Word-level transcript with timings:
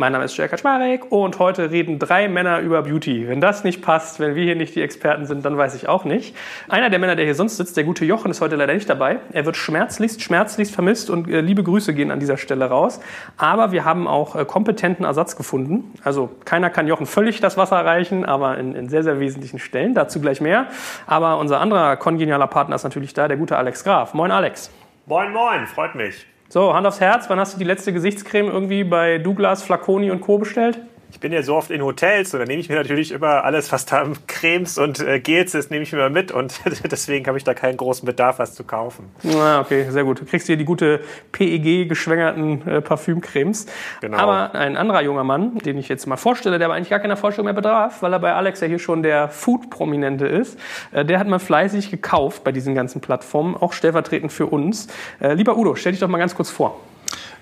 Mein 0.00 0.12
Name 0.12 0.24
ist 0.24 0.34
Jörg 0.38 0.48
Kaczmarek 0.48 1.12
und 1.12 1.38
heute 1.38 1.70
reden 1.70 1.98
drei 1.98 2.26
Männer 2.26 2.60
über 2.60 2.80
Beauty. 2.80 3.28
Wenn 3.28 3.42
das 3.42 3.64
nicht 3.64 3.82
passt, 3.82 4.18
wenn 4.18 4.34
wir 4.34 4.42
hier 4.42 4.56
nicht 4.56 4.74
die 4.74 4.80
Experten 4.80 5.26
sind, 5.26 5.44
dann 5.44 5.58
weiß 5.58 5.74
ich 5.74 5.90
auch 5.90 6.06
nicht. 6.06 6.34
Einer 6.70 6.88
der 6.88 6.98
Männer, 6.98 7.16
der 7.16 7.26
hier 7.26 7.34
sonst 7.34 7.58
sitzt, 7.58 7.76
der 7.76 7.84
gute 7.84 8.06
Jochen, 8.06 8.30
ist 8.30 8.40
heute 8.40 8.56
leider 8.56 8.72
nicht 8.72 8.88
dabei. 8.88 9.18
Er 9.30 9.44
wird 9.44 9.58
schmerzlichst, 9.58 10.22
schmerzlichst 10.22 10.72
vermisst 10.72 11.10
und 11.10 11.28
äh, 11.28 11.42
liebe 11.42 11.62
Grüße 11.62 11.92
gehen 11.92 12.10
an 12.10 12.18
dieser 12.18 12.38
Stelle 12.38 12.64
raus. 12.64 13.02
Aber 13.36 13.72
wir 13.72 13.84
haben 13.84 14.08
auch 14.08 14.36
äh, 14.36 14.46
kompetenten 14.46 15.04
Ersatz 15.04 15.36
gefunden. 15.36 15.92
Also 16.02 16.30
keiner 16.46 16.70
kann 16.70 16.86
Jochen 16.86 17.04
völlig 17.04 17.40
das 17.40 17.58
Wasser 17.58 17.84
reichen, 17.84 18.24
aber 18.24 18.56
in, 18.56 18.74
in 18.74 18.88
sehr, 18.88 19.02
sehr 19.02 19.20
wesentlichen 19.20 19.58
Stellen. 19.58 19.92
Dazu 19.92 20.18
gleich 20.18 20.40
mehr. 20.40 20.68
Aber 21.06 21.36
unser 21.36 21.60
anderer 21.60 21.98
kongenialer 21.98 22.46
Partner 22.46 22.74
ist 22.74 22.84
natürlich 22.84 23.12
da, 23.12 23.28
der 23.28 23.36
gute 23.36 23.58
Alex 23.58 23.84
Graf. 23.84 24.14
Moin 24.14 24.30
Alex. 24.30 24.70
Moin, 25.04 25.30
moin, 25.30 25.66
freut 25.66 25.94
mich. 25.94 26.24
So, 26.52 26.74
Hand 26.74 26.84
aufs 26.84 26.98
Herz, 26.98 27.30
wann 27.30 27.38
hast 27.38 27.54
du 27.54 27.58
die 27.60 27.64
letzte 27.64 27.92
Gesichtscreme 27.92 28.48
irgendwie 28.48 28.82
bei 28.82 29.18
Douglas, 29.18 29.62
Flaconi 29.62 30.10
und 30.10 30.20
Co. 30.20 30.36
bestellt? 30.36 30.80
Ich 31.12 31.20
bin 31.20 31.32
ja 31.32 31.42
so 31.42 31.56
oft 31.56 31.70
in 31.70 31.82
Hotels 31.82 32.32
und 32.34 32.40
da 32.40 32.46
nehme 32.46 32.60
ich 32.60 32.68
mir 32.68 32.76
natürlich 32.76 33.12
immer 33.12 33.44
alles, 33.44 33.72
was 33.72 33.84
da 33.86 34.06
Cremes 34.26 34.78
und 34.78 35.00
äh, 35.00 35.20
Gels 35.20 35.54
ist, 35.54 35.70
nehme 35.70 35.82
ich 35.82 35.92
mir 35.92 35.98
mal 35.98 36.10
mit 36.10 36.32
und 36.32 36.60
deswegen 36.90 37.26
habe 37.26 37.36
ich 37.36 37.44
da 37.44 37.54
keinen 37.54 37.76
großen 37.76 38.06
Bedarf, 38.06 38.38
was 38.38 38.54
zu 38.54 38.64
kaufen. 38.64 39.10
Ah, 39.36 39.60
okay, 39.60 39.86
sehr 39.90 40.04
gut. 40.04 40.20
Du 40.20 40.24
kriegst 40.24 40.46
hier 40.46 40.56
die 40.56 40.64
gute 40.64 41.00
PEG-geschwängerten 41.32 42.66
äh, 42.66 42.80
Parfümcremes. 42.80 43.66
Genau. 44.00 44.18
Aber 44.18 44.54
ein 44.54 44.76
anderer 44.76 45.02
junger 45.02 45.24
Mann, 45.24 45.58
den 45.58 45.78
ich 45.78 45.88
jetzt 45.88 46.06
mal 46.06 46.16
vorstelle, 46.16 46.58
der 46.58 46.68
aber 46.68 46.74
eigentlich 46.74 46.90
gar 46.90 47.00
keine 47.00 47.16
Vorstellung 47.16 47.46
mehr 47.46 47.54
bedarf, 47.54 48.02
weil 48.02 48.12
er 48.12 48.18
bei 48.18 48.32
Alex 48.32 48.60
ja 48.60 48.68
hier 48.68 48.78
schon 48.78 49.02
der 49.02 49.28
Food-Prominente 49.28 50.26
ist, 50.26 50.58
äh, 50.92 51.04
der 51.04 51.18
hat 51.18 51.26
mal 51.26 51.38
fleißig 51.38 51.90
gekauft 51.90 52.44
bei 52.44 52.52
diesen 52.52 52.74
ganzen 52.74 53.00
Plattformen, 53.00 53.56
auch 53.56 53.72
stellvertretend 53.72 54.32
für 54.32 54.46
uns. 54.46 54.88
Äh, 55.20 55.34
lieber 55.34 55.56
Udo, 55.56 55.74
stell 55.74 55.92
dich 55.92 56.00
doch 56.00 56.08
mal 56.08 56.18
ganz 56.18 56.34
kurz 56.34 56.50
vor. 56.50 56.78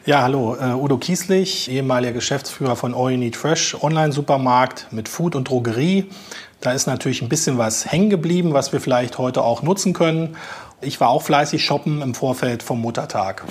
Ja, 0.09 0.23
hallo, 0.23 0.57
uh, 0.59 0.83
Udo 0.83 0.97
Kieslich, 0.97 1.71
ehemaliger 1.71 2.15
Geschäftsführer 2.15 2.77
von 2.77 2.95
All 2.95 3.11
You 3.11 3.19
Need 3.19 3.37
Fresh, 3.37 3.77
Online-Supermarkt 3.83 4.87
mit 4.91 5.07
Food 5.07 5.37
und 5.37 5.51
Drogerie. 5.51 6.07
Da 6.63 6.73
ist 6.73 6.87
natürlich 6.87 7.21
ein 7.21 7.29
bisschen 7.29 7.59
was 7.59 7.93
hängen 7.93 8.09
geblieben, 8.09 8.55
was 8.55 8.73
wir 8.73 8.81
vielleicht 8.81 9.19
heute 9.19 9.43
auch 9.43 9.63
nutzen 9.63 9.93
können. 9.93 10.39
Ich 10.81 11.01
war 11.01 11.09
auch 11.09 11.23
fleißig 11.23 11.65
shoppen 11.65 12.03
im 12.03 12.15
Vorfeld 12.15 12.63
vom 12.63 12.81
Muttertag. 12.81 13.43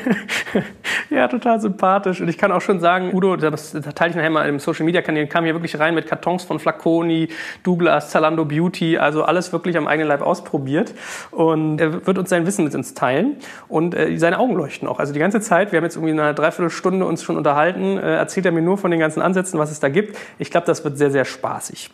ja, 1.10 1.26
total 1.26 1.60
sympathisch. 1.60 2.20
Und 2.20 2.28
ich 2.28 2.38
kann 2.38 2.52
auch 2.52 2.60
schon 2.60 2.78
sagen, 2.78 3.12
Udo, 3.12 3.34
das, 3.34 3.72
teile 3.72 4.10
ich 4.10 4.16
nachher 4.16 4.30
mal 4.30 4.48
im 4.48 4.60
Social 4.60 4.84
Media 4.84 5.02
Kanal, 5.02 5.26
kam 5.26 5.42
hier 5.42 5.54
wirklich 5.54 5.76
rein 5.76 5.92
mit 5.92 6.06
Kartons 6.06 6.44
von 6.44 6.60
Flaconi, 6.60 7.30
Douglas, 7.64 8.10
Zalando 8.10 8.44
Beauty, 8.44 8.96
also 8.96 9.24
alles 9.24 9.52
wirklich 9.52 9.76
am 9.76 9.88
eigenen 9.88 10.06
Leib 10.06 10.22
ausprobiert. 10.22 10.94
Und 11.32 11.80
er 11.80 12.06
wird 12.06 12.16
uns 12.16 12.30
sein 12.30 12.46
Wissen 12.46 12.64
mit 12.64 12.76
uns 12.76 12.94
teilen 12.94 13.38
und 13.66 13.96
äh, 13.96 14.16
seine 14.16 14.38
Augen 14.38 14.54
leuchten 14.54 14.86
auch. 14.86 15.00
Also 15.00 15.12
die 15.12 15.18
ganze 15.18 15.40
Zeit, 15.40 15.72
wir 15.72 15.78
haben 15.78 15.84
jetzt 15.84 15.96
irgendwie 15.96 16.12
eine 16.12 16.32
Dreiviertelstunde 16.32 17.06
uns 17.06 17.24
schon 17.24 17.36
unterhalten, 17.36 17.98
äh, 17.98 18.14
erzählt 18.18 18.46
er 18.46 18.52
mir 18.52 18.62
nur 18.62 18.78
von 18.78 18.92
den 18.92 19.00
ganzen 19.00 19.20
Ansätzen, 19.20 19.58
was 19.58 19.72
es 19.72 19.80
da 19.80 19.88
gibt. 19.88 20.16
Ich 20.38 20.52
glaube, 20.52 20.68
das 20.68 20.84
wird 20.84 20.96
sehr, 20.96 21.10
sehr 21.10 21.24
spaßig. 21.24 21.90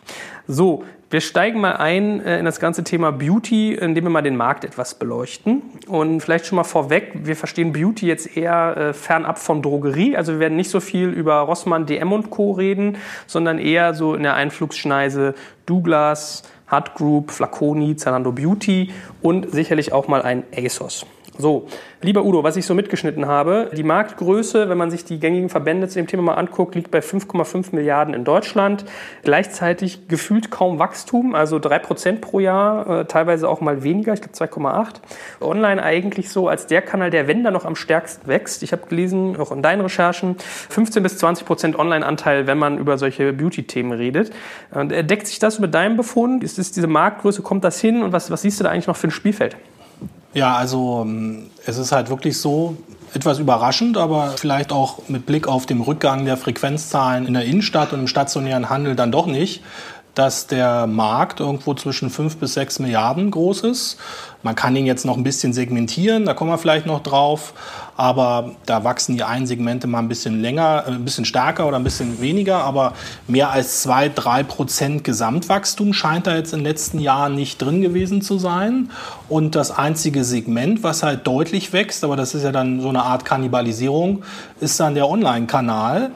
So, 0.47 0.83
wir 1.11 1.19
steigen 1.19 1.59
mal 1.59 1.73
ein 1.73 2.25
äh, 2.25 2.39
in 2.39 2.45
das 2.45 2.61
ganze 2.61 2.85
Thema 2.85 3.11
Beauty, 3.11 3.73
indem 3.73 4.05
wir 4.05 4.09
mal 4.09 4.21
den 4.21 4.37
Markt 4.37 4.63
etwas 4.63 4.95
beleuchten. 4.95 5.61
Und 5.87 6.21
vielleicht 6.21 6.45
schon 6.45 6.55
mal 6.55 6.63
vorweg, 6.63 7.11
wir 7.13 7.35
verstehen 7.35 7.73
Beauty 7.73 8.07
jetzt 8.07 8.37
eher 8.37 8.77
äh, 8.77 8.93
fernab 8.93 9.37
von 9.37 9.61
Drogerie. 9.61 10.15
Also 10.15 10.33
wir 10.33 10.39
werden 10.39 10.55
nicht 10.55 10.69
so 10.69 10.79
viel 10.79 11.09
über 11.09 11.35
Rossmann, 11.39 11.85
DM 11.85 12.13
und 12.13 12.29
Co. 12.29 12.51
reden, 12.51 12.97
sondern 13.27 13.59
eher 13.59 13.93
so 13.93 14.15
in 14.15 14.23
der 14.23 14.35
Einflugsschneise 14.35 15.35
Douglas, 15.65 16.43
Hut 16.71 16.93
Group, 16.95 17.31
Flaconi, 17.31 17.97
Zalando 17.97 18.31
Beauty 18.31 18.91
und 19.21 19.51
sicherlich 19.51 19.91
auch 19.91 20.07
mal 20.07 20.21
ein 20.21 20.43
ASOS. 20.55 21.05
So, 21.37 21.67
lieber 22.01 22.25
Udo, 22.25 22.43
was 22.43 22.57
ich 22.57 22.65
so 22.65 22.73
mitgeschnitten 22.73 23.25
habe, 23.25 23.71
die 23.75 23.83
Marktgröße, 23.83 24.67
wenn 24.69 24.77
man 24.77 24.91
sich 24.91 25.05
die 25.05 25.19
gängigen 25.19 25.49
Verbände 25.49 25.87
zu 25.87 25.95
dem 25.95 26.07
Thema 26.07 26.23
mal 26.23 26.33
anguckt, 26.33 26.75
liegt 26.75 26.91
bei 26.91 26.99
5,5 26.99 27.73
Milliarden 27.73 28.13
in 28.13 28.25
Deutschland. 28.25 28.85
Gleichzeitig 29.23 30.07
gefühlt 30.09 30.51
kaum 30.51 30.77
Wachstum, 30.77 31.33
also 31.33 31.57
3 31.57 31.79
Prozent 31.79 32.21
pro 32.21 32.39
Jahr, 32.39 33.01
äh, 33.01 33.05
teilweise 33.05 33.47
auch 33.47 33.61
mal 33.61 33.83
weniger, 33.83 34.13
ich 34.13 34.21
glaube 34.21 34.35
2,8. 34.35 35.01
Online 35.39 35.81
eigentlich 35.81 36.29
so 36.29 36.47
als 36.49 36.67
der 36.67 36.81
Kanal, 36.81 37.09
der 37.09 37.27
wenn 37.27 37.43
da 37.43 37.51
noch 37.51 37.65
am 37.65 37.75
stärksten 37.75 38.27
wächst. 38.27 38.61
Ich 38.61 38.73
habe 38.73 38.87
gelesen, 38.87 39.37
auch 39.39 39.51
in 39.51 39.61
deinen 39.61 39.81
Recherchen, 39.81 40.35
15 40.37 41.01
bis 41.01 41.17
20 41.17 41.47
Prozent 41.47 41.79
Online-Anteil, 41.79 42.45
wenn 42.45 42.57
man 42.57 42.77
über 42.77 42.97
solche 42.97 43.31
Beauty-Themen 43.31 43.93
redet. 43.93 44.31
Und 44.71 44.91
äh, 44.91 45.03
deckt 45.03 45.27
sich 45.27 45.39
das 45.39 45.59
mit 45.59 45.73
deinem 45.73 45.95
Befund? 45.95 46.43
Ist 46.43 46.59
es 46.59 46.71
diese 46.71 46.87
Marktgröße, 46.87 47.41
kommt 47.41 47.63
das 47.63 47.79
hin 47.79 48.03
und 48.03 48.11
was, 48.11 48.29
was 48.31 48.41
siehst 48.41 48.59
du 48.59 48.65
da 48.65 48.69
eigentlich 48.69 48.87
noch 48.87 48.97
für 48.97 49.07
ein 49.07 49.11
Spielfeld? 49.11 49.55
Ja, 50.33 50.55
also 50.55 51.01
ähm, 51.03 51.49
es 51.65 51.77
ist 51.77 51.91
halt 51.91 52.09
wirklich 52.09 52.37
so, 52.39 52.77
etwas 53.13 53.39
überraschend, 53.39 53.97
aber 53.97 54.33
vielleicht 54.37 54.71
auch 54.71 54.99
mit 55.07 55.25
Blick 55.25 55.47
auf 55.47 55.65
den 55.65 55.81
Rückgang 55.81 56.25
der 56.25 56.37
Frequenzzahlen 56.37 57.25
in 57.25 57.33
der 57.33 57.43
Innenstadt 57.43 57.93
und 57.93 57.99
im 57.99 58.07
stationären 58.07 58.69
Handel 58.69 58.95
dann 58.95 59.11
doch 59.11 59.25
nicht, 59.25 59.61
dass 60.15 60.47
der 60.47 60.87
Markt 60.87 61.39
irgendwo 61.39 61.73
zwischen 61.73 62.09
5 62.09 62.37
bis 62.37 62.53
6 62.55 62.79
Milliarden 62.79 63.31
groß 63.31 63.61
ist. 63.61 63.97
Man 64.43 64.55
kann 64.55 64.75
ihn 64.75 64.87
jetzt 64.87 65.05
noch 65.05 65.17
ein 65.17 65.23
bisschen 65.23 65.53
segmentieren, 65.53 66.25
da 66.25 66.33
kommen 66.33 66.49
wir 66.49 66.57
vielleicht 66.57 66.87
noch 66.87 67.03
drauf, 67.03 67.53
aber 67.95 68.51
da 68.65 68.83
wachsen 68.83 69.15
die 69.15 69.23
einen 69.23 69.45
Segmente 69.45 69.85
mal 69.85 69.99
ein 69.99 70.07
bisschen 70.07 70.41
länger, 70.41 70.85
äh, 70.87 70.91
ein 70.91 71.05
bisschen 71.05 71.25
stärker 71.25 71.67
oder 71.67 71.77
ein 71.77 71.83
bisschen 71.83 72.19
weniger, 72.21 72.63
aber 72.63 72.93
mehr 73.27 73.51
als 73.51 73.83
2, 73.83 74.09
3 74.09 74.43
Prozent 74.43 75.03
Gesamtwachstum 75.03 75.93
scheint 75.93 76.25
da 76.25 76.35
jetzt 76.35 76.53
in 76.53 76.59
den 76.59 76.65
letzten 76.65 76.97
Jahren 76.97 77.35
nicht 77.35 77.61
drin 77.61 77.81
gewesen 77.81 78.23
zu 78.23 78.39
sein. 78.39 78.89
Und 79.29 79.53
das 79.53 79.69
einzige 79.69 80.23
Segment, 80.23 80.81
was 80.81 81.03
halt 81.03 81.27
deutlich 81.27 81.71
wächst, 81.71 82.03
aber 82.03 82.15
das 82.15 82.33
ist 82.33 82.43
ja 82.43 82.51
dann 82.51 82.81
so 82.81 82.89
eine 82.89 83.03
Art 83.03 83.25
Kannibalisierung, 83.25 84.23
ist 84.59 84.79
dann 84.79 84.95
der 84.95 85.07
Online-Kanal. 85.07 86.11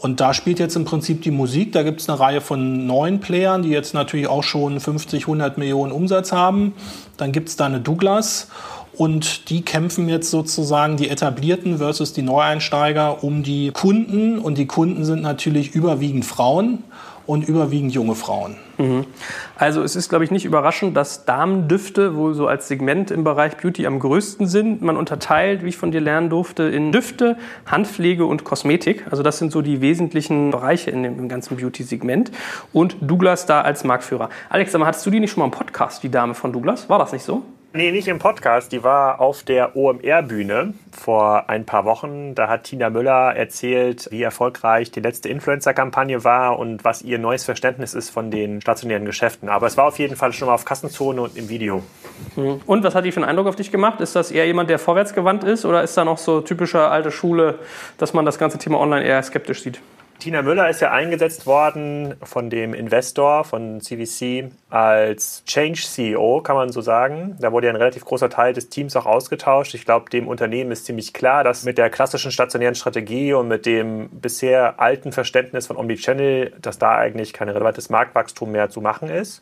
Und 0.00 0.20
da 0.20 0.32
spielt 0.32 0.60
jetzt 0.60 0.76
im 0.76 0.84
Prinzip 0.84 1.22
die 1.22 1.32
Musik. 1.32 1.72
Da 1.72 1.82
gibt 1.82 2.00
es 2.00 2.08
eine 2.08 2.20
Reihe 2.20 2.40
von 2.40 2.86
neuen 2.86 3.18
Playern, 3.18 3.62
die 3.62 3.70
jetzt 3.70 3.94
natürlich 3.94 4.28
auch 4.28 4.44
schon 4.44 4.78
50, 4.78 5.24
100 5.24 5.58
Millionen 5.58 5.90
Umsatz 5.90 6.30
haben. 6.30 6.74
Dann 7.16 7.32
gibt 7.32 7.48
es 7.48 7.56
da 7.56 7.66
eine 7.66 7.80
Douglas. 7.80 8.48
Und 8.96 9.50
die 9.50 9.62
kämpfen 9.62 10.08
jetzt 10.08 10.30
sozusagen 10.30 10.96
die 10.96 11.08
etablierten 11.08 11.78
versus 11.78 12.12
die 12.12 12.22
Neueinsteiger 12.22 13.22
um 13.24 13.42
die 13.42 13.70
Kunden. 13.72 14.38
Und 14.38 14.56
die 14.56 14.66
Kunden 14.66 15.04
sind 15.04 15.22
natürlich 15.22 15.74
überwiegend 15.74 16.24
Frauen 16.24 16.84
und 17.28 17.46
überwiegend 17.46 17.92
junge 17.92 18.14
Frauen. 18.14 18.56
Mhm. 18.78 19.04
Also 19.54 19.82
es 19.82 19.96
ist, 19.96 20.08
glaube 20.08 20.24
ich, 20.24 20.30
nicht 20.30 20.46
überraschend, 20.46 20.96
dass 20.96 21.26
Damendüfte 21.26 22.16
wohl 22.16 22.32
so 22.32 22.46
als 22.46 22.68
Segment 22.68 23.10
im 23.10 23.22
Bereich 23.22 23.58
Beauty 23.58 23.86
am 23.86 23.98
größten 23.98 24.46
sind. 24.46 24.80
Man 24.80 24.96
unterteilt, 24.96 25.62
wie 25.62 25.68
ich 25.68 25.76
von 25.76 25.90
dir 25.90 26.00
lernen 26.00 26.30
durfte, 26.30 26.62
in 26.62 26.90
Düfte, 26.90 27.36
Handpflege 27.66 28.24
und 28.24 28.44
Kosmetik. 28.44 29.04
Also 29.10 29.22
das 29.22 29.36
sind 29.36 29.52
so 29.52 29.60
die 29.60 29.82
wesentlichen 29.82 30.50
Bereiche 30.50 30.90
in 30.90 31.02
dem 31.02 31.28
ganzen 31.28 31.58
Beauty-Segment. 31.58 32.30
Und 32.72 32.96
Douglas 33.02 33.44
da 33.44 33.60
als 33.60 33.84
Marktführer. 33.84 34.30
Alex, 34.48 34.74
aber 34.74 34.86
hattest 34.86 35.04
du 35.04 35.10
die 35.10 35.20
nicht 35.20 35.32
schon 35.32 35.42
mal 35.42 35.46
im 35.46 35.50
Podcast, 35.50 36.02
die 36.02 36.10
Dame 36.10 36.32
von 36.32 36.54
Douglas? 36.54 36.88
War 36.88 36.98
das 36.98 37.12
nicht 37.12 37.24
so? 37.24 37.42
Nee, 37.74 37.92
nicht 37.92 38.08
im 38.08 38.18
Podcast. 38.18 38.72
Die 38.72 38.82
war 38.82 39.20
auf 39.20 39.42
der 39.42 39.76
OMR-Bühne 39.76 40.72
vor 40.90 41.50
ein 41.50 41.66
paar 41.66 41.84
Wochen. 41.84 42.34
Da 42.34 42.48
hat 42.48 42.64
Tina 42.64 42.88
Müller 42.88 43.36
erzählt, 43.36 44.08
wie 44.10 44.22
erfolgreich 44.22 44.90
die 44.90 45.00
letzte 45.00 45.28
Influencer-Kampagne 45.28 46.24
war 46.24 46.58
und 46.58 46.82
was 46.84 47.02
ihr 47.02 47.18
neues 47.18 47.44
Verständnis 47.44 47.92
ist 47.92 48.08
von 48.08 48.30
den 48.30 48.62
stationären 48.62 49.04
Geschäften. 49.04 49.50
Aber 49.50 49.66
es 49.66 49.76
war 49.76 49.84
auf 49.84 49.98
jeden 49.98 50.16
Fall 50.16 50.32
schon 50.32 50.48
mal 50.48 50.54
auf 50.54 50.64
Kassenzone 50.64 51.20
und 51.20 51.36
im 51.36 51.50
Video. 51.50 51.82
Mhm. 52.36 52.62
Und 52.64 52.84
was 52.84 52.94
hat 52.94 53.04
die 53.04 53.12
für 53.12 53.20
einen 53.20 53.28
Eindruck 53.28 53.48
auf 53.48 53.56
dich 53.56 53.70
gemacht? 53.70 54.00
Ist 54.00 54.16
das 54.16 54.30
eher 54.30 54.46
jemand, 54.46 54.70
der 54.70 54.78
vorwärtsgewandt 54.78 55.44
ist 55.44 55.66
oder 55.66 55.82
ist 55.82 55.94
da 55.94 56.06
noch 56.06 56.16
so 56.16 56.40
typischer 56.40 56.90
alte 56.90 57.10
Schule, 57.10 57.58
dass 57.98 58.14
man 58.14 58.24
das 58.24 58.38
ganze 58.38 58.56
Thema 58.56 58.80
online 58.80 59.04
eher 59.04 59.22
skeptisch 59.22 59.62
sieht? 59.62 59.78
Tina 60.18 60.42
Müller 60.42 60.68
ist 60.68 60.80
ja 60.80 60.90
eingesetzt 60.90 61.46
worden 61.46 62.16
von 62.24 62.50
dem 62.50 62.74
Investor, 62.74 63.44
von 63.44 63.80
CVC, 63.80 64.50
als 64.68 65.44
Change 65.46 65.80
CEO, 65.80 66.40
kann 66.40 66.56
man 66.56 66.72
so 66.72 66.80
sagen. 66.80 67.36
Da 67.40 67.52
wurde 67.52 67.68
ja 67.68 67.72
ein 67.72 67.76
relativ 67.76 68.04
großer 68.04 68.28
Teil 68.28 68.52
des 68.52 68.68
Teams 68.68 68.96
auch 68.96 69.06
ausgetauscht. 69.06 69.74
Ich 69.74 69.84
glaube, 69.84 70.10
dem 70.10 70.26
Unternehmen 70.26 70.72
ist 70.72 70.86
ziemlich 70.86 71.12
klar, 71.12 71.44
dass 71.44 71.62
mit 71.62 71.78
der 71.78 71.88
klassischen 71.88 72.32
stationären 72.32 72.74
Strategie 72.74 73.32
und 73.32 73.46
mit 73.46 73.64
dem 73.64 74.08
bisher 74.10 74.80
alten 74.80 75.12
Verständnis 75.12 75.68
von 75.68 75.76
Omnichannel, 75.76 76.52
dass 76.60 76.78
da 76.78 76.96
eigentlich 76.96 77.32
kein 77.32 77.48
relevantes 77.48 77.88
Marktwachstum 77.88 78.50
mehr 78.50 78.70
zu 78.70 78.80
machen 78.80 79.08
ist. 79.10 79.40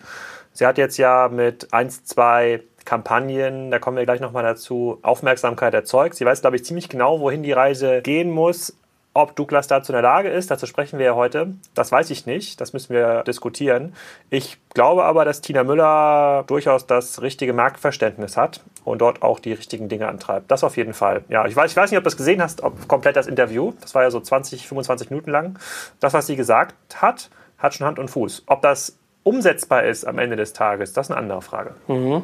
Sie 0.53 0.67
hat 0.67 0.77
jetzt 0.77 0.99
ja 0.99 1.29
mit 1.33 1.73
1, 1.73 2.05
2 2.05 2.61
Kampagnen, 2.85 3.71
da 3.71 3.79
kommen 3.79 3.97
wir 3.97 4.05
gleich 4.05 4.21
nochmal 4.21 4.45
dazu, 4.45 4.99
Aufmerksamkeit 5.01 5.73
erzeugt. 5.73 6.17
Sie 6.17 6.27
weiß, 6.27 6.43
glaube 6.43 6.57
ich, 6.57 6.67
ziemlich 6.67 6.91
genau, 6.91 7.21
wohin 7.21 7.43
die 7.43 7.53
Reise 7.53 8.03
gehen 8.03 8.31
muss 8.31 8.77
Ob 9.17 9.35
Douglas 9.35 9.67
dazu 9.67 9.93
in 9.93 9.95
der 9.95 10.03
Lage 10.03 10.29
ist, 10.29 10.51
dazu 10.51 10.67
sprechen 10.67 10.99
wir 10.99 11.07
ja 11.07 11.15
heute, 11.15 11.55
das 11.73 11.91
weiß 11.91 12.11
ich 12.11 12.27
nicht. 12.27 12.61
Das 12.61 12.75
müssen 12.75 12.93
wir 12.93 13.23
diskutieren. 13.23 13.95
Ich 14.29 14.59
glaube 14.75 15.05
aber, 15.05 15.25
dass 15.25 15.41
Tina 15.41 15.65
Müller 15.65 16.45
durchaus 16.47 16.87
das 16.87 17.23
richtige 17.23 17.55
Marktverständnis 17.55 18.37
hat 18.37 18.61
und 18.85 19.01
dort 19.01 19.23
auch 19.23 19.41
die 19.41 19.55
richtigen 19.55 19.89
Dinge 19.89 20.07
antreibt. 20.07 20.51
Das 20.51 20.63
auf 20.63 20.77
jeden 20.77 20.93
Fall. 20.93 21.25
Ja, 21.31 21.47
ich 21.47 21.57
weiß, 21.57 21.71
ich 21.71 21.77
weiß 21.79 21.91
nicht, 21.91 21.97
ob 21.97 22.05
du 22.05 22.09
das 22.09 22.19
gesehen 22.19 22.43
hast, 22.43 22.63
ob 22.63 22.89
komplett 22.89 23.17
das 23.17 23.27
Interview. 23.27 23.73
Das 23.81 23.95
war 23.95 24.03
ja 24.03 24.11
so 24.11 24.21
20, 24.21 24.69
25 24.69 25.09
Minuten 25.09 25.31
lang. 25.31 25.59
Das, 25.99 26.13
was 26.13 26.27
sie 26.27 26.37
gesagt 26.37 26.75
hat, 26.97 27.31
hat 27.57 27.73
schon 27.73 27.87
Hand 27.87 27.99
und 27.99 28.11
Fuß. 28.11 28.43
Ob 28.45 28.61
das 28.61 28.99
umsetzbar 29.27 29.85
ist 29.85 30.07
am 30.07 30.21
Ende 30.21 30.37
des 30.37 30.53
Tages, 30.53 30.93
das 30.93 31.07
ist 31.07 31.11
eine 31.11 31.19
andere 31.19 31.43
Frage. 31.43 31.75
Mhm. 31.89 32.23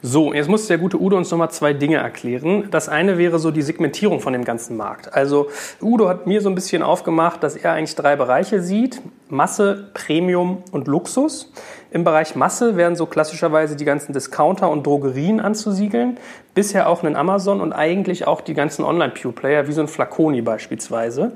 So, 0.00 0.32
jetzt 0.32 0.48
muss 0.48 0.66
der 0.66 0.78
gute 0.78 0.98
Udo 0.98 1.16
uns 1.16 1.30
nochmal 1.30 1.50
zwei 1.50 1.74
Dinge 1.74 1.96
erklären. 1.96 2.68
Das 2.70 2.88
eine 2.88 3.18
wäre 3.18 3.38
so 3.38 3.50
die 3.50 3.60
Segmentierung 3.60 4.20
von 4.20 4.32
dem 4.32 4.44
ganzen 4.44 4.76
Markt. 4.76 5.12
Also 5.12 5.48
Udo 5.82 6.08
hat 6.08 6.26
mir 6.26 6.40
so 6.40 6.48
ein 6.48 6.54
bisschen 6.54 6.82
aufgemacht, 6.82 7.42
dass 7.42 7.54
er 7.54 7.74
eigentlich 7.74 7.96
drei 7.96 8.16
Bereiche 8.16 8.62
sieht. 8.62 9.02
Masse, 9.28 9.90
Premium 9.92 10.62
und 10.72 10.88
Luxus. 10.88 11.52
Im 11.90 12.02
Bereich 12.04 12.34
Masse 12.34 12.78
werden 12.78 12.96
so 12.96 13.04
klassischerweise 13.04 13.76
die 13.76 13.84
ganzen 13.84 14.14
Discounter 14.14 14.70
und 14.70 14.86
Drogerien 14.86 15.40
anzusiegeln. 15.40 16.18
Bisher 16.54 16.88
auch 16.88 17.02
einen 17.02 17.14
Amazon 17.14 17.60
und 17.60 17.74
eigentlich 17.74 18.26
auch 18.26 18.40
die 18.40 18.54
ganzen 18.54 18.86
Online-Pure-Player, 18.86 19.68
wie 19.68 19.72
so 19.72 19.82
ein 19.82 19.88
Flaconi 19.88 20.40
beispielsweise. 20.40 21.32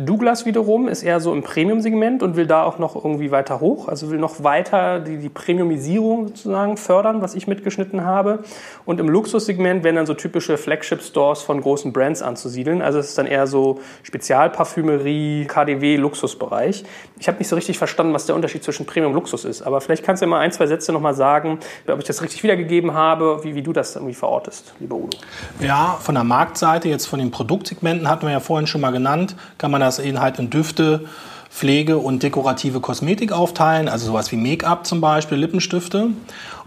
Douglas 0.00 0.46
wiederum 0.46 0.86
ist 0.86 1.02
eher 1.02 1.18
so 1.18 1.32
im 1.32 1.42
Premium-Segment 1.42 2.22
und 2.22 2.36
will 2.36 2.46
da 2.46 2.62
auch 2.62 2.78
noch 2.78 2.94
irgendwie 2.94 3.32
weiter 3.32 3.58
hoch, 3.58 3.88
also 3.88 4.10
will 4.10 4.18
noch 4.18 4.44
weiter 4.44 5.00
die, 5.00 5.16
die 5.16 5.28
Premiumisierung 5.28 6.28
sozusagen 6.28 6.76
fördern, 6.76 7.20
was 7.20 7.34
ich 7.34 7.48
mitgeschnitten 7.48 8.04
habe. 8.04 8.44
Und 8.84 9.00
im 9.00 9.08
Luxussegment 9.08 9.82
werden 9.82 9.96
dann 9.96 10.06
so 10.06 10.14
typische 10.14 10.56
Flagship-Stores 10.56 11.42
von 11.42 11.60
großen 11.60 11.92
Brands 11.92 12.22
anzusiedeln. 12.22 12.80
Also 12.80 13.00
es 13.00 13.08
ist 13.08 13.18
dann 13.18 13.26
eher 13.26 13.48
so 13.48 13.80
Spezialparfümerie, 14.04 15.46
KDW, 15.46 15.96
Luxusbereich. 15.96 16.84
Ich 17.18 17.26
habe 17.26 17.38
nicht 17.38 17.48
so 17.48 17.56
richtig 17.56 17.76
verstanden, 17.76 18.14
was 18.14 18.24
der 18.24 18.36
Unterschied 18.36 18.62
zwischen 18.62 18.86
Premium 18.86 19.10
und 19.10 19.16
Luxus 19.16 19.44
ist, 19.44 19.62
aber 19.62 19.80
vielleicht 19.80 20.04
kannst 20.04 20.22
du 20.22 20.26
ja 20.26 20.30
mal 20.30 20.38
ein, 20.38 20.52
zwei 20.52 20.68
Sätze 20.68 20.92
nochmal 20.92 21.14
sagen, 21.14 21.58
ob 21.88 21.98
ich 21.98 22.04
das 22.04 22.22
richtig 22.22 22.44
wiedergegeben 22.44 22.94
habe, 22.94 23.40
wie, 23.42 23.56
wie 23.56 23.62
du 23.62 23.72
das 23.72 23.96
irgendwie 23.96 24.14
verortest, 24.14 24.74
lieber 24.78 24.94
Udo. 24.94 25.18
Ja, 25.58 25.98
von 26.00 26.14
der 26.14 26.22
Marktseite, 26.22 26.88
jetzt 26.88 27.06
von 27.06 27.18
den 27.18 27.32
Produktsegmenten 27.32 28.08
hatten 28.08 28.26
wir 28.26 28.30
ja 28.30 28.38
vorhin 28.38 28.68
schon 28.68 28.80
mal 28.80 28.92
genannt, 28.92 29.34
kann 29.58 29.72
man 29.72 29.87
das 29.96 30.20
halt 30.20 30.38
in 30.38 30.50
Düfte, 30.50 31.06
Pflege 31.50 31.98
und 31.98 32.22
dekorative 32.22 32.80
Kosmetik 32.80 33.32
aufteilen, 33.32 33.88
also 33.88 34.06
sowas 34.06 34.30
wie 34.30 34.36
Make-up 34.36 34.86
zum 34.86 35.00
Beispiel, 35.00 35.38
Lippenstifte. 35.38 36.08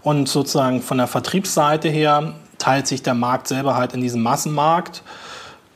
Und 0.01 0.27
sozusagen 0.27 0.81
von 0.81 0.97
der 0.97 1.07
Vertriebsseite 1.07 1.87
her 1.87 2.33
teilt 2.57 2.87
sich 2.87 3.03
der 3.03 3.13
Markt 3.13 3.47
selber 3.47 3.75
halt 3.75 3.93
in 3.93 4.01
diesen 4.01 4.21
Massenmarkt. 4.21 5.03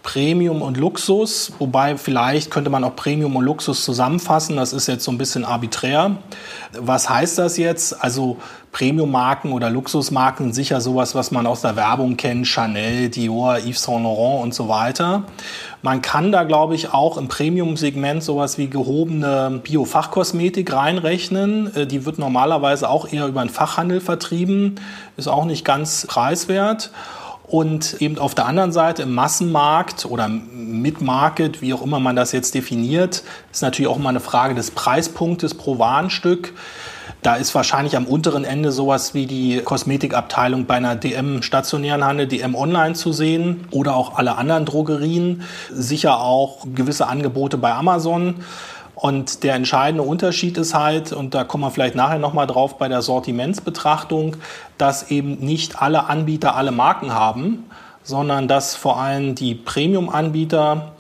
Premium 0.06 0.62
und 0.62 0.78
Luxus, 0.78 1.54
wobei 1.58 1.98
vielleicht 1.98 2.52
könnte 2.52 2.70
man 2.70 2.84
auch 2.84 2.96
Premium 2.96 3.36
und 3.36 3.44
Luxus 3.44 3.84
zusammenfassen. 3.84 4.56
Das 4.56 4.72
ist 4.72 4.88
jetzt 4.88 5.04
so 5.04 5.12
ein 5.12 5.18
bisschen 5.18 5.44
arbiträr. 5.44 6.18
Was 6.80 7.10
heißt 7.10 7.40
das 7.40 7.58
jetzt? 7.58 8.04
Also 8.04 8.38
Premium-Marken 8.76 9.54
oder 9.54 9.70
Luxusmarken 9.70 10.52
sicher 10.52 10.82
sowas, 10.82 11.16
was 11.16 11.32
man 11.32 11.48
aus 11.48 11.62
der 11.62 11.78
Werbung 11.78 12.18
kennt, 12.18 12.46
Chanel, 12.46 13.08
Dior, 13.08 13.60
Yves 13.60 13.84
Saint 13.84 14.04
Laurent 14.04 14.44
und 14.44 14.54
so 14.54 14.68
weiter. 14.68 15.24
Man 15.82 16.02
kann 16.02 16.34
da, 16.34 16.44
glaube 16.44 16.76
ich, 16.76 16.94
auch 16.94 17.18
im 17.18 17.30
Premium-Segment 17.30 18.22
sowas 18.22 18.58
wie 18.58 18.70
gehobene 18.70 19.62
Bio-Fachkosmetik 19.64 20.74
reinrechnen. 20.74 21.74
Äh, 21.74 21.88
die 21.88 22.06
wird 22.06 22.20
normalerweise 22.20 22.90
auch 22.90 23.10
eher 23.10 23.28
über 23.28 23.42
den 23.42 23.50
Fachhandel 23.50 24.02
vertrieben, 24.02 24.76
ist 25.16 25.30
auch 25.30 25.46
nicht 25.46 25.64
ganz 25.64 26.06
preiswert. 26.06 26.92
Und 27.48 28.02
eben 28.02 28.18
auf 28.18 28.36
der 28.36 28.46
anderen 28.46 28.74
Seite 28.74 29.04
im 29.04 29.16
Massenmarkt 29.16 30.06
oder 30.06 30.28
Mid-Market, 30.28 31.62
wie 31.62 31.74
auch 31.74 31.82
immer 31.82 32.02
man 32.02 32.18
das 32.18 32.34
jetzt 32.34 32.54
definiert, 32.54 33.24
ist 33.54 33.62
natürlich 33.62 33.90
auch 33.90 33.98
immer 33.98 34.10
eine 34.10 34.20
Frage 34.20 34.54
des 34.54 34.72
Preispunktes 34.72 35.54
pro 35.54 35.80
Warenstück. 35.80 36.52
Da 37.26 37.34
ist 37.34 37.56
wahrscheinlich 37.56 37.98
am 37.98 38.06
unteren 38.06 38.44
Ende 38.44 38.72
sowas 38.72 39.16
wie 39.16 39.26
die 39.26 39.58
Kosmetikabteilung 39.58 40.68
bei 40.68 40.76
einer 40.76 40.96
DM 40.96 41.42
stationären 41.42 42.06
Handel, 42.06 42.28
DM 42.28 42.54
Online 42.54 42.94
zu 42.94 43.14
sehen 43.14 43.68
oder 43.72 43.96
auch 43.96 44.20
alle 44.20 44.38
anderen 44.38 44.66
Drogerien. 44.66 45.42
Sicher 45.72 46.20
auch 46.22 46.68
gewisse 46.76 47.08
Angebote 47.08 47.58
bei 47.58 47.74
Amazon. 47.74 48.36
Und 48.94 49.42
der 49.42 49.56
entscheidende 49.56 50.04
Unterschied 50.04 50.56
ist 50.60 50.76
halt, 50.76 51.14
und 51.14 51.34
da 51.34 51.44
kommen 51.44 51.64
wir 51.64 51.72
vielleicht 51.72 51.96
nachher 51.96 52.20
nochmal 52.20 52.46
drauf 52.46 52.78
bei 52.78 52.90
der 52.90 53.02
Sortimentsbetrachtung, 53.02 54.38
dass 54.78 55.10
eben 55.10 55.40
nicht 55.40 55.82
alle 55.82 56.06
Anbieter 56.06 56.56
alle 56.56 56.72
Marken 56.72 57.12
haben, 57.12 57.66
sondern 58.04 58.48
dass 58.48 58.76
vor 58.76 59.02
allem 59.02 59.34
die 59.34 59.56
Premium-Anbieter 59.56 60.92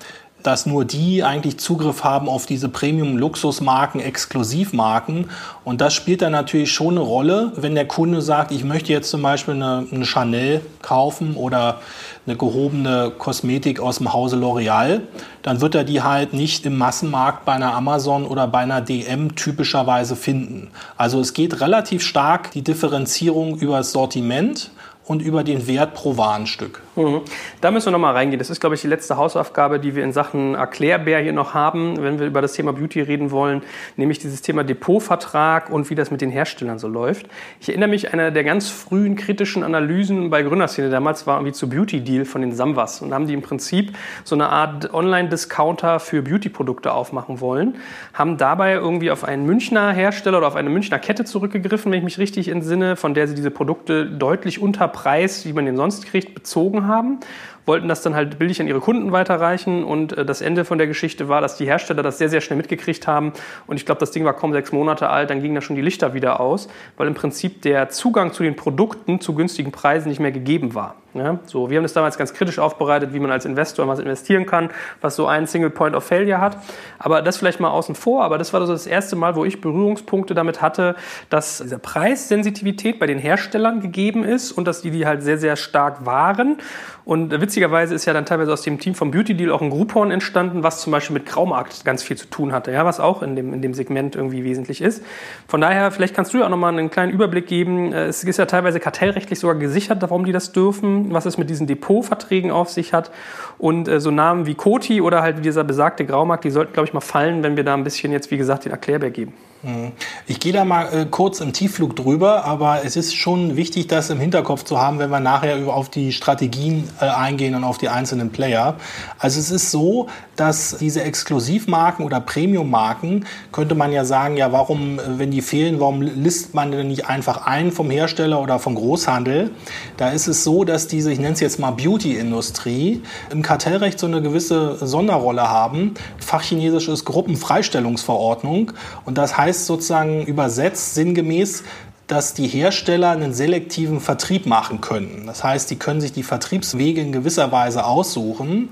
dass 0.45 0.65
nur 0.65 0.85
die 0.85 1.23
eigentlich 1.23 1.57
Zugriff 1.57 2.03
haben 2.03 2.29
auf 2.29 2.45
diese 2.45 2.69
Premium-Luxusmarken, 2.69 3.99
Exklusivmarken. 3.99 5.29
Und 5.63 5.81
das 5.81 5.93
spielt 5.93 6.21
dann 6.21 6.33
natürlich 6.33 6.71
schon 6.71 6.95
eine 6.95 6.99
Rolle, 6.99 7.51
wenn 7.55 7.73
der 7.73 7.87
Kunde 7.87 8.21
sagt, 8.21 8.51
ich 8.51 8.63
möchte 8.63 8.93
jetzt 8.93 9.09
zum 9.09 9.21
Beispiel 9.21 9.55
eine, 9.55 9.87
eine 9.91 10.05
Chanel 10.05 10.61
kaufen 10.81 11.35
oder 11.35 11.79
eine 12.27 12.35
gehobene 12.35 13.11
Kosmetik 13.17 13.79
aus 13.79 13.97
dem 13.97 14.13
Hause 14.13 14.35
L'Oreal, 14.37 15.01
dann 15.41 15.61
wird 15.61 15.75
er 15.75 15.83
die 15.83 16.01
halt 16.01 16.33
nicht 16.33 16.65
im 16.65 16.77
Massenmarkt 16.77 17.45
bei 17.45 17.53
einer 17.53 17.73
Amazon 17.73 18.25
oder 18.25 18.47
bei 18.47 18.59
einer 18.59 18.81
DM 18.81 19.35
typischerweise 19.35 20.15
finden. 20.15 20.69
Also 20.97 21.19
es 21.19 21.33
geht 21.33 21.61
relativ 21.61 22.03
stark 22.03 22.51
die 22.51 22.63
Differenzierung 22.63 23.57
über 23.57 23.77
das 23.77 23.91
Sortiment 23.91 24.71
und 25.07 25.21
über 25.21 25.43
den 25.43 25.67
Wert 25.67 25.93
pro 25.93 26.17
Warenstück. 26.17 26.81
Mhm. 26.95 27.21
Da 27.61 27.69
müssen 27.69 27.87
wir 27.87 27.91
nochmal 27.91 28.13
reingehen. 28.13 28.39
Das 28.39 28.49
ist, 28.49 28.59
glaube 28.59 28.75
ich, 28.75 28.81
die 28.81 28.87
letzte 28.87 29.17
Hausaufgabe, 29.17 29.79
die 29.79 29.95
wir 29.95 30.03
in 30.03 30.11
Sachen 30.11 30.55
Erklärbär 30.55 31.19
hier 31.19 31.33
noch 31.33 31.53
haben, 31.53 32.01
wenn 32.01 32.19
wir 32.19 32.25
über 32.25 32.41
das 32.41 32.53
Thema 32.53 32.73
Beauty 32.73 33.01
reden 33.01 33.29
wollen, 33.29 33.61
nämlich 33.97 34.17
dieses 34.17 34.41
Thema 34.41 34.63
Depotvertrag 34.63 35.69
und 35.69 35.89
wie 35.91 35.95
das 35.95 36.09
mit 36.09 36.21
den 36.21 36.31
Herstellern 36.31 36.79
so 36.79 36.87
läuft. 36.87 37.27
Ich 37.59 37.69
erinnere 37.69 37.89
mich, 37.89 38.13
einer 38.13 38.31
der 38.31 38.43
ganz 38.43 38.69
frühen 38.69 39.15
kritischen 39.15 39.63
Analysen 39.63 40.31
bei 40.31 40.41
Gründerszene 40.41 40.89
damals 40.89 41.27
war 41.27 41.37
irgendwie 41.37 41.53
zu 41.53 41.69
Beauty 41.69 42.01
Deal 42.01 42.25
von 42.25 42.41
den 42.41 42.53
Samwas. 42.53 43.01
Und 43.01 43.11
da 43.11 43.15
haben 43.15 43.27
die 43.27 43.33
im 43.33 43.43
Prinzip 43.43 43.95
so 44.23 44.33
eine 44.33 44.49
Art 44.49 44.91
Online-Discounter 44.91 45.99
für 45.99 46.23
Beauty-Produkte 46.23 46.91
aufmachen 46.91 47.41
wollen, 47.41 47.75
haben 48.13 48.37
dabei 48.37 48.73
irgendwie 48.73 49.11
auf 49.11 49.23
einen 49.23 49.45
Münchner 49.45 49.91
Hersteller 49.91 50.39
oder 50.39 50.47
auf 50.47 50.55
eine 50.55 50.69
Münchner 50.69 50.97
Kette 50.97 51.25
zurückgegriffen, 51.25 51.91
wenn 51.91 51.99
ich 51.99 52.05
mich 52.05 52.17
richtig 52.17 52.47
entsinne, 52.47 52.95
von 52.95 53.13
der 53.13 53.27
sie 53.27 53.35
diese 53.35 53.51
Produkte 53.51 54.07
deutlich 54.07 54.59
unter 54.59 54.94
Preis, 54.95 55.45
wie 55.45 55.53
man 55.53 55.65
den 55.65 55.75
sonst 55.75 56.05
kriegt, 56.05 56.33
bezogen 56.33 56.87
haben 56.87 57.19
wollten 57.65 57.87
das 57.87 58.01
dann 58.01 58.15
halt 58.15 58.39
billig 58.39 58.61
an 58.61 58.67
ihre 58.67 58.79
Kunden 58.79 59.11
weiterreichen 59.11 59.83
und 59.83 60.17
äh, 60.17 60.25
das 60.25 60.41
Ende 60.41 60.65
von 60.65 60.77
der 60.77 60.87
Geschichte 60.87 61.29
war, 61.29 61.41
dass 61.41 61.57
die 61.57 61.65
Hersteller 61.65 62.03
das 62.03 62.17
sehr, 62.17 62.29
sehr 62.29 62.41
schnell 62.41 62.57
mitgekriegt 62.57 63.07
haben 63.07 63.33
und 63.67 63.77
ich 63.77 63.85
glaube, 63.85 63.99
das 63.99 64.11
Ding 64.11 64.25
war 64.25 64.33
kaum 64.33 64.53
sechs 64.53 64.71
Monate 64.71 65.09
alt, 65.09 65.29
dann 65.29 65.41
gingen 65.41 65.55
da 65.55 65.61
schon 65.61 65.75
die 65.75 65.81
Lichter 65.81 66.13
wieder 66.13 66.39
aus, 66.39 66.67
weil 66.97 67.07
im 67.07 67.15
Prinzip 67.15 67.61
der 67.61 67.89
Zugang 67.89 68.33
zu 68.33 68.43
den 68.43 68.55
Produkten 68.55 69.19
zu 69.19 69.33
günstigen 69.33 69.71
Preisen 69.71 70.09
nicht 70.09 70.19
mehr 70.19 70.31
gegeben 70.31 70.75
war. 70.75 70.95
Ja, 71.15 71.39
so, 71.45 71.69
wir 71.69 71.77
haben 71.77 71.83
das 71.85 71.93
damals 71.93 72.17
ganz 72.17 72.33
kritisch 72.33 72.59
aufbereitet, 72.59 73.13
wie 73.13 73.21
man 73.21 73.31
als 73.31 73.45
Investor 73.45 73.87
was 73.87 73.99
investieren 73.99 74.45
kann, 74.45 74.69
was 74.99 75.15
so 75.15 75.27
einen 75.27 75.47
Single 75.47 75.69
Point 75.69 75.95
of 75.95 76.03
Failure 76.03 76.41
hat. 76.41 76.57
Aber 76.99 77.21
das 77.21 77.37
vielleicht 77.37 77.61
mal 77.61 77.69
außen 77.69 77.95
vor. 77.95 78.25
Aber 78.25 78.37
das 78.37 78.51
war 78.51 78.65
so 78.65 78.73
das 78.73 78.85
erste 78.85 79.15
Mal, 79.15 79.37
wo 79.37 79.45
ich 79.45 79.61
Berührungspunkte 79.61 80.33
damit 80.33 80.61
hatte, 80.61 80.97
dass 81.29 81.59
diese 81.59 81.79
Preissensitivität 81.79 82.99
bei 82.99 83.07
den 83.07 83.17
Herstellern 83.17 83.79
gegeben 83.79 84.25
ist 84.25 84.51
und 84.51 84.67
dass 84.67 84.81
die 84.81 84.91
die 84.91 85.05
halt 85.05 85.23
sehr, 85.23 85.37
sehr 85.37 85.55
stark 85.55 86.05
waren. 86.05 86.57
Und 87.05 87.39
witzigerweise 87.39 87.93
ist 87.93 88.05
ja 88.05 88.13
dann 88.13 88.25
teilweise 88.25 88.51
aus 88.51 88.63
dem 88.63 88.79
Team 88.79 88.95
vom 88.95 89.11
Beauty 89.11 89.35
Deal 89.35 89.51
auch 89.51 89.61
ein 89.61 89.69
Groupon 89.69 90.09
entstanden, 90.09 90.63
was 90.63 90.81
zum 90.81 90.91
Beispiel 90.91 91.13
mit 91.13 91.27
Graumarkt 91.27 91.85
ganz 91.85 92.01
viel 92.01 92.17
zu 92.17 92.25
tun 92.25 92.51
hatte, 92.51 92.71
ja, 92.71 92.83
was 92.83 92.99
auch 92.99 93.21
in 93.21 93.35
dem, 93.35 93.53
in 93.53 93.61
dem 93.61 93.75
Segment 93.75 94.15
irgendwie 94.15 94.43
wesentlich 94.43 94.81
ist. 94.81 95.03
Von 95.47 95.61
daher, 95.61 95.91
vielleicht 95.91 96.15
kannst 96.15 96.33
du 96.33 96.39
ja 96.39 96.45
auch 96.45 96.49
nochmal 96.49 96.73
einen 96.73 96.89
kleinen 96.89 97.11
Überblick 97.11 97.45
geben. 97.45 97.93
Es 97.93 98.23
ist 98.23 98.37
ja 98.37 98.47
teilweise 98.47 98.79
kartellrechtlich 98.79 99.39
sogar 99.39 99.55
gesichert, 99.55 100.01
warum 100.01 100.25
die 100.25 100.31
das 100.31 100.51
dürfen, 100.51 101.13
was 101.13 101.27
es 101.27 101.37
mit 101.37 101.51
diesen 101.51 101.67
Depotverträgen 101.67 102.49
auf 102.49 102.71
sich 102.71 102.91
hat. 102.91 103.11
Und 103.59 103.87
äh, 103.87 103.99
so 103.99 104.09
Namen 104.09 104.47
wie 104.47 104.55
Koti 104.55 104.99
oder 104.99 105.21
halt 105.21 105.45
dieser 105.45 105.63
besagte 105.63 106.05
Graumarkt, 106.05 106.43
die 106.43 106.49
sollten, 106.49 106.73
glaube 106.73 106.87
ich, 106.87 106.93
mal 106.93 107.01
fallen, 107.01 107.43
wenn 107.43 107.55
wir 107.55 107.63
da 107.63 107.75
ein 107.75 107.83
bisschen 107.83 108.11
jetzt, 108.11 108.31
wie 108.31 108.37
gesagt, 108.37 108.65
den 108.65 108.71
Erklärbär 108.71 109.11
geben. 109.11 109.33
Mhm. 109.65 109.93
Ich 110.27 110.39
gehe 110.39 110.53
da 110.53 110.63
mal 110.63 110.93
äh, 110.93 111.05
kurz 111.09 111.39
im 111.39 111.51
Tiefflug 111.51 111.95
drüber, 111.95 112.45
aber 112.45 112.85
es 112.85 112.95
ist 112.95 113.15
schon 113.15 113.55
wichtig, 113.55 113.87
das 113.87 114.11
im 114.11 114.19
Hinterkopf 114.19 114.63
zu 114.63 114.79
haben, 114.79 114.99
wenn 114.99 115.09
wir 115.09 115.19
nachher 115.19 115.57
auf 115.67 115.89
die 115.89 116.11
Strategien 116.11 116.87
äh, 117.01 117.05
eingehen 117.05 117.55
und 117.55 117.63
auf 117.63 117.79
die 117.79 117.89
einzelnen 117.89 118.29
Player. 118.29 118.75
Also 119.17 119.39
es 119.39 119.49
ist 119.49 119.71
so, 119.71 120.07
dass 120.35 120.77
diese 120.77 121.01
Exklusivmarken 121.01 122.05
oder 122.05 122.19
Premiummarken, 122.19 123.25
könnte 123.51 123.73
man 123.73 123.91
ja 123.91 124.05
sagen, 124.05 124.37
ja, 124.37 124.51
warum, 124.51 124.99
äh, 124.99 125.17
wenn 125.17 125.31
die 125.31 125.41
fehlen, 125.41 125.79
warum 125.79 126.03
listet 126.03 126.53
man 126.53 126.71
denn 126.71 126.87
nicht 126.87 127.07
einfach 127.07 127.47
ein 127.47 127.71
vom 127.71 127.89
Hersteller 127.89 128.41
oder 128.41 128.59
vom 128.59 128.75
Großhandel? 128.75 129.49
Da 129.97 130.09
ist 130.09 130.27
es 130.27 130.43
so, 130.43 130.63
dass 130.63 130.87
diese, 130.87 131.11
ich 131.11 131.19
nenne 131.19 131.33
es 131.33 131.39
jetzt 131.39 131.59
mal 131.59 131.71
Beauty-Industrie, 131.71 133.01
im 133.31 133.41
Kartellrecht 133.41 133.97
so 133.97 134.05
eine 134.05 134.21
gewisse 134.21 134.77
Sonderrolle 134.85 135.49
haben. 135.49 135.95
Fachchinesisch 136.19 136.87
ist 136.87 137.05
Gruppenfreistellungsverordnung 137.05 138.71
und 139.05 139.17
das 139.17 139.35
heißt, 139.35 139.54
heißt 139.55 139.65
sozusagen 139.65 140.25
übersetzt 140.25 140.95
sinngemäß, 140.95 141.63
dass 142.07 142.35
die 142.35 142.47
Hersteller 142.47 143.11
einen 143.11 143.33
selektiven 143.33 143.99
Vertrieb 143.99 144.45
machen 144.45 144.79
können. 144.79 145.23
Das 145.25 145.43
heißt, 145.43 145.71
die 145.71 145.77
können 145.77 146.01
sich 146.01 146.13
die 146.13 146.21
Vertriebswege 146.21 147.01
in 147.01 147.11
gewisser 147.11 147.51
Weise 147.51 147.83
aussuchen. 147.83 148.69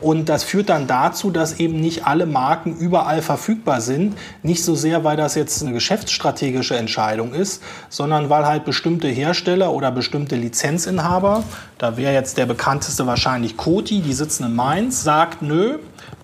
Und 0.00 0.28
das 0.28 0.42
führt 0.42 0.68
dann 0.68 0.88
dazu, 0.88 1.30
dass 1.30 1.60
eben 1.60 1.80
nicht 1.80 2.08
alle 2.08 2.26
Marken 2.26 2.76
überall 2.76 3.22
verfügbar 3.22 3.80
sind. 3.80 4.16
Nicht 4.42 4.64
so 4.64 4.74
sehr, 4.74 5.04
weil 5.04 5.16
das 5.16 5.36
jetzt 5.36 5.62
eine 5.62 5.72
geschäftsstrategische 5.72 6.76
Entscheidung 6.76 7.34
ist, 7.34 7.62
sondern 7.88 8.28
weil 8.28 8.44
halt 8.44 8.64
bestimmte 8.64 9.06
Hersteller 9.06 9.72
oder 9.72 9.92
bestimmte 9.92 10.34
Lizenzinhaber, 10.34 11.44
da 11.78 11.96
wäre 11.96 12.12
jetzt 12.12 12.36
der 12.36 12.46
bekannteste 12.46 13.06
wahrscheinlich 13.06 13.56
Coty, 13.56 14.00
die 14.00 14.12
sitzen 14.12 14.46
in 14.46 14.56
Mainz, 14.56 15.04
sagt, 15.04 15.40
nö, 15.42 15.78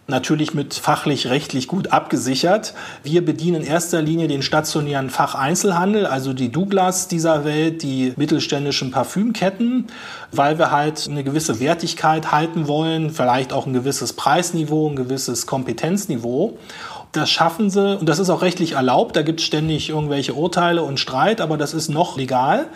natürlich 0.08 0.54
mit 0.54 0.72
fachlich 0.72 1.28
rechtlich 1.28 1.68
gut 1.68 1.92
abgesichert. 1.92 2.72
Wir 3.02 3.22
bedienen 3.22 3.62
in 3.62 3.68
erster 3.68 4.00
Linie 4.00 4.26
den 4.26 4.40
stationären 4.40 5.10
Facheinzelhandel, 5.10 6.06
also 6.06 6.32
die 6.32 6.50
Douglas 6.50 7.08
dieser 7.08 7.44
Welt, 7.44 7.82
die 7.82 8.14
mittelständischen 8.16 8.90
Parfümketten, 8.90 9.88
weil 10.32 10.58
wir 10.58 10.70
halt 10.70 11.06
eine 11.10 11.24
gewisse 11.24 11.60
Wertigkeit 11.60 12.32
halten 12.32 12.68
wollen, 12.68 13.10
vielleicht 13.10 13.52
auch 13.52 13.66
ein 13.66 13.74
gewisses 13.74 14.14
Preisniveau, 14.14 14.88
ein 14.88 14.96
gewisses 14.96 15.46
Kompetenzniveau. 15.46 16.56
Das 17.12 17.30
schaffen 17.30 17.68
sie 17.68 17.98
und 17.98 18.08
das 18.08 18.18
ist 18.18 18.30
auch 18.30 18.40
rechtlich 18.40 18.72
erlaubt. 18.72 19.14
Da 19.14 19.20
gibt 19.20 19.40
es 19.40 19.46
ständig 19.46 19.90
irgendwelche 19.90 20.32
Urteile 20.32 20.82
und 20.82 20.98
Streit, 20.98 21.42
aber 21.42 21.58
das 21.58 21.74
ist 21.74 21.90
noch 21.90 22.16
legal. 22.16 22.68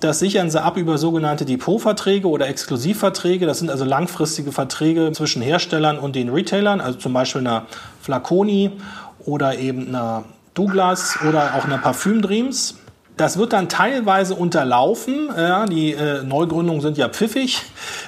Das 0.00 0.20
sichern 0.20 0.48
sie 0.48 0.62
ab 0.62 0.76
über 0.76 0.96
sogenannte 0.96 1.44
Depotverträge 1.44 2.28
oder 2.28 2.46
Exklusivverträge. 2.46 3.46
Das 3.46 3.58
sind 3.58 3.68
also 3.68 3.84
langfristige 3.84 4.52
Verträge 4.52 5.10
zwischen 5.12 5.42
Herstellern 5.42 5.98
und 5.98 6.14
den 6.14 6.28
Retailern, 6.28 6.80
also 6.80 6.98
zum 6.98 7.12
Beispiel 7.12 7.40
einer 7.40 7.66
Flaconi 8.00 8.70
oder 9.24 9.58
eben 9.58 9.88
einer 9.88 10.24
Douglas 10.54 11.18
oder 11.28 11.54
auch 11.56 11.64
einer 11.64 11.78
Parfüm 11.78 12.22
Dreams. 12.22 12.76
Das 13.16 13.36
wird 13.36 13.52
dann 13.52 13.68
teilweise 13.68 14.36
unterlaufen. 14.36 15.28
Ja, 15.36 15.66
die 15.66 15.92
äh, 15.92 16.22
Neugründungen 16.22 16.80
sind 16.80 16.96
ja 16.96 17.08
pfiffig. 17.08 17.62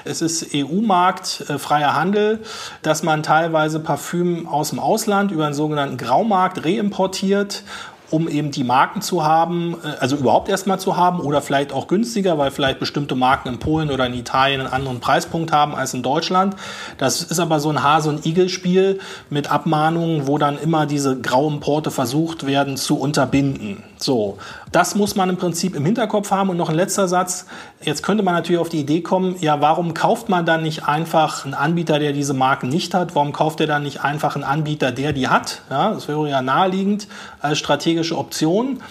Es 0.05 0.23
ist 0.23 0.55
EU-Markt, 0.55 1.45
äh, 1.49 1.59
freier 1.59 1.97
Handel, 1.97 2.39
dass 2.83 3.03
man 3.03 3.25
teilweise 3.25 3.81
Parfüm 3.81 4.47
aus 4.47 4.71
dem 4.71 4.79
Ausland 4.79 5.33
über 5.33 5.47
einen 5.47 5.55
sogenannten 5.55 5.97
Graumarkt 5.97 6.65
reimportiert 6.65 7.65
um 8.11 8.29
eben 8.29 8.51
die 8.51 8.65
Marken 8.65 9.03
zu 9.03 9.25
haben, 9.25 9.77
äh, 9.85 9.97
also 10.01 10.17
überhaupt 10.17 10.49
erstmal 10.49 10.79
zu 10.79 10.97
haben 10.97 11.21
oder 11.21 11.41
vielleicht 11.41 11.73
auch 11.73 11.87
günstiger, 11.87 12.39
weil 12.39 12.51
vielleicht 12.51 12.81
bestimmte 12.81 13.15
Marken 13.15 13.49
in 13.49 13.59
Polen 13.59 13.91
oder 13.91 14.07
in 14.07 14.15
Italien 14.15 14.61
einen 14.61 14.73
anderen 14.73 15.01
Preispunkt 15.01 15.53
haben 15.53 15.75
als 15.75 15.95
in 15.95 16.03
Deutschland. 16.03 16.57
Das 16.99 17.23
ist 17.23 17.39
aber 17.39 17.61
so 17.61 17.71
ein 17.71 17.83
Hase- 17.83 18.09
und 18.09 18.27
Igel-Spiel 18.27 19.01
mit 19.31 19.51
Abmahnungen, 19.51 20.27
wo 20.27 20.39
dann 20.39 20.59
immer 20.59 20.87
diese 20.87 21.21
grauen 21.21 21.61
Porte 21.61 21.91
versucht 21.91 22.47
werden 22.47 22.77
zu 22.77 22.99
unterbinden. 22.99 23.83
So, 24.03 24.39
das 24.73 24.95
muss 24.95 25.15
man 25.15 25.29
im 25.29 25.37
Prinzip 25.37 25.77
im 25.77 25.85
Hinterkopf 25.85 26.31
haben. 26.31 26.49
Und 26.51 26.57
noch 26.57 26.71
ein 26.71 26.75
letzter 26.75 27.07
Satz. 27.07 27.47
Jetzt 27.83 28.03
könnte 28.03 28.23
man 28.23 28.35
natürlich 28.35 28.61
auf 28.61 28.69
die 28.69 28.81
Idee 28.81 29.03
kommen, 29.03 29.37
ja, 29.41 29.61
warum 29.61 29.95
kauft 29.95 30.29
man 30.29 30.47
dann 30.47 30.63
nicht 30.63 30.89
einfach 30.89 31.45
einen 31.45 31.55
Anbieter, 31.55 31.99
der 31.99 32.13
diese 32.13 32.35
Marken 32.35 32.69
nicht 32.69 32.95
hat? 32.95 33.15
Warum 33.15 33.33
kauft 33.33 33.61
er 33.61 33.67
dann 33.67 33.83
nicht 33.83 34.03
einfach 34.03 34.35
einen 34.35 34.45
Anbieter, 34.45 34.93
der 34.93 35.13
die 35.13 35.29
hat? 35.29 35.63
Ja, 35.71 35.93
das 35.93 36.09
wäre 36.09 36.29
ja 36.29 36.43
naheliegend 36.43 37.09
als 37.41 37.59
strategische 37.59 38.17
Option. 38.17 38.83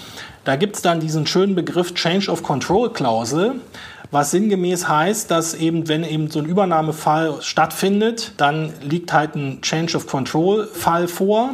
Da 0.43 0.55
gibt 0.55 0.75
es 0.75 0.81
dann 0.81 0.99
diesen 0.99 1.27
schönen 1.27 1.55
Begriff 1.55 1.93
Change 1.93 2.31
of 2.31 2.43
Control 2.43 2.91
Klausel 2.91 3.55
was 4.11 4.31
sinngemäß 4.31 4.87
heißt, 4.87 5.29
dass 5.29 5.53
eben, 5.53 5.87
wenn 5.87 6.03
eben 6.03 6.31
so 6.31 6.39
ein 6.39 6.45
Übernahmefall 6.45 7.35
stattfindet, 7.41 8.33
dann 8.37 8.73
liegt 8.81 9.13
halt 9.13 9.35
ein 9.35 9.61
Change 9.61 9.95
of 9.95 10.07
Control 10.07 10.65
Fall 10.65 11.07
vor 11.07 11.51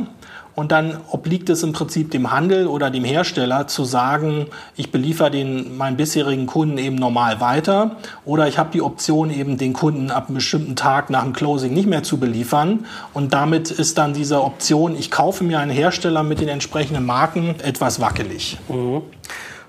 und 0.55 0.71
dann 0.71 0.97
obliegt 1.11 1.49
es 1.49 1.63
im 1.63 1.73
Prinzip 1.73 2.11
dem 2.11 2.31
Handel 2.31 2.67
oder 2.67 2.89
dem 2.89 3.03
Hersteller 3.03 3.67
zu 3.67 3.83
sagen, 3.83 4.47
ich 4.75 4.91
beliefer 4.91 5.29
den 5.29 5.75
meinen 5.77 5.97
bisherigen 5.97 6.45
Kunden 6.47 6.77
eben 6.77 6.95
normal 6.95 7.41
weiter 7.41 7.97
oder 8.25 8.47
ich 8.47 8.57
habe 8.57 8.69
die 8.71 8.81
Option 8.81 9.29
eben 9.31 9.57
den 9.57 9.73
Kunden 9.73 10.11
ab 10.11 10.27
einem 10.27 10.35
bestimmten 10.35 10.75
Tag 10.75 11.09
nach 11.09 11.23
dem 11.23 11.33
Closing 11.33 11.73
nicht 11.73 11.87
mehr 11.87 12.03
zu 12.03 12.17
beliefern 12.17 12.85
und 13.13 13.33
damit 13.33 13.71
ist 13.71 13.97
dann 13.97 14.13
diese 14.13 14.43
Option, 14.43 14.95
ich 14.95 15.11
kaufe 15.11 15.43
mir 15.43 15.59
einen 15.59 15.71
Hersteller 15.71 16.23
mit 16.23 16.39
den 16.39 16.47
entsprechenden 16.47 17.05
Marken 17.05 17.55
etwas 17.61 17.99
wackelig. 17.99 18.57
Mhm. 18.69 19.01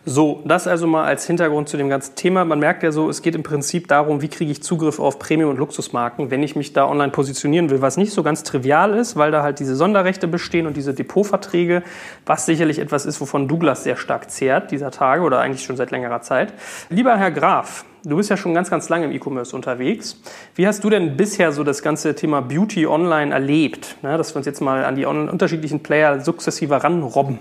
So, 0.08 0.40
das 0.44 0.68
also 0.68 0.86
mal 0.86 1.04
als 1.04 1.26
Hintergrund 1.26 1.68
zu 1.68 1.76
dem 1.76 1.88
ganzen 1.88 2.14
Thema. 2.14 2.44
Man 2.44 2.60
merkt 2.60 2.84
ja 2.84 2.92
so, 2.92 3.10
es 3.10 3.22
geht 3.22 3.34
im 3.34 3.42
Prinzip 3.42 3.88
darum, 3.88 4.22
wie 4.22 4.28
kriege 4.28 4.52
ich 4.52 4.62
Zugriff 4.62 5.00
auf 5.00 5.18
Premium- 5.18 5.50
und 5.50 5.58
Luxusmarken, 5.58 6.30
wenn 6.30 6.44
ich 6.44 6.54
mich 6.54 6.72
da 6.72 6.88
online 6.88 7.10
positionieren 7.10 7.70
will, 7.70 7.82
was 7.82 7.96
nicht 7.96 8.12
so 8.12 8.22
ganz 8.22 8.44
trivial 8.44 8.94
ist, 8.94 9.16
weil 9.16 9.32
da 9.32 9.42
halt 9.42 9.58
diese 9.58 9.74
Sonderrechte 9.74 10.28
bestehen 10.28 10.68
und 10.68 10.76
diese 10.76 10.94
Depotverträge, 10.94 11.82
was 12.24 12.46
sicherlich 12.46 12.78
etwas 12.78 13.04
ist, 13.04 13.20
wovon 13.20 13.48
Douglas 13.48 13.82
sehr 13.82 13.96
stark 13.96 14.30
zehrt 14.30 14.70
dieser 14.70 14.92
Tage 14.92 15.22
oder 15.22 15.40
eigentlich 15.40 15.64
schon 15.64 15.76
seit 15.76 15.90
längerer 15.90 16.20
Zeit. 16.20 16.52
Lieber 16.88 17.16
Herr 17.16 17.32
Graf, 17.32 17.84
Du 18.04 18.14
bist 18.16 18.30
ja 18.30 18.36
schon 18.36 18.54
ganz, 18.54 18.70
ganz 18.70 18.88
lange 18.88 19.06
im 19.06 19.10
E-Commerce 19.10 19.56
unterwegs. 19.56 20.22
Wie 20.54 20.68
hast 20.68 20.84
du 20.84 20.90
denn 20.90 21.16
bisher 21.16 21.50
so 21.50 21.64
das 21.64 21.82
ganze 21.82 22.14
Thema 22.14 22.40
Beauty 22.40 22.86
online 22.86 23.34
erlebt? 23.34 23.96
Ne, 24.02 24.16
dass 24.16 24.32
wir 24.32 24.36
uns 24.36 24.46
jetzt 24.46 24.60
mal 24.60 24.84
an 24.84 24.94
die 24.94 25.06
unterschiedlichen 25.06 25.80
Player 25.82 26.20
sukzessive 26.20 26.84
ranrobben. 26.84 27.40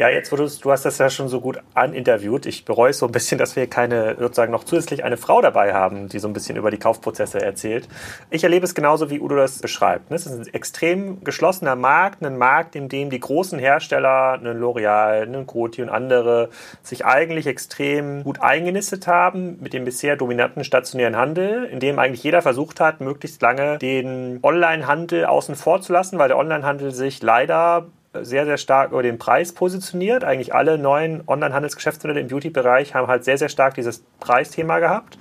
Ja, 0.00 0.08
jetzt, 0.08 0.32
wo 0.32 0.36
du, 0.36 0.48
du 0.48 0.72
hast 0.72 0.86
das 0.86 0.96
ja 0.96 1.10
schon 1.10 1.28
so 1.28 1.42
gut 1.42 1.58
aninterviewt. 1.74 2.46
Ich 2.46 2.64
bereue 2.64 2.90
so 2.94 3.04
ein 3.04 3.12
bisschen, 3.12 3.36
dass 3.36 3.54
wir 3.54 3.66
keine, 3.66 4.16
sozusagen 4.18 4.50
noch 4.50 4.64
zusätzlich 4.64 5.04
eine 5.04 5.18
Frau 5.18 5.42
dabei 5.42 5.74
haben, 5.74 6.08
die 6.08 6.18
so 6.18 6.26
ein 6.26 6.32
bisschen 6.32 6.56
über 6.56 6.70
die 6.70 6.78
Kaufprozesse 6.78 7.42
erzählt. 7.42 7.86
Ich 8.30 8.42
erlebe 8.42 8.64
es 8.64 8.74
genauso, 8.74 9.10
wie 9.10 9.20
Udo 9.20 9.36
das 9.36 9.58
beschreibt. 9.58 10.10
Es 10.10 10.24
ist 10.24 10.32
ein 10.32 10.54
extrem 10.54 11.22
geschlossener 11.22 11.76
Markt, 11.76 12.24
ein 12.24 12.38
Markt, 12.38 12.76
in 12.76 12.88
dem 12.88 13.10
die 13.10 13.20
großen 13.20 13.58
Hersteller, 13.58 14.40
ein 14.42 14.46
L'Oreal, 14.46 15.24
ein 15.24 15.46
Coty 15.46 15.82
und 15.82 15.90
andere, 15.90 16.48
sich 16.82 17.04
eigentlich 17.04 17.46
extrem 17.46 18.24
gut 18.24 18.40
eingenistet 18.40 19.06
haben 19.06 19.58
mit 19.60 19.74
dem 19.74 19.84
bisher 19.84 20.16
dominanten 20.16 20.64
stationären 20.64 21.16
Handel, 21.16 21.64
in 21.64 21.78
dem 21.78 21.98
eigentlich 21.98 22.22
jeder 22.22 22.40
versucht 22.40 22.80
hat, 22.80 23.02
möglichst 23.02 23.42
lange 23.42 23.76
den 23.76 24.38
Onlinehandel 24.40 25.26
außen 25.26 25.56
vor 25.56 25.82
zu 25.82 25.92
lassen, 25.92 26.18
weil 26.18 26.28
der 26.28 26.38
Onlinehandel 26.38 26.90
sich 26.92 27.22
leider 27.22 27.84
sehr, 28.12 28.44
sehr 28.44 28.58
stark 28.58 28.90
über 28.90 29.02
den 29.02 29.18
Preis 29.18 29.52
positioniert. 29.52 30.24
Eigentlich 30.24 30.54
alle 30.54 30.78
neuen 30.78 31.22
Online-Handelsgeschäftsmodelle 31.26 32.20
im 32.20 32.28
Beauty-Bereich 32.28 32.94
haben 32.94 33.06
halt 33.06 33.24
sehr, 33.24 33.38
sehr 33.38 33.48
stark 33.48 33.74
dieses 33.74 34.02
Preisthema 34.18 34.78
gehabt. 34.80 35.16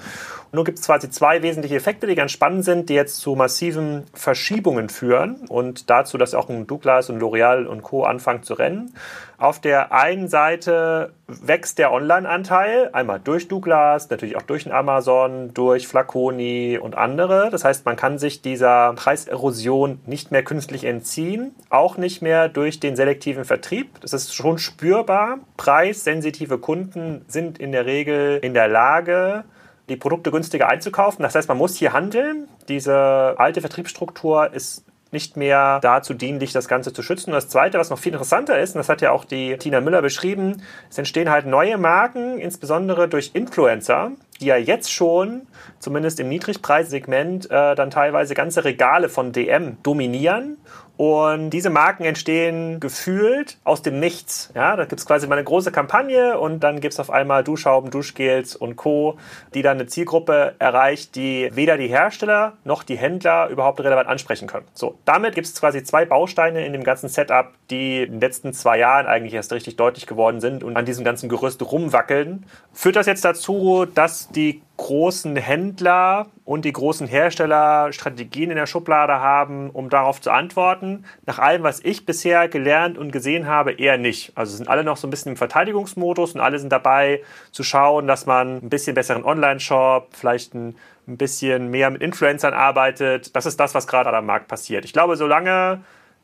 Nun 0.51 0.65
gibt 0.65 0.79
es 0.79 0.85
quasi 0.85 1.11
zwei 1.11 1.43
wesentliche 1.43 1.75
Effekte, 1.75 2.07
die 2.07 2.15
ganz 2.15 2.31
spannend 2.31 2.65
sind, 2.65 2.89
die 2.89 2.95
jetzt 2.95 3.17
zu 3.17 3.35
massiven 3.35 4.05
Verschiebungen 4.13 4.89
führen 4.89 5.45
und 5.47 5.91
dazu, 5.91 6.17
dass 6.17 6.33
auch 6.33 6.49
ein 6.49 6.65
Douglas 6.65 7.09
und 7.09 7.21
L'Oreal 7.21 7.65
und 7.65 7.83
Co. 7.83 8.03
anfangen 8.03 8.41
zu 8.41 8.55
rennen. 8.55 8.93
Auf 9.37 9.61
der 9.61 9.93
einen 9.93 10.27
Seite 10.27 11.13
wächst 11.27 11.77
der 11.77 11.93
Online-Anteil, 11.93 12.89
einmal 12.93 13.19
durch 13.23 13.47
Douglas, 13.47 14.09
natürlich 14.09 14.35
auch 14.35 14.41
durch 14.41 14.73
Amazon, 14.73 15.53
durch 15.53 15.87
Flaconi 15.87 16.79
und 16.81 16.97
andere. 16.97 17.49
Das 17.51 17.63
heißt, 17.63 17.85
man 17.85 17.95
kann 17.95 18.17
sich 18.17 18.41
dieser 18.41 18.93
Preiserosion 18.93 20.01
nicht 20.07 20.31
mehr 20.31 20.43
künstlich 20.43 20.83
entziehen, 20.83 21.55
auch 21.69 21.97
nicht 21.97 22.21
mehr 22.23 22.49
durch 22.49 22.79
den 22.79 22.95
selektiven 22.95 23.45
Vertrieb. 23.45 24.01
Das 24.01 24.13
ist 24.13 24.33
schon 24.33 24.57
spürbar. 24.57 25.37
Preissensitive 25.57 26.57
Kunden 26.57 27.23
sind 27.27 27.59
in 27.59 27.71
der 27.71 27.85
Regel 27.85 28.39
in 28.41 28.55
der 28.55 28.67
Lage, 28.67 29.45
die 29.89 29.97
Produkte 29.97 30.31
günstiger 30.31 30.69
einzukaufen. 30.69 31.23
Das 31.23 31.35
heißt, 31.35 31.49
man 31.49 31.57
muss 31.57 31.75
hier 31.75 31.93
handeln. 31.93 32.47
Diese 32.67 33.35
alte 33.37 33.61
Vertriebsstruktur 33.61 34.53
ist 34.53 34.85
nicht 35.11 35.37
mehr 35.37 35.79
dazu 35.81 36.13
dienlich, 36.13 36.53
das 36.53 36.67
Ganze 36.67 36.93
zu 36.93 37.01
schützen. 37.01 37.31
Und 37.31 37.35
das 37.35 37.49
Zweite, 37.49 37.79
was 37.79 37.89
noch 37.89 37.97
viel 37.97 38.13
interessanter 38.13 38.59
ist, 38.59 38.75
und 38.75 38.79
das 38.79 38.89
hat 38.89 39.01
ja 39.01 39.11
auch 39.11 39.25
die 39.25 39.57
Tina 39.57 39.81
Müller 39.81 40.01
beschrieben, 40.01 40.61
es 40.89 40.97
entstehen 40.97 41.31
halt 41.31 41.47
neue 41.47 41.77
Marken, 41.77 42.37
insbesondere 42.37 43.07
durch 43.07 43.31
Influencer, 43.33 44.11
die 44.39 44.45
ja 44.45 44.57
jetzt 44.57 44.91
schon, 44.91 45.47
zumindest 45.79 46.19
im 46.19 46.29
Niedrigpreissegment, 46.29 47.49
äh, 47.49 47.75
dann 47.75 47.89
teilweise 47.89 48.35
ganze 48.35 48.63
Regale 48.63 49.09
von 49.09 49.31
DM 49.31 49.77
dominieren 49.81 50.57
und 50.99 51.51
diese 51.51 51.69
Marken 51.69 52.03
entstehen 52.03 52.81
gefühlt 52.81 53.57
aus 53.63 53.81
dem 53.81 54.01
Nichts. 54.01 54.51
Ja, 54.53 54.75
da 54.75 54.83
gibt 54.83 54.99
es 54.99 55.05
quasi 55.05 55.27
mal 55.27 55.35
eine 55.35 55.45
große 55.45 55.71
Kampagne 55.71 56.37
und 56.37 56.59
dann 56.59 56.81
gibt 56.81 56.93
es 56.93 56.99
auf 56.99 57.09
einmal 57.09 57.41
Duschhauben, 57.41 57.89
Duschgels 57.89 58.53
und 58.53 58.75
Co., 58.75 59.17
die 59.53 59.61
dann 59.61 59.77
eine 59.77 59.87
Zielgruppe 59.87 60.55
erreicht, 60.59 61.15
die 61.15 61.51
weder 61.53 61.77
die 61.77 61.87
Hersteller 61.87 62.57
noch 62.65 62.83
die 62.83 62.97
Händler 62.97 63.47
überhaupt 63.47 63.79
relevant 63.79 64.09
ansprechen 64.09 64.49
können. 64.49 64.65
So, 64.73 64.99
damit 65.05 65.35
gibt 65.35 65.47
es 65.47 65.57
quasi 65.57 65.83
zwei 65.83 66.03
Bausteine 66.03 66.65
in 66.65 66.73
dem 66.73 66.83
ganzen 66.83 67.07
Setup, 67.07 67.53
die 67.69 68.03
in 68.03 68.11
den 68.11 68.19
letzten 68.19 68.51
zwei 68.51 68.77
Jahren 68.77 69.07
eigentlich 69.07 69.35
erst 69.35 69.53
richtig 69.53 69.77
deutlich 69.77 70.05
geworden 70.05 70.41
sind 70.41 70.65
und 70.65 70.75
an 70.75 70.83
diesem 70.83 71.05
ganzen 71.05 71.29
Gerüst 71.29 71.61
rumwackeln. 71.61 72.45
Führt 72.73 72.97
das 72.97 73.05
jetzt 73.05 73.23
dazu, 73.23 73.85
dass 73.85 74.27
die 74.31 74.63
großen 74.79 75.35
Händler 75.35 76.27
und 76.45 76.63
die 76.63 76.71
großen 76.71 77.05
Hersteller 77.05 77.91
Strategien 77.91 78.49
in 78.49 78.55
der 78.55 78.65
Schublade 78.65 79.19
haben, 79.19 79.69
um 79.71 79.89
darauf 79.89 80.21
zu 80.21 80.31
antworten. 80.31 81.03
Nach 81.25 81.37
allem, 81.37 81.63
was 81.63 81.81
ich 81.83 82.05
bisher 82.05 82.47
gelernt 82.47 82.97
und 82.97 83.11
gesehen 83.11 83.45
habe, 83.45 83.73
eher 83.73 83.97
nicht. 83.97 84.31
Also 84.35 84.55
sind 84.55 84.69
alle 84.69 84.85
noch 84.85 84.95
so 84.95 85.05
ein 85.05 85.09
bisschen 85.09 85.33
im 85.33 85.37
Verteidigungsmodus 85.37 86.33
und 86.33 86.39
alle 86.39 86.59
sind 86.59 86.71
dabei 86.71 87.21
zu 87.51 87.63
schauen, 87.63 88.07
dass 88.07 88.25
man 88.25 88.63
ein 88.63 88.69
bisschen 88.69 88.95
besseren 88.95 89.25
Online-Shop, 89.25 90.07
vielleicht 90.13 90.55
ein, 90.55 90.77
ein 91.09 91.17
bisschen 91.17 91.69
mehr 91.69 91.89
mit 91.89 92.01
Influencern 92.01 92.53
arbeitet. 92.53 93.35
Das 93.35 93.45
ist 93.45 93.59
das, 93.59 93.75
was 93.75 93.85
gerade 93.85 94.09
am 94.13 94.25
Markt 94.25 94.47
passiert. 94.47 94.85
Ich 94.85 94.93
glaube, 94.93 95.17
solange 95.17 95.81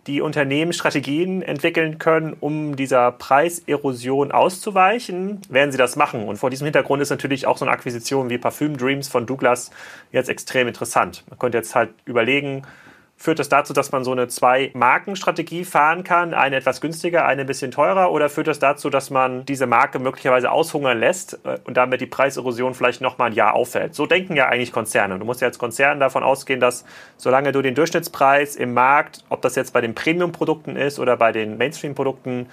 die 0.07 0.21
Unternehmen 0.21 0.71
Strategien 0.71 1.41
entwickeln 1.41 1.97
können, 1.97 2.35
um 2.39 2.75
dieser 2.75 3.11
Preiserosion 3.11 4.31
auszuweichen, 4.31 5.41
werden 5.49 5.71
sie 5.71 5.77
das 5.77 5.95
machen. 5.95 6.27
Und 6.27 6.37
vor 6.37 6.49
diesem 6.49 6.65
Hintergrund 6.65 7.01
ist 7.01 7.09
natürlich 7.09 7.47
auch 7.47 7.57
so 7.57 7.65
eine 7.65 7.71
Akquisition 7.71 8.29
wie 8.29 8.37
Parfüm 8.37 8.77
Dreams 8.77 9.07
von 9.07 9.25
Douglas 9.25 9.71
jetzt 10.11 10.29
extrem 10.29 10.67
interessant. 10.67 11.23
Man 11.29 11.39
könnte 11.39 11.57
jetzt 11.57 11.73
halt 11.73 11.89
überlegen, 12.05 12.63
Führt 13.17 13.39
das 13.39 13.47
dazu, 13.47 13.71
dass 13.71 13.93
man 13.93 14.03
so 14.03 14.11
eine 14.11 14.27
Zwei-Marken-Strategie 14.27 15.63
fahren 15.63 16.03
kann, 16.03 16.33
eine 16.33 16.57
etwas 16.57 16.81
günstiger, 16.81 17.25
eine 17.25 17.41
ein 17.41 17.47
bisschen 17.47 17.71
teurer? 17.71 18.11
Oder 18.11 18.29
führt 18.29 18.47
das 18.47 18.59
dazu, 18.59 18.89
dass 18.89 19.09
man 19.09 19.45
diese 19.45 19.67
Marke 19.67 19.99
möglicherweise 19.99 20.51
aushungern 20.51 20.99
lässt 20.99 21.39
äh, 21.45 21.57
und 21.63 21.77
damit 21.77 22.01
die 22.01 22.07
Preiserosion 22.07 22.73
vielleicht 22.73 22.99
nochmal 22.99 23.29
ein 23.29 23.33
Jahr 23.33 23.53
auffällt? 23.53 23.95
So 23.95 24.05
denken 24.05 24.35
ja 24.35 24.49
eigentlich 24.49 24.73
Konzerne. 24.73 25.17
Du 25.17 25.25
musst 25.25 25.39
ja 25.39 25.47
als 25.47 25.57
Konzern 25.57 26.01
davon 26.01 26.23
ausgehen, 26.23 26.59
dass 26.59 26.83
solange 27.15 27.53
du 27.53 27.61
den 27.61 27.73
Durchschnittspreis 27.73 28.57
im 28.57 28.73
Markt, 28.73 29.23
ob 29.29 29.41
das 29.41 29.55
jetzt 29.55 29.71
bei 29.71 29.79
den 29.79 29.95
Premium-Produkten 29.95 30.75
ist 30.75 30.99
oder 30.99 31.15
bei 31.15 31.31
den 31.31 31.57
Mainstream-Produkten, 31.57 32.47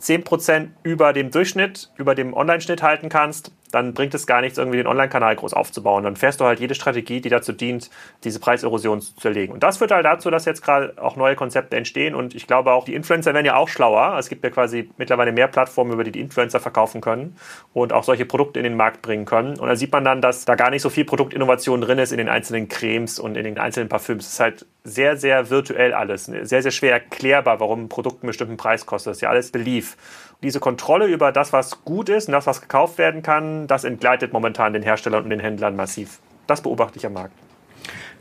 10% 0.00 0.68
über 0.82 1.12
dem 1.12 1.30
Durchschnitt, 1.30 1.90
über 1.96 2.14
dem 2.14 2.34
Online-Schnitt 2.34 2.82
halten 2.82 3.08
kannst, 3.08 3.52
dann 3.74 3.94
bringt 3.94 4.14
es 4.14 4.26
gar 4.26 4.40
nichts, 4.40 4.58
irgendwie 4.58 4.78
den 4.78 4.86
Online-Kanal 4.86 5.36
groß 5.36 5.52
aufzubauen. 5.52 6.04
Dann 6.04 6.16
fährst 6.16 6.40
du 6.40 6.44
halt 6.44 6.60
jede 6.60 6.74
Strategie, 6.74 7.20
die 7.20 7.28
dazu 7.28 7.52
dient, 7.52 7.90
diese 8.22 8.40
Preiserosion 8.40 9.00
zu 9.00 9.14
zerlegen. 9.16 9.52
Und 9.52 9.62
das 9.62 9.78
führt 9.78 9.90
halt 9.90 10.04
dazu, 10.04 10.30
dass 10.30 10.44
jetzt 10.44 10.62
gerade 10.62 10.94
auch 11.00 11.16
neue 11.16 11.36
Konzepte 11.36 11.76
entstehen. 11.76 12.14
Und 12.14 12.34
ich 12.34 12.46
glaube 12.46 12.72
auch, 12.72 12.84
die 12.84 12.94
Influencer 12.94 13.34
werden 13.34 13.46
ja 13.46 13.56
auch 13.56 13.68
schlauer. 13.68 14.16
Es 14.18 14.28
gibt 14.28 14.44
ja 14.44 14.50
quasi 14.50 14.90
mittlerweile 14.96 15.32
mehr 15.32 15.48
Plattformen, 15.48 15.92
über 15.92 16.04
die 16.04 16.12
die 16.12 16.20
Influencer 16.20 16.60
verkaufen 16.60 17.00
können 17.00 17.36
und 17.72 17.92
auch 17.92 18.04
solche 18.04 18.24
Produkte 18.24 18.60
in 18.60 18.64
den 18.64 18.76
Markt 18.76 19.02
bringen 19.02 19.24
können. 19.24 19.58
Und 19.58 19.68
da 19.68 19.76
sieht 19.76 19.92
man 19.92 20.04
dann, 20.04 20.20
dass 20.20 20.44
da 20.44 20.54
gar 20.54 20.70
nicht 20.70 20.82
so 20.82 20.90
viel 20.90 21.04
Produktinnovation 21.04 21.80
drin 21.80 21.98
ist 21.98 22.12
in 22.12 22.18
den 22.18 22.28
einzelnen 22.28 22.68
Cremes 22.68 23.18
und 23.18 23.36
in 23.36 23.44
den 23.44 23.58
einzelnen 23.58 23.88
Parfüms. 23.88 24.26
Es 24.26 24.32
ist 24.34 24.40
halt 24.40 24.66
sehr, 24.84 25.16
sehr 25.16 25.50
virtuell 25.50 25.94
alles. 25.94 26.26
Sehr, 26.26 26.62
sehr 26.62 26.70
schwer 26.70 26.92
erklärbar, 26.92 27.58
warum 27.58 27.84
ein 27.84 27.88
Produkt 27.88 28.22
einen 28.22 28.28
bestimmten 28.28 28.56
Preis 28.56 28.86
kostet. 28.86 29.12
Das 29.12 29.16
ist 29.18 29.22
ja 29.22 29.30
alles 29.30 29.50
Belief. 29.50 29.96
Diese 30.42 30.60
Kontrolle 30.60 31.06
über 31.06 31.32
das, 31.32 31.52
was 31.52 31.84
gut 31.84 32.08
ist 32.08 32.28
und 32.28 32.32
das, 32.32 32.46
was 32.46 32.60
gekauft 32.60 32.98
werden 32.98 33.22
kann, 33.22 33.66
das 33.66 33.84
entgleitet 33.84 34.32
momentan 34.32 34.72
den 34.72 34.82
Herstellern 34.82 35.24
und 35.24 35.30
den 35.30 35.40
Händlern 35.40 35.76
massiv. 35.76 36.18
Das 36.46 36.60
beobachte 36.60 36.98
ich 36.98 37.06
am 37.06 37.14
Markt. 37.14 37.32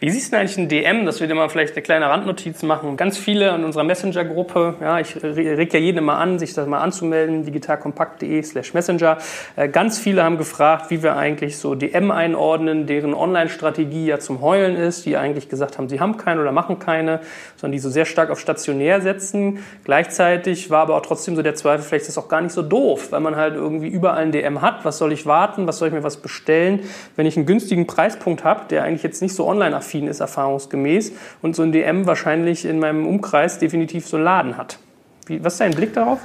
Wie 0.03 0.09
siehst 0.09 0.33
du 0.33 0.37
eigentlich 0.37 0.57
ein 0.57 0.67
DM, 0.67 1.05
dass 1.05 1.21
wir 1.21 1.27
dir 1.27 1.33
mal 1.33 1.47
vielleicht 1.47 1.75
eine 1.75 1.81
kleine 1.81 2.09
Randnotiz 2.09 2.61
machen? 2.61 2.97
Ganz 2.97 3.17
viele 3.17 3.55
in 3.55 3.63
unserer 3.63 3.85
Messenger-Gruppe, 3.85 4.75
ja, 4.81 4.99
ich 4.99 5.15
reg 5.23 5.73
ja 5.73 5.79
jeden 5.79 5.99
immer 5.99 6.17
an, 6.17 6.39
sich 6.39 6.53
das 6.53 6.67
mal 6.67 6.79
anzumelden, 6.79 7.45
digitalkompakt.de 7.45 8.43
slash 8.43 8.73
Messenger. 8.73 9.17
Äh, 9.55 9.69
ganz 9.69 9.99
viele 9.99 10.21
haben 10.25 10.37
gefragt, 10.37 10.91
wie 10.91 11.03
wir 11.03 11.15
eigentlich 11.15 11.57
so 11.57 11.73
DM 11.73 12.11
einordnen, 12.11 12.85
deren 12.85 13.13
Online-Strategie 13.13 14.07
ja 14.07 14.19
zum 14.19 14.41
Heulen 14.41 14.75
ist, 14.75 15.05
die 15.05 15.15
eigentlich 15.15 15.47
gesagt 15.47 15.77
haben, 15.77 15.87
sie 15.87 16.01
haben 16.01 16.17
keine 16.17 16.41
oder 16.41 16.51
machen 16.51 16.79
keine, 16.79 17.21
sondern 17.55 17.71
die 17.71 17.79
so 17.79 17.89
sehr 17.89 18.03
stark 18.03 18.29
auf 18.29 18.41
stationär 18.41 18.99
setzen. 18.99 19.59
Gleichzeitig 19.85 20.69
war 20.69 20.81
aber 20.81 20.97
auch 20.97 21.03
trotzdem 21.03 21.37
so 21.37 21.41
der 21.41 21.55
Zweifel, 21.55 21.85
vielleicht 21.85 22.09
ist 22.09 22.17
das 22.17 22.21
auch 22.21 22.27
gar 22.27 22.41
nicht 22.41 22.51
so 22.51 22.61
doof, 22.61 23.13
weil 23.13 23.21
man 23.21 23.37
halt 23.37 23.55
irgendwie 23.55 23.87
überall 23.87 24.23
ein 24.23 24.33
DM 24.33 24.61
hat. 24.61 24.83
Was 24.83 24.97
soll 24.97 25.13
ich 25.13 25.25
warten? 25.25 25.65
Was 25.65 25.77
soll 25.77 25.87
ich 25.87 25.93
mir 25.93 26.03
was 26.03 26.17
bestellen? 26.17 26.81
Wenn 27.15 27.25
ich 27.25 27.37
einen 27.37 27.45
günstigen 27.45 27.87
Preispunkt 27.87 28.43
habe, 28.43 28.65
der 28.69 28.83
eigentlich 28.83 29.03
jetzt 29.03 29.21
nicht 29.21 29.33
so 29.33 29.47
online 29.47 29.73
affin 29.77 29.92
affin 29.93 30.07
ist, 30.07 30.19
erfahrungsgemäß, 30.19 31.13
und 31.41 31.55
so 31.55 31.63
ein 31.63 31.71
DM 31.71 32.05
wahrscheinlich 32.07 32.65
in 32.65 32.79
meinem 32.79 33.05
Umkreis 33.05 33.59
definitiv 33.59 34.07
so 34.07 34.17
einen 34.17 34.25
Laden 34.25 34.57
hat. 34.57 34.79
Wie, 35.27 35.43
was 35.43 35.53
ist 35.53 35.61
dein 35.61 35.71
Blick 35.71 35.93
darauf? 35.93 36.19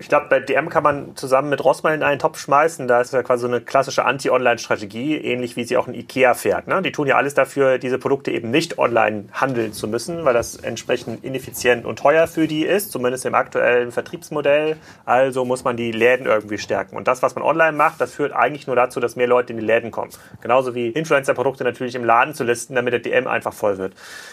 Ich 0.00 0.08
glaube, 0.08 0.28
bei 0.30 0.40
DM 0.40 0.70
kann 0.70 0.82
man 0.82 1.14
zusammen 1.14 1.50
mit 1.50 1.62
Rossmann 1.62 1.92
in 1.92 2.02
einen 2.02 2.18
Topf 2.18 2.38
schmeißen. 2.38 2.88
Da 2.88 3.02
ist 3.02 3.12
ja 3.12 3.22
quasi 3.22 3.42
so 3.42 3.48
eine 3.48 3.60
klassische 3.60 4.06
Anti-Online-Strategie, 4.06 5.18
ähnlich 5.18 5.56
wie 5.56 5.64
sie 5.64 5.76
auch 5.76 5.88
ein 5.88 5.94
Ikea 5.94 6.32
fährt. 6.32 6.68
Ne? 6.68 6.80
Die 6.80 6.90
tun 6.90 7.06
ja 7.06 7.16
alles 7.16 7.34
dafür, 7.34 7.76
diese 7.76 7.98
Produkte 7.98 8.30
eben 8.30 8.50
nicht 8.50 8.78
online 8.78 9.26
handeln 9.30 9.74
zu 9.74 9.88
müssen, 9.88 10.24
weil 10.24 10.32
das 10.32 10.56
entsprechend 10.56 11.22
ineffizient 11.22 11.84
und 11.84 11.98
teuer 11.98 12.26
für 12.26 12.48
die 12.48 12.64
ist, 12.64 12.92
zumindest 12.92 13.26
im 13.26 13.34
aktuellen 13.34 13.92
Vertriebsmodell. 13.92 14.78
Also 15.04 15.44
muss 15.44 15.64
man 15.64 15.76
die 15.76 15.92
Läden 15.92 16.24
irgendwie 16.24 16.56
stärken. 16.56 16.96
Und 16.96 17.06
das, 17.06 17.22
was 17.22 17.34
man 17.34 17.44
online 17.44 17.76
macht, 17.76 18.00
das 18.00 18.14
führt 18.14 18.32
eigentlich 18.32 18.66
nur 18.66 18.76
dazu, 18.76 19.00
dass 19.00 19.16
mehr 19.16 19.26
Leute 19.26 19.52
in 19.52 19.58
die 19.58 19.66
Läden 19.66 19.90
kommen. 19.90 20.12
Genauso 20.40 20.74
wie 20.74 20.88
Influencer-Produkte 20.88 21.62
natürlich 21.62 21.94
im 21.94 22.04
Laden 22.04 22.32
zu 22.32 22.44
listen, 22.44 22.74
damit 22.74 22.94
der 22.94 23.00
DM 23.00 23.26
einfach 23.26 23.52
voll 23.52 23.76
wird. 23.76 23.92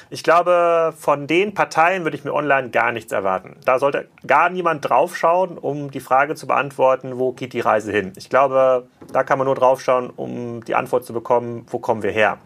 Ich 0.10 0.24
glaube, 0.24 0.94
von 0.98 1.28
den 1.28 1.54
Parteien 1.54 2.06
würde 2.06 2.16
ich 2.16 2.24
mir 2.24 2.34
online 2.34 2.70
gar 2.70 2.94
nichts 2.94 3.12
erwarten. 3.12 3.58
Da 3.66 3.80
sollte 3.80 4.08
gar 4.26 4.50
niemand 4.50 4.88
draufschauen 4.90 5.57
um 5.58 5.92
die 5.92 6.00
Frage 6.00 6.36
zu 6.36 6.48
beantworten, 6.48 7.18
wo 7.18 7.32
geht 7.32 7.54
die 7.54 7.60
Reise 7.60 7.92
hin? 7.92 8.14
Ich 8.16 8.30
glaube, 8.30 8.88
da 9.12 9.24
kann 9.24 9.38
man 9.38 9.46
nur 9.46 9.56
draufschauen, 9.56 10.10
um 10.10 10.64
die 10.64 10.76
Antwort 10.76 11.06
zu 11.06 11.14
bekommen, 11.14 11.66
wo 11.70 11.80
kommen 11.80 12.04
wir 12.04 12.12
her? 12.12 12.38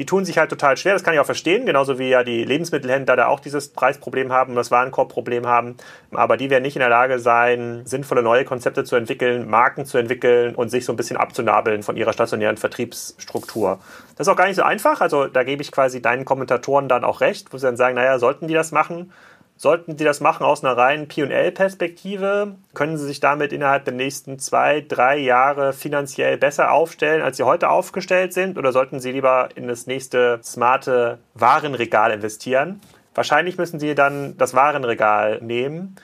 Die 0.00 0.06
tun 0.06 0.24
sich 0.24 0.38
halt 0.38 0.48
total 0.48 0.78
schwer, 0.78 0.94
das 0.94 1.04
kann 1.04 1.12
ich 1.12 1.20
auch 1.20 1.26
verstehen, 1.26 1.66
genauso 1.66 1.98
wie 1.98 2.08
ja 2.08 2.24
die 2.24 2.42
Lebensmittelhändler 2.42 3.16
da 3.16 3.26
auch 3.26 3.38
dieses 3.38 3.68
Preisproblem 3.68 4.32
haben 4.32 4.52
und 4.52 4.56
das 4.56 4.70
Warenkorbproblem 4.70 5.46
haben. 5.46 5.76
Aber 6.10 6.38
die 6.38 6.48
werden 6.48 6.62
nicht 6.62 6.74
in 6.74 6.80
der 6.80 6.88
Lage 6.88 7.18
sein, 7.18 7.82
sinnvolle 7.84 8.22
neue 8.22 8.46
Konzepte 8.46 8.84
zu 8.84 8.96
entwickeln, 8.96 9.50
Marken 9.50 9.84
zu 9.84 9.98
entwickeln 9.98 10.54
und 10.54 10.70
sich 10.70 10.86
so 10.86 10.94
ein 10.94 10.96
bisschen 10.96 11.18
abzunabeln 11.18 11.82
von 11.82 11.98
ihrer 11.98 12.14
stationären 12.14 12.56
Vertriebsstruktur. 12.56 13.78
Das 14.16 14.26
ist 14.26 14.32
auch 14.32 14.36
gar 14.36 14.46
nicht 14.46 14.56
so 14.56 14.62
einfach. 14.62 15.02
Also 15.02 15.26
da 15.26 15.44
gebe 15.44 15.60
ich 15.60 15.70
quasi 15.70 16.00
deinen 16.00 16.24
Kommentatoren 16.24 16.88
dann 16.88 17.04
auch 17.04 17.20
recht, 17.20 17.52
wo 17.52 17.58
sie 17.58 17.66
dann 17.66 17.76
sagen, 17.76 17.96
naja, 17.96 18.18
sollten 18.18 18.48
die 18.48 18.54
das 18.54 18.72
machen? 18.72 19.12
Sollten 19.62 19.98
Sie 19.98 20.04
das 20.04 20.20
machen 20.20 20.46
aus 20.46 20.64
einer 20.64 20.74
reinen 20.74 21.06
P&L-Perspektive, 21.06 22.56
können 22.72 22.96
Sie 22.96 23.04
sich 23.04 23.20
damit 23.20 23.52
innerhalb 23.52 23.84
der 23.84 23.92
nächsten 23.92 24.38
zwei, 24.38 24.80
drei 24.80 25.18
Jahre 25.18 25.74
finanziell 25.74 26.38
besser 26.38 26.72
aufstellen, 26.72 27.20
als 27.20 27.36
Sie 27.36 27.42
heute 27.42 27.68
aufgestellt 27.68 28.32
sind? 28.32 28.56
Oder 28.56 28.72
sollten 28.72 29.00
Sie 29.00 29.12
lieber 29.12 29.50
in 29.56 29.68
das 29.68 29.86
nächste 29.86 30.40
smarte 30.42 31.18
Warenregal 31.34 32.10
investieren? 32.10 32.80
Wahrscheinlich 33.14 33.58
müssen 33.58 33.78
Sie 33.78 33.94
dann 33.94 34.34
das 34.38 34.54
Warenregal 34.54 35.42
nehmen 35.42 35.96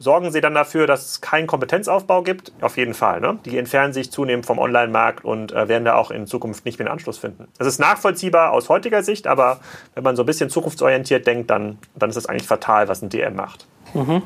Sorgen 0.00 0.30
Sie 0.30 0.40
dann 0.40 0.54
dafür, 0.54 0.86
dass 0.86 1.10
es 1.10 1.20
keinen 1.20 1.48
Kompetenzaufbau 1.48 2.22
gibt? 2.22 2.52
Auf 2.60 2.76
jeden 2.76 2.94
Fall. 2.94 3.20
Ne? 3.20 3.38
Die 3.44 3.58
entfernen 3.58 3.92
sich 3.92 4.12
zunehmend 4.12 4.46
vom 4.46 4.60
Online-Markt 4.60 5.24
und 5.24 5.50
äh, 5.50 5.66
werden 5.68 5.84
da 5.84 5.96
auch 5.96 6.12
in 6.12 6.28
Zukunft 6.28 6.64
nicht 6.64 6.78
mehr 6.78 6.86
einen 6.86 6.92
Anschluss 6.92 7.18
finden. 7.18 7.48
Das 7.58 7.66
ist 7.66 7.80
nachvollziehbar 7.80 8.52
aus 8.52 8.68
heutiger 8.68 9.02
Sicht, 9.02 9.26
aber 9.26 9.58
wenn 9.94 10.04
man 10.04 10.14
so 10.14 10.22
ein 10.22 10.26
bisschen 10.26 10.50
zukunftsorientiert 10.50 11.26
denkt, 11.26 11.50
dann, 11.50 11.78
dann 11.96 12.10
ist 12.10 12.16
es 12.16 12.26
eigentlich 12.26 12.46
fatal, 12.46 12.86
was 12.88 13.02
ein 13.02 13.08
DM 13.08 13.34
macht. 13.34 13.66
Mhm. 13.92 14.22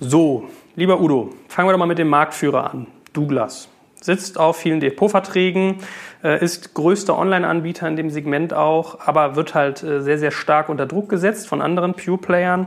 So, 0.00 0.48
lieber 0.74 1.00
Udo, 1.00 1.30
fangen 1.46 1.68
wir 1.68 1.72
doch 1.72 1.78
mal 1.78 1.86
mit 1.86 1.98
dem 1.98 2.08
Marktführer 2.08 2.70
an. 2.70 2.88
Douglas 3.12 3.68
sitzt 4.00 4.38
auf 4.38 4.56
vielen 4.56 4.80
Depotverträgen, 4.80 5.76
äh, 6.24 6.42
ist 6.42 6.74
größter 6.74 7.18
Online-Anbieter 7.18 7.86
in 7.86 7.96
dem 7.96 8.10
Segment 8.10 8.54
auch, 8.54 8.98
aber 9.06 9.36
wird 9.36 9.54
halt 9.54 9.82
äh, 9.82 10.00
sehr, 10.00 10.18
sehr 10.18 10.30
stark 10.30 10.68
unter 10.68 10.86
Druck 10.86 11.08
gesetzt 11.08 11.48
von 11.48 11.60
anderen 11.60 11.94
Pure-Playern. 11.94 12.66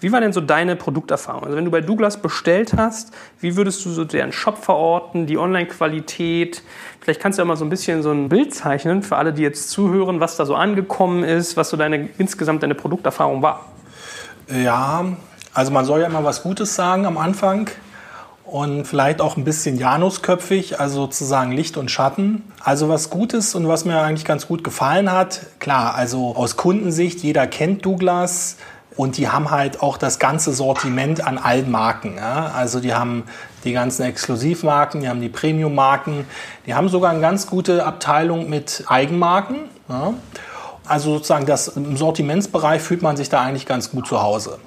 Wie 0.00 0.12
war 0.12 0.20
denn 0.20 0.32
so 0.32 0.40
deine 0.40 0.76
Produkterfahrung? 0.76 1.44
Also 1.44 1.56
wenn 1.56 1.64
du 1.64 1.70
bei 1.70 1.80
Douglas 1.80 2.20
bestellt 2.20 2.74
hast, 2.76 3.12
wie 3.40 3.56
würdest 3.56 3.84
du 3.84 3.90
so 3.90 4.04
deren 4.04 4.32
Shop 4.32 4.58
verorten, 4.58 5.26
die 5.26 5.38
Online-Qualität? 5.38 6.62
Vielleicht 7.00 7.20
kannst 7.20 7.38
du 7.38 7.42
ja 7.42 7.46
mal 7.46 7.56
so 7.56 7.64
ein 7.64 7.70
bisschen 7.70 8.02
so 8.02 8.10
ein 8.10 8.28
Bild 8.28 8.54
zeichnen 8.54 9.02
für 9.02 9.16
alle, 9.16 9.32
die 9.32 9.42
jetzt 9.42 9.70
zuhören, 9.70 10.20
was 10.20 10.36
da 10.36 10.44
so 10.44 10.54
angekommen 10.54 11.24
ist, 11.24 11.56
was 11.56 11.70
so 11.70 11.76
deine 11.76 12.08
insgesamt 12.18 12.62
deine 12.62 12.74
Produkterfahrung 12.74 13.40
war. 13.42 13.66
Ja, 14.48 15.06
also 15.54 15.72
man 15.72 15.84
soll 15.84 16.00
ja 16.00 16.08
mal 16.08 16.24
was 16.24 16.42
Gutes 16.42 16.74
sagen 16.74 17.06
am 17.06 17.16
Anfang 17.16 17.70
und 18.44 18.84
vielleicht 18.86 19.20
auch 19.20 19.36
ein 19.36 19.44
bisschen 19.44 19.78
Janusköpfig, 19.78 20.80
also 20.80 21.02
sozusagen 21.02 21.52
Licht 21.52 21.76
und 21.76 21.90
Schatten. 21.90 22.42
Also 22.62 22.88
was 22.88 23.08
Gutes 23.08 23.54
und 23.54 23.68
was 23.68 23.84
mir 23.84 24.00
eigentlich 24.00 24.26
ganz 24.26 24.46
gut 24.46 24.62
gefallen 24.62 25.10
hat, 25.10 25.46
klar, 25.60 25.94
also 25.94 26.36
aus 26.36 26.56
Kundensicht, 26.56 27.20
jeder 27.20 27.46
kennt 27.46 27.86
Douglas 27.86 28.58
und 28.96 29.16
die 29.16 29.28
haben 29.28 29.50
halt 29.50 29.82
auch 29.82 29.96
das 29.96 30.18
ganze 30.18 30.52
Sortiment 30.52 31.26
an 31.26 31.38
allen 31.38 31.70
Marken. 31.70 32.16
Ja? 32.16 32.52
Also 32.54 32.80
die 32.80 32.94
haben 32.94 33.24
die 33.64 33.72
ganzen 33.72 34.02
Exklusivmarken, 34.02 35.00
die 35.00 35.08
haben 35.08 35.20
die 35.20 35.28
Premium-Marken, 35.28 36.26
die 36.66 36.74
haben 36.74 36.88
sogar 36.88 37.10
eine 37.10 37.20
ganz 37.20 37.46
gute 37.46 37.84
Abteilung 37.84 38.48
mit 38.48 38.84
Eigenmarken. 38.86 39.56
Ja? 39.88 40.14
Also 40.86 41.14
sozusagen 41.14 41.46
das, 41.46 41.68
im 41.68 41.96
Sortimentsbereich 41.96 42.82
fühlt 42.82 43.02
man 43.02 43.16
sich 43.16 43.30
da 43.30 43.42
eigentlich 43.42 43.66
ganz 43.66 43.90
gut 43.90 44.06
zu 44.06 44.22
Hause. 44.22 44.58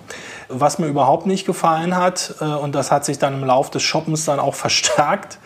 Was 0.49 0.79
mir 0.79 0.87
überhaupt 0.87 1.25
nicht 1.27 1.45
gefallen 1.45 1.95
hat, 1.95 2.35
äh, 2.41 2.45
und 2.45 2.73
das 2.73 2.91
hat 2.91 3.05
sich 3.05 3.19
dann 3.19 3.35
im 3.35 3.43
Laufe 3.43 3.71
des 3.71 3.83
Shoppens 3.83 4.25
dann 4.25 4.39
auch 4.39 4.55
verstärkt, 4.65 5.37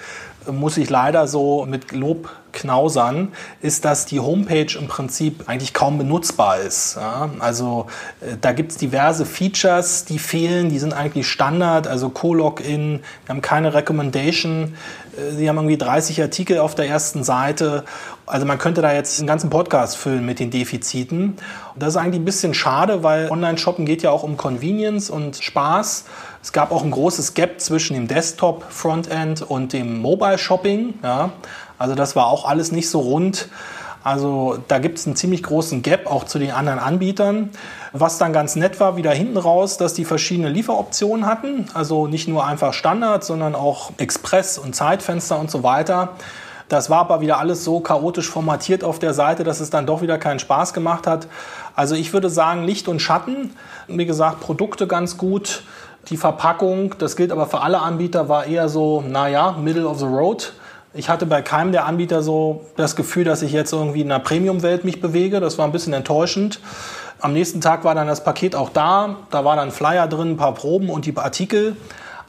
muss 0.50 0.78
ich 0.78 0.90
leider 0.90 1.28
so 1.28 1.66
mit 1.66 1.92
Lob 1.92 2.30
knausern, 2.52 3.30
ist, 3.62 3.86
dass 3.86 4.06
die 4.06 4.20
Homepage 4.20 4.78
im 4.78 4.88
Prinzip 4.88 5.48
eigentlich 5.48 5.74
kaum 5.74 5.98
benutzbar 5.98 6.60
ist. 6.60 6.96
Ja? 6.98 7.30
Also 7.40 7.88
äh, 8.22 8.36
da 8.40 8.52
gibt 8.52 8.72
es 8.72 8.78
diverse 8.78 9.26
Features, 9.26 10.06
die 10.06 10.20
fehlen, 10.20 10.70
die 10.70 10.80
sind 10.80 10.94
eigentlich 10.94 11.28
Standard, 11.28 11.88
also 11.88 12.10
Co-Login, 12.10 13.02
wir 13.26 13.30
haben 13.30 13.42
keine 13.42 13.74
Recommendation, 13.74 14.76
äh, 15.18 15.48
haben 15.48 15.58
irgendwie 15.58 15.78
30 15.78 16.22
Artikel 16.22 16.60
auf 16.60 16.76
der 16.76 16.88
ersten 16.88 17.24
Seite. 17.24 17.84
Also 18.32 18.46
man 18.46 18.58
könnte 18.58 18.82
da 18.82 18.94
jetzt 18.94 19.20
einen 19.20 19.28
ganzen 19.28 19.50
Podcast 19.50 19.98
füllen 19.98 20.26
mit 20.26 20.40
den 20.40 20.52
Defiziten. 20.52 21.36
Und 21.74 21.84
das 21.84 21.90
ist 21.90 21.98
eigentlich 21.98 22.22
ein 22.22 22.26
bisschen 22.26 22.54
schade, 22.54 23.04
weil 23.04 23.30
Online-Shoppen 23.30 23.86
geht 23.86 24.04
ja 24.04 24.12
auch 24.12 24.24
um 24.24 24.38
Convenience 24.38 25.10
und 25.10 25.36
Spaß. 25.36 26.06
Es 26.42 26.54
gab 26.54 26.72
auch 26.72 26.86
ein 26.86 26.92
großes 26.92 27.34
Gap 27.34 27.60
zwischen 27.60 27.94
dem 27.94 28.08
Desktop-Frontend 28.08 29.42
und 29.42 29.74
dem 29.74 30.02
Mobile-Shopping. 30.02 30.94
Ja. 31.04 31.32
Also 31.78 31.94
das 31.94 32.16
war 32.16 32.28
auch 32.28 32.46
alles 32.46 32.72
nicht 32.72 32.90
so 32.90 33.02
rund. 33.02 33.50
Also 34.02 34.58
da 34.70 34.80
gibt 34.80 34.98
es 34.98 35.06
einen 35.06 35.18
ziemlich 35.18 35.44
großen 35.44 35.82
Gap 35.82 36.10
auch 36.10 36.24
zu 36.24 36.40
den 36.40 36.52
anderen 36.52 36.80
Anbietern. 36.80 37.50
Was 37.92 38.18
dann 38.18 38.32
ganz 38.32 38.56
nett 38.56 38.80
war, 38.80 38.96
wieder 38.96 39.12
hinten 39.12 39.36
raus, 39.36 39.76
dass 39.76 39.94
die 39.94 40.06
verschiedene 40.06 40.48
Lieferoptionen 40.48 41.26
hatten. 41.26 41.66
Also 41.74 42.08
nicht 42.08 42.30
nur 42.30 42.46
einfach 42.46 42.72
Standard, 42.72 43.26
sondern 43.26 43.56
auch 43.56 43.92
Express 43.98 44.58
und 44.58 44.74
Zeitfenster 44.74 45.38
und 45.38 45.52
so 45.52 45.64
weiter. 45.64 46.14
Das 46.72 46.90
war 46.90 47.00
aber 47.00 47.20
wieder 47.20 47.38
alles 47.38 47.66
so 47.66 47.82
chaotisch 47.82 48.30
formatiert 48.30 48.86
auf 48.86 48.98
der 48.98 49.14
Seite, 49.14 49.44
dass 49.44 49.60
es 49.60 49.72
dann 49.72 49.86
doch 49.86 50.02
wieder 50.02 50.18
keinen 50.18 50.40
Spaß 50.40 50.72
gemacht 50.72 51.06
hat. 51.06 51.28
Also 51.76 51.96
ich 51.96 52.14
würde 52.14 52.30
sagen, 52.30 52.64
Licht 52.64 52.88
und 52.88 53.02
Schatten. 53.02 53.52
Wie 53.90 54.06
gesagt, 54.06 54.40
Produkte 54.40 54.88
ganz 54.88 55.18
gut. 55.18 55.64
Die 56.08 56.16
Verpackung, 56.16 56.96
das 56.98 57.18
gilt 57.18 57.34
aber 57.34 57.46
für 57.48 57.60
alle 57.60 57.82
Anbieter, 57.82 58.30
war 58.30 58.46
eher 58.46 58.70
so, 58.70 59.02
naja, 59.02 59.58
middle 59.60 59.86
of 59.86 60.00
the 60.00 60.06
road. 60.06 60.54
Ich 60.94 61.10
hatte 61.10 61.26
bei 61.26 61.42
keinem 61.42 61.74
der 61.74 61.86
Anbieter 61.86 62.24
so 62.24 62.62
das 62.78 62.96
Gefühl, 62.96 63.26
dass 63.26 63.42
ich 63.42 63.52
jetzt 63.52 63.74
irgendwie 63.74 64.00
in 64.00 64.10
einer 64.10 64.24
Premium-Welt 64.24 64.86
mich 64.86 65.02
bewege. 65.02 65.42
Das 65.42 65.58
war 65.58 65.66
ein 65.66 65.74
bisschen 65.74 65.92
enttäuschend. 65.92 66.62
Am 67.20 67.34
nächsten 67.34 67.60
Tag 67.60 67.84
war 67.84 67.96
dann 67.96 68.08
das 68.08 68.24
Paket 68.24 68.56
auch 68.56 68.70
da. 68.70 69.18
Da 69.30 69.44
war 69.44 69.58
dann 69.58 69.72
Flyer 69.72 70.08
drin, 70.08 70.32
ein 70.32 70.38
paar 70.38 70.54
Proben 70.54 70.90
und 70.90 71.06
die 71.06 71.18
Artikel. 71.18 71.76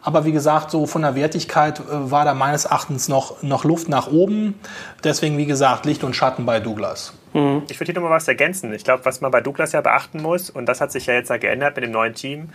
Aber 0.03 0.25
wie 0.25 0.33
gesagt, 0.33 0.71
so 0.71 0.87
von 0.87 1.03
der 1.03 1.15
Wertigkeit 1.15 1.81
äh, 1.81 1.83
war 1.89 2.25
da 2.25 2.35
meines 2.35 2.65
Erachtens 2.65 3.09
noch, 3.09 3.43
noch 3.43 3.65
Luft 3.65 3.89
nach 3.89 4.09
oben. 4.09 4.59
Deswegen, 5.05 5.39
wie 5.39 5.47
gesagt, 5.47 5.87
Licht 5.87 6.05
und 6.05 6.15
Schatten 6.15 6.45
bei 6.45 6.61
Douglas. 6.61 7.15
Mhm. 7.33 7.63
Ich 7.69 7.79
würde 7.79 7.93
hier 7.93 8.01
nochmal 8.01 8.17
was 8.17 8.29
ergänzen. 8.29 8.73
Ich 8.75 8.85
glaube, 8.85 9.05
was 9.05 9.21
man 9.21 9.31
bei 9.31 9.41
Douglas 9.41 9.73
ja 9.73 9.81
beachten 9.81 10.21
muss, 10.21 10.51
und 10.51 10.67
das 10.67 10.81
hat 10.81 10.93
sich 10.93 11.07
ja 11.07 11.15
jetzt 11.15 11.31
ja 11.31 11.37
geändert 11.37 11.77
mit 11.77 11.85
dem 11.85 11.93
neuen 11.93 12.15
Team. 12.15 12.51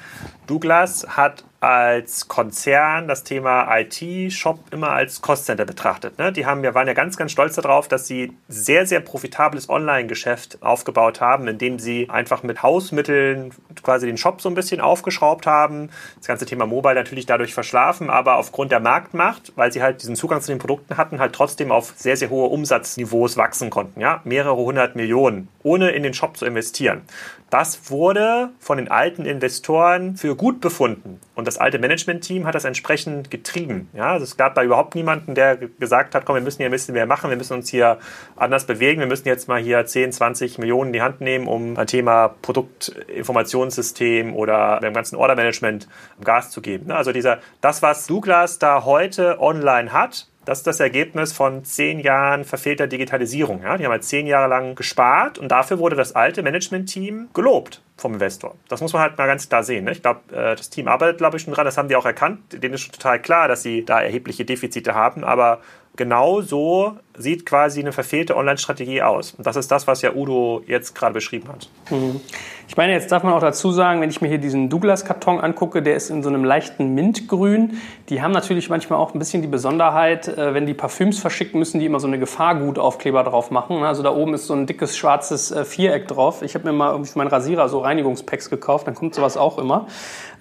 Douglas 0.45 1.07
hat 1.09 1.43
als 1.59 2.27
Konzern 2.27 3.07
das 3.07 3.23
Thema 3.23 3.67
IT-Shop 3.79 4.59
immer 4.71 4.91
als 4.91 5.21
Cost-Center 5.21 5.65
betrachtet. 5.65 6.19
Ne? 6.19 6.31
Die 6.31 6.45
haben, 6.45 6.61
wir 6.61 6.75
waren 6.75 6.87
ja 6.87 6.93
ganz, 6.93 7.17
ganz 7.17 7.31
stolz 7.31 7.55
darauf, 7.55 7.87
dass 7.87 8.05
sie 8.05 8.33
sehr, 8.47 8.85
sehr 8.85 8.99
profitables 8.99 9.67
Online-Geschäft 9.67 10.59
aufgebaut 10.61 11.19
haben, 11.19 11.47
indem 11.47 11.79
sie 11.79 12.09
einfach 12.09 12.43
mit 12.43 12.61
Hausmitteln 12.61 13.51
quasi 13.81 14.05
den 14.05 14.17
Shop 14.17 14.39
so 14.39 14.49
ein 14.49 14.55
bisschen 14.55 14.81
aufgeschraubt 14.81 15.47
haben. 15.47 15.89
Das 16.17 16.27
ganze 16.27 16.45
Thema 16.45 16.67
Mobile 16.67 16.95
natürlich 16.95 17.25
dadurch 17.25 17.55
verschlafen, 17.55 18.11
aber 18.11 18.35
aufgrund 18.35 18.71
der 18.71 18.79
Marktmacht, 18.79 19.53
weil 19.55 19.71
sie 19.71 19.81
halt 19.81 20.03
diesen 20.03 20.15
Zugang 20.15 20.41
zu 20.41 20.51
den 20.51 20.59
Produkten 20.59 20.97
hatten, 20.97 21.19
halt 21.19 21.33
trotzdem 21.33 21.71
auf 21.71 21.93
sehr, 21.95 22.17
sehr 22.17 22.29
hohe 22.29 22.49
Umsatzniveaus 22.49 23.35
wachsen 23.35 23.71
konnten. 23.71 23.99
Ja? 23.99 24.21
Mehrere 24.25 24.57
hundert 24.57 24.95
Millionen, 24.95 25.47
ohne 25.63 25.89
in 25.89 26.03
den 26.03 26.13
Shop 26.13 26.37
zu 26.37 26.45
investieren. 26.45 27.01
Das 27.49 27.89
wurde 27.91 28.49
von 28.59 28.77
den 28.77 28.91
alten 28.91 29.25
Investoren 29.25 30.17
für 30.17 30.35
gut 30.35 30.59
befunden. 30.59 31.21
Und 31.33 31.47
das 31.47 31.57
alte 31.57 31.79
Management-Team 31.79 32.45
hat 32.45 32.55
das 32.55 32.65
entsprechend 32.65 33.31
getrieben. 33.31 33.89
Ja, 33.93 34.11
also 34.11 34.25
es 34.25 34.35
gab 34.35 34.53
da 34.55 34.63
überhaupt 34.63 34.95
niemanden, 34.95 35.33
der 35.33 35.55
gesagt 35.55 36.13
hat, 36.13 36.25
komm, 36.25 36.35
wir 36.35 36.41
müssen 36.41 36.57
hier 36.57 36.65
ein 36.65 36.71
bisschen 36.71 36.93
mehr 36.93 37.05
machen, 37.05 37.29
wir 37.29 37.37
müssen 37.37 37.53
uns 37.53 37.69
hier 37.69 37.99
anders 38.35 38.65
bewegen, 38.65 38.99
wir 38.99 39.07
müssen 39.07 39.29
jetzt 39.29 39.47
mal 39.47 39.61
hier 39.61 39.85
10, 39.85 40.11
20 40.11 40.57
Millionen 40.57 40.89
in 40.89 40.93
die 40.93 41.01
Hand 41.01 41.21
nehmen, 41.21 41.47
um 41.47 41.77
ein 41.77 41.87
Thema 41.87 42.35
Produktinformationssystem 42.41 44.35
oder 44.35 44.81
dem 44.81 44.93
ganzen 44.93 45.15
Order-Management 45.15 45.87
Gas 46.21 46.51
zu 46.51 46.61
geben. 46.61 46.91
Also 46.91 47.13
dieser, 47.13 47.39
das, 47.61 47.81
was 47.81 48.07
Douglas 48.07 48.59
da 48.59 48.83
heute 48.83 49.39
online 49.39 49.93
hat, 49.93 50.27
das 50.47 50.59
ist 50.59 50.67
das 50.67 50.79
Ergebnis 50.79 51.33
von 51.33 51.65
zehn 51.65 51.99
Jahren 51.99 52.45
verfehlter 52.45 52.87
Digitalisierung. 52.87 53.63
Ja? 53.63 53.75
Die 53.75 53.83
haben 53.83 53.91
halt 53.91 54.05
zehn 54.05 54.27
Jahre 54.27 54.47
lang 54.47 54.75
gespart 54.75 55.37
und 55.37 55.49
dafür 55.49 55.77
wurde 55.77 55.97
das 55.97 56.15
alte 56.15 56.41
Management-Team 56.41 57.29
gelobt 57.33 57.81
vom 57.97 58.13
Investor. 58.13 58.55
Das 58.69 58.79
muss 58.79 58.93
man 58.93 59.01
halt 59.01 59.17
mal 59.17 59.27
ganz 59.27 59.49
klar 59.49 59.63
sehen. 59.63 59.83
Ne? 59.83 59.91
Ich 59.91 60.01
glaube, 60.01 60.21
äh, 60.33 60.55
das 60.55 60.69
Team 60.69 60.87
arbeitet, 60.87 61.17
glaube 61.17 61.35
ich, 61.35 61.43
schon 61.43 61.53
dran. 61.53 61.65
Das 61.65 61.77
haben 61.77 61.89
die 61.89 61.97
auch 61.97 62.05
erkannt. 62.05 62.39
Denen 62.53 62.75
ist 62.75 62.81
schon 62.81 62.93
total 62.93 63.21
klar, 63.21 63.49
dass 63.49 63.61
sie 63.61 63.83
da 63.83 64.01
erhebliche 64.01 64.45
Defizite 64.45 64.95
haben. 64.95 65.25
Aber 65.25 65.59
genau 65.97 66.39
so 66.39 66.97
sieht 67.17 67.45
quasi 67.45 67.79
eine 67.79 67.91
verfehlte 67.91 68.37
Online-Strategie 68.37 69.01
aus. 69.01 69.33
Und 69.37 69.45
das 69.45 69.55
ist 69.55 69.71
das, 69.71 69.87
was 69.87 70.01
ja 70.01 70.13
Udo 70.13 70.61
jetzt 70.67 70.95
gerade 70.95 71.13
beschrieben 71.13 71.49
hat. 71.49 71.69
Mhm. 71.89 72.21
Ich 72.69 72.75
meine, 72.75 72.91
jetzt 72.91 73.11
darf 73.11 73.23
man 73.23 73.33
auch 73.33 73.39
dazu 73.39 73.71
sagen, 73.71 74.01
wenn 74.01 74.09
ich 74.09 74.19
mir 74.21 74.27
hier 74.27 74.39
diesen 74.39 74.69
Douglas-Karton 74.69 75.39
angucke, 75.39 75.81
der 75.81 75.95
ist 75.95 76.09
in 76.09 76.21
so 76.21 76.27
einem 76.27 76.43
leichten 76.43 76.93
Mintgrün. 76.93 77.77
Die 78.09 78.21
haben 78.21 78.33
natürlich 78.33 78.69
manchmal 78.69 78.99
auch 78.99 79.13
ein 79.13 79.19
bisschen 79.19 79.41
die 79.41 79.47
Besonderheit, 79.47 80.27
äh, 80.27 80.53
wenn 80.53 80.65
die 80.65 80.73
Parfüms 80.73 81.19
verschicken, 81.19 81.59
müssen 81.59 81.79
die 81.79 81.85
immer 81.85 82.01
so 82.01 82.07
eine 82.07 82.19
Gefahrgutaufkleber 82.19 83.23
drauf 83.23 83.51
machen. 83.51 83.83
Also 83.83 84.03
da 84.03 84.11
oben 84.11 84.33
ist 84.33 84.47
so 84.47 84.53
ein 84.53 84.65
dickes 84.65 84.97
schwarzes 84.97 85.51
äh, 85.51 85.63
Viereck 85.63 86.09
drauf. 86.09 86.41
Ich 86.41 86.55
habe 86.55 86.65
mir 86.65 86.73
mal 86.73 86.91
irgendwie 86.91 87.09
für 87.09 87.17
meinen 87.17 87.29
Rasierer 87.29 87.69
so 87.69 87.79
Reinigungspacks 87.79 88.49
gekauft, 88.49 88.85
dann 88.85 88.95
kommt 88.95 89.15
sowas 89.15 89.37
auch 89.37 89.57
immer. 89.57 89.87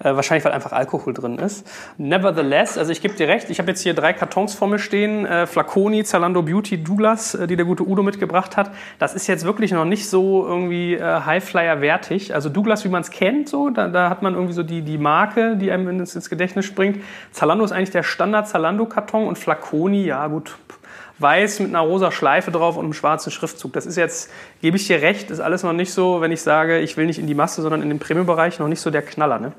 Äh, 0.03 0.15
wahrscheinlich, 0.15 0.43
weil 0.43 0.51
einfach 0.51 0.73
Alkohol 0.73 1.13
drin 1.13 1.39
ist. 1.39 1.65
Nevertheless, 1.97 2.77
also 2.77 2.91
ich 2.91 3.01
gebe 3.01 3.13
dir 3.13 3.29
recht, 3.29 3.49
ich 3.49 3.59
habe 3.59 3.69
jetzt 3.69 3.81
hier 3.81 3.93
drei 3.93 4.11
Kartons 4.11 4.53
vor 4.53 4.67
mir 4.67 4.79
stehen. 4.79 5.25
Flaconi, 5.47 6.03
Zalando 6.03 6.41
Beauty, 6.41 6.66
Douglas, 6.75 7.37
die 7.49 7.55
der 7.55 7.65
gute 7.65 7.87
Udo 7.87 8.03
mitgebracht 8.03 8.57
hat. 8.57 8.69
Das 8.99 9.15
ist 9.15 9.27
jetzt 9.27 9.45
wirklich 9.45 9.71
noch 9.71 9.85
nicht 9.85 10.09
so 10.09 10.45
irgendwie 10.45 11.01
Highflyer 11.01 11.79
wertig 11.79 12.17
nicht. 12.17 12.33
Also 12.33 12.49
Douglas, 12.49 12.83
wie 12.83 12.89
man 12.89 13.01
es 13.01 13.11
kennt, 13.11 13.49
so, 13.49 13.69
da, 13.69 13.87
da, 13.87 14.09
hat 14.09 14.21
man 14.21 14.33
irgendwie 14.33 14.53
so 14.53 14.63
die, 14.63 14.81
die 14.81 14.97
Marke, 14.97 15.55
die 15.55 15.71
einem 15.71 15.87
ins, 15.87 16.15
ins 16.15 16.29
Gedächtnis 16.29 16.65
springt. 16.65 17.03
Zalando 17.31 17.63
ist 17.63 17.71
eigentlich 17.71 17.91
der 17.91 18.03
Standard-Zalando-Karton 18.03 19.27
und 19.27 19.37
Flaconi, 19.37 20.05
ja 20.05 20.27
gut, 20.27 20.57
weiß 21.19 21.61
mit 21.61 21.69
einer 21.69 21.79
rosa 21.79 22.11
Schleife 22.11 22.51
drauf 22.51 22.77
und 22.77 22.85
einem 22.85 22.93
schwarzen 22.93 23.31
Schriftzug. 23.31 23.73
Das 23.73 23.85
ist 23.85 23.95
jetzt, 23.95 24.31
gebe 24.61 24.77
ich 24.77 24.87
dir 24.87 25.01
recht, 25.01 25.31
ist 25.31 25.39
alles 25.39 25.63
noch 25.63 25.73
nicht 25.73 25.91
so, 25.91 26.21
wenn 26.21 26.31
ich 26.31 26.41
sage, 26.41 26.79
ich 26.79 26.97
will 26.97 27.05
nicht 27.05 27.19
in 27.19 27.27
die 27.27 27.35
Masse, 27.35 27.61
sondern 27.61 27.81
in 27.81 27.89
den 27.89 27.99
Premium-Bereich, 27.99 28.59
noch 28.59 28.67
nicht 28.67 28.81
so 28.81 28.91
der 28.91 29.01
Knaller. 29.01 29.39
Ne? 29.39 29.53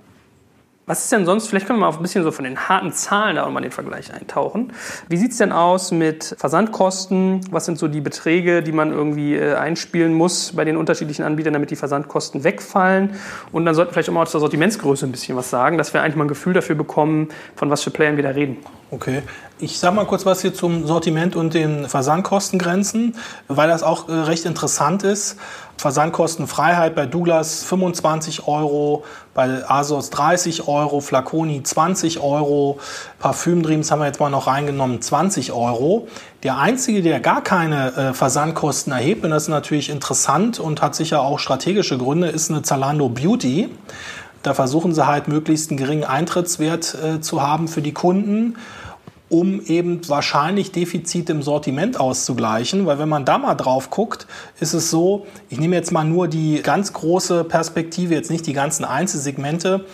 Was 0.89 1.05
ist 1.05 1.13
denn 1.13 1.27
sonst, 1.27 1.49
vielleicht 1.49 1.67
können 1.67 1.81
wir 1.81 1.87
mal 1.87 1.95
ein 1.95 2.01
bisschen 2.01 2.25
so 2.25 2.31
von 2.31 2.47
den 2.47 2.59
harten 2.67 2.93
Zahlen 2.95 3.37
da 3.37 3.45
auch 3.45 3.51
mal 3.51 3.61
den 3.61 3.71
Vergleich 3.71 4.11
eintauchen. 4.11 4.73
Wie 5.07 5.19
sieht 5.19 5.33
es 5.33 5.37
denn 5.37 5.53
aus 5.53 5.93
mit 5.93 6.35
Versandkosten? 6.39 7.43
Was 7.51 7.67
sind 7.67 7.79
so 7.79 7.89
die 7.89 8.01
Beträge, 8.01 8.63
die 8.63 8.73
man 8.73 8.91
irgendwie 8.91 9.37
äh, 9.37 9.55
einspielen 9.55 10.15
muss 10.15 10.53
bei 10.57 10.65
den 10.65 10.79
unterschiedlichen 10.79 11.25
Anbietern, 11.25 11.53
damit 11.53 11.71
die 11.71 11.77
Versandkosten 11.77 12.43
wegfallen? 12.43 13.11
Und 13.53 13.67
dann 13.67 13.75
sollten 13.75 13.91
wir 13.91 13.93
vielleicht 13.93 14.09
auch 14.09 14.15
mal 14.15 14.25
der 14.25 14.41
Sortimentsgröße 14.41 15.05
ein 15.05 15.13
bisschen 15.13 15.37
was 15.37 15.51
sagen, 15.51 15.77
dass 15.77 15.93
wir 15.93 16.01
eigentlich 16.01 16.17
mal 16.17 16.25
ein 16.25 16.29
Gefühl 16.29 16.55
dafür 16.55 16.75
bekommen, 16.75 17.29
von 17.55 17.69
was 17.69 17.83
für 17.83 17.91
Playern 17.91 18.17
wir 18.17 18.25
da 18.25 18.31
reden. 18.31 18.57
Okay. 18.91 19.23
Ich 19.59 19.79
sage 19.79 19.95
mal 19.95 20.07
kurz 20.07 20.25
was 20.25 20.41
hier 20.41 20.55
zum 20.55 20.87
Sortiment 20.87 21.37
und 21.37 21.53
den 21.53 21.87
Versandkostengrenzen, 21.87 23.17
weil 23.49 23.69
das 23.69 23.83
auch 23.83 24.09
äh, 24.09 24.13
recht 24.13 24.47
interessant 24.47 25.03
ist. 25.03 25.37
Versandkostenfreiheit 25.79 26.97
bei 26.97 27.07
Douglas 27.07 27.63
25 27.63 28.49
Euro, 28.49 29.05
bei 29.33 29.63
Asos 29.71 30.11
30 30.11 30.67
Euro, 30.67 31.01
Flaconi 31.01 31.63
20 31.63 32.21
Euro, 32.21 32.81
Parfümdreams 33.21 33.91
haben 33.91 34.01
wir 34.01 34.07
jetzt 34.07 34.19
mal 34.19 34.29
noch 34.29 34.49
reingenommen 34.49 35.01
20 35.01 35.53
Euro. 35.53 36.09
Der 36.43 36.59
einzige, 36.59 37.01
der 37.01 37.21
gar 37.21 37.43
keine 37.43 37.97
äh, 37.97 38.13
Versandkosten 38.13 38.93
erhebt, 38.93 39.25
und 39.25 39.31
das 39.31 39.45
ist 39.45 39.49
natürlich 39.49 39.89
interessant 39.89 40.59
und 40.59 40.83
hat 40.83 40.97
sicher 40.97 41.21
auch 41.21 41.39
strategische 41.39 41.97
Gründe, 41.97 42.29
ist 42.29 42.51
eine 42.51 42.63
Zalando 42.63 43.09
Beauty. 43.09 43.69
Da 44.43 44.55
versuchen 44.55 44.93
sie 44.95 45.07
halt 45.07 45.29
möglichst 45.29 45.71
einen 45.71 45.79
geringen 45.79 46.05
Eintrittswert 46.05 46.95
äh, 46.95 47.21
zu 47.21 47.41
haben 47.43 47.69
für 47.69 47.83
die 47.83 47.93
Kunden 47.93 48.57
um 49.31 49.61
eben 49.61 50.01
wahrscheinlich 50.09 50.73
Defizite 50.73 51.33
im 51.33 51.43
Sortiment 51.43 52.01
auszugleichen. 52.01 52.87
Weil 52.87 52.99
wenn 52.99 53.09
man 53.09 53.25
da 53.25 53.39
mal 53.39 53.55
drauf 53.55 53.91
guckt, 53.91 54.27
ist 54.61 54.73
es 54.73 54.91
so, 54.91 55.27
ich 55.49 55.59
nehme 55.61 55.77
jetzt 55.77 55.93
mal 55.93 56.05
nur 56.05 56.29
die 56.29 56.63
ganz 56.63 56.93
große 56.93 57.45
Perspektive, 57.45 58.15
jetzt 58.15 58.31
nicht 58.31 58.47
die 58.47 58.53
ganzen 58.55 58.85
Einzelsegmente. 58.85 59.85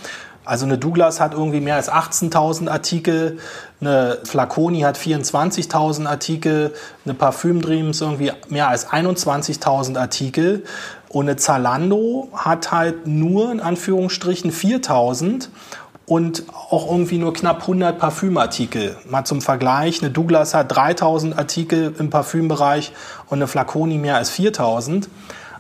Also 0.45 0.67
eine 0.67 0.77
Douglas 0.77 1.21
hat 1.21 1.33
irgendwie 1.33 1.61
mehr 1.61 1.77
als 1.77 1.91
18.000 1.91 2.69
Artikel, 2.69 3.39
eine 3.81 4.19
Flaconi 4.25 4.81
hat 4.81 4.99
24.000 4.99 6.07
Artikel, 6.07 6.75
eine 7.05 7.15
Parfüm 7.15 7.63
Dreams 7.63 8.03
irgendwie 8.03 8.31
mehr 8.51 8.69
als 8.69 8.89
21.000 8.89 9.99
Artikel 9.99 10.65
und 11.09 11.29
eine 11.29 11.37
Zalando 11.37 12.29
hat 12.35 12.73
halt 12.73 13.07
nur 13.07 13.51
in 13.53 13.61
Anführungsstrichen 13.61 14.53
4.000 14.53 15.49
und 16.07 16.45
auch 16.71 16.91
irgendwie 16.91 17.19
nur 17.19 17.33
knapp 17.33 17.63
100 17.63 17.99
Parfümartikel. 17.99 18.97
Mal 19.09 19.25
zum 19.25 19.41
Vergleich, 19.41 20.03
eine 20.03 20.11
Douglas 20.11 20.55
hat 20.55 20.75
3000 20.75 21.39
Artikel 21.39 21.95
im 21.99 22.11
Parfümbereich 22.11 22.93
und 23.31 23.39
eine 23.39 23.47
Flaconi 23.47 23.99
mehr 23.99 24.17
als 24.17 24.31
4000. 24.31 25.09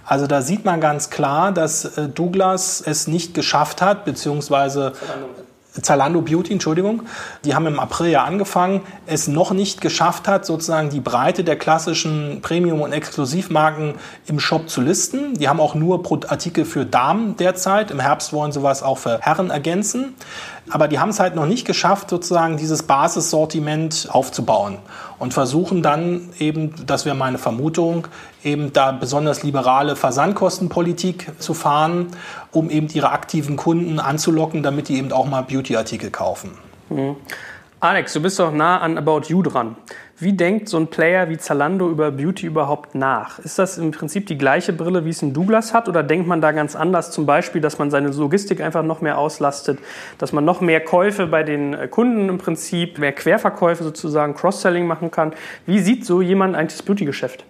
Also 0.06 0.26
da 0.26 0.42
sieht 0.42 0.66
man 0.66 0.80
ganz 0.80 1.08
klar, 1.08 1.50
dass 1.52 1.96
äh, 1.96 2.08
Douglas 2.08 2.82
es 2.84 3.06
nicht 3.06 3.32
geschafft 3.32 3.80
hat, 3.80 4.04
beziehungsweise 4.04 4.92
Zalando 5.82 6.20
Beauty, 6.20 6.52
Entschuldigung, 6.52 7.02
die 7.44 7.54
haben 7.54 7.66
im 7.66 7.80
April 7.80 8.08
ja 8.08 8.22
angefangen, 8.22 8.82
es 9.06 9.26
noch 9.26 9.50
nicht 9.50 9.80
geschafft 9.80 10.28
hat, 10.28 10.46
sozusagen 10.46 10.88
die 10.88 11.00
Breite 11.00 11.42
der 11.42 11.56
klassischen 11.56 12.40
Premium- 12.42 12.80
und 12.80 12.92
Exklusivmarken 12.92 13.94
im 14.26 14.38
Shop 14.38 14.68
zu 14.68 14.80
listen. 14.80 15.34
Die 15.34 15.48
haben 15.48 15.58
auch 15.58 15.74
nur 15.74 16.02
Artikel 16.30 16.64
für 16.64 16.86
Damen 16.86 17.36
derzeit. 17.36 17.90
Im 17.90 17.98
Herbst 17.98 18.32
wollen 18.32 18.52
sie 18.52 18.62
was 18.62 18.84
auch 18.84 18.98
für 18.98 19.18
Herren 19.20 19.50
ergänzen. 19.50 20.14
Aber 20.70 20.88
die 20.88 20.98
haben 20.98 21.10
es 21.10 21.20
halt 21.20 21.34
noch 21.34 21.46
nicht 21.46 21.66
geschafft, 21.66 22.08
sozusagen 22.08 22.56
dieses 22.56 22.84
Basissortiment 22.84 24.08
aufzubauen 24.10 24.78
und 25.18 25.34
versuchen 25.34 25.82
dann 25.82 26.30
eben, 26.38 26.74
das 26.86 27.04
wäre 27.04 27.14
meine 27.14 27.38
Vermutung, 27.38 28.08
eben 28.42 28.72
da 28.72 28.92
besonders 28.92 29.42
liberale 29.42 29.94
Versandkostenpolitik 29.94 31.32
zu 31.38 31.52
fahren, 31.52 32.08
um 32.50 32.70
eben 32.70 32.88
ihre 32.88 33.10
aktiven 33.10 33.56
Kunden 33.56 33.98
anzulocken, 33.98 34.62
damit 34.62 34.88
die 34.88 34.96
eben 34.96 35.12
auch 35.12 35.26
mal 35.26 35.42
Beauty-Artikel 35.42 36.10
kaufen. 36.10 36.52
Mhm. 36.88 37.16
Alex, 37.84 38.14
du 38.14 38.22
bist 38.22 38.38
doch 38.38 38.50
nah 38.50 38.78
an 38.78 38.96
About 38.96 39.24
You 39.26 39.42
dran. 39.42 39.76
Wie 40.18 40.32
denkt 40.32 40.70
so 40.70 40.78
ein 40.78 40.86
Player 40.86 41.28
wie 41.28 41.36
Zalando 41.36 41.90
über 41.90 42.10
Beauty 42.10 42.46
überhaupt 42.46 42.94
nach? 42.94 43.38
Ist 43.40 43.58
das 43.58 43.76
im 43.76 43.90
Prinzip 43.90 44.26
die 44.26 44.38
gleiche 44.38 44.72
Brille, 44.72 45.04
wie 45.04 45.10
es 45.10 45.20
ein 45.20 45.34
Douglas 45.34 45.74
hat? 45.74 45.86
Oder 45.86 46.02
denkt 46.02 46.26
man 46.26 46.40
da 46.40 46.52
ganz 46.52 46.76
anders? 46.76 47.10
Zum 47.10 47.26
Beispiel, 47.26 47.60
dass 47.60 47.78
man 47.78 47.90
seine 47.90 48.08
Logistik 48.08 48.62
einfach 48.62 48.82
noch 48.82 49.02
mehr 49.02 49.18
auslastet, 49.18 49.80
dass 50.16 50.32
man 50.32 50.46
noch 50.46 50.62
mehr 50.62 50.80
Käufe 50.80 51.26
bei 51.26 51.42
den 51.42 51.74
äh, 51.74 51.86
Kunden 51.86 52.30
im 52.30 52.38
Prinzip, 52.38 52.98
mehr 52.98 53.12
Querverkäufe 53.12 53.84
sozusagen, 53.84 54.34
Cross-Selling 54.34 54.86
machen 54.86 55.10
kann. 55.10 55.34
Wie 55.66 55.80
sieht 55.80 56.06
so 56.06 56.22
jemand 56.22 56.56
eigentlich 56.56 56.78
das 56.78 56.86
Beauty-Geschäft? 56.86 57.44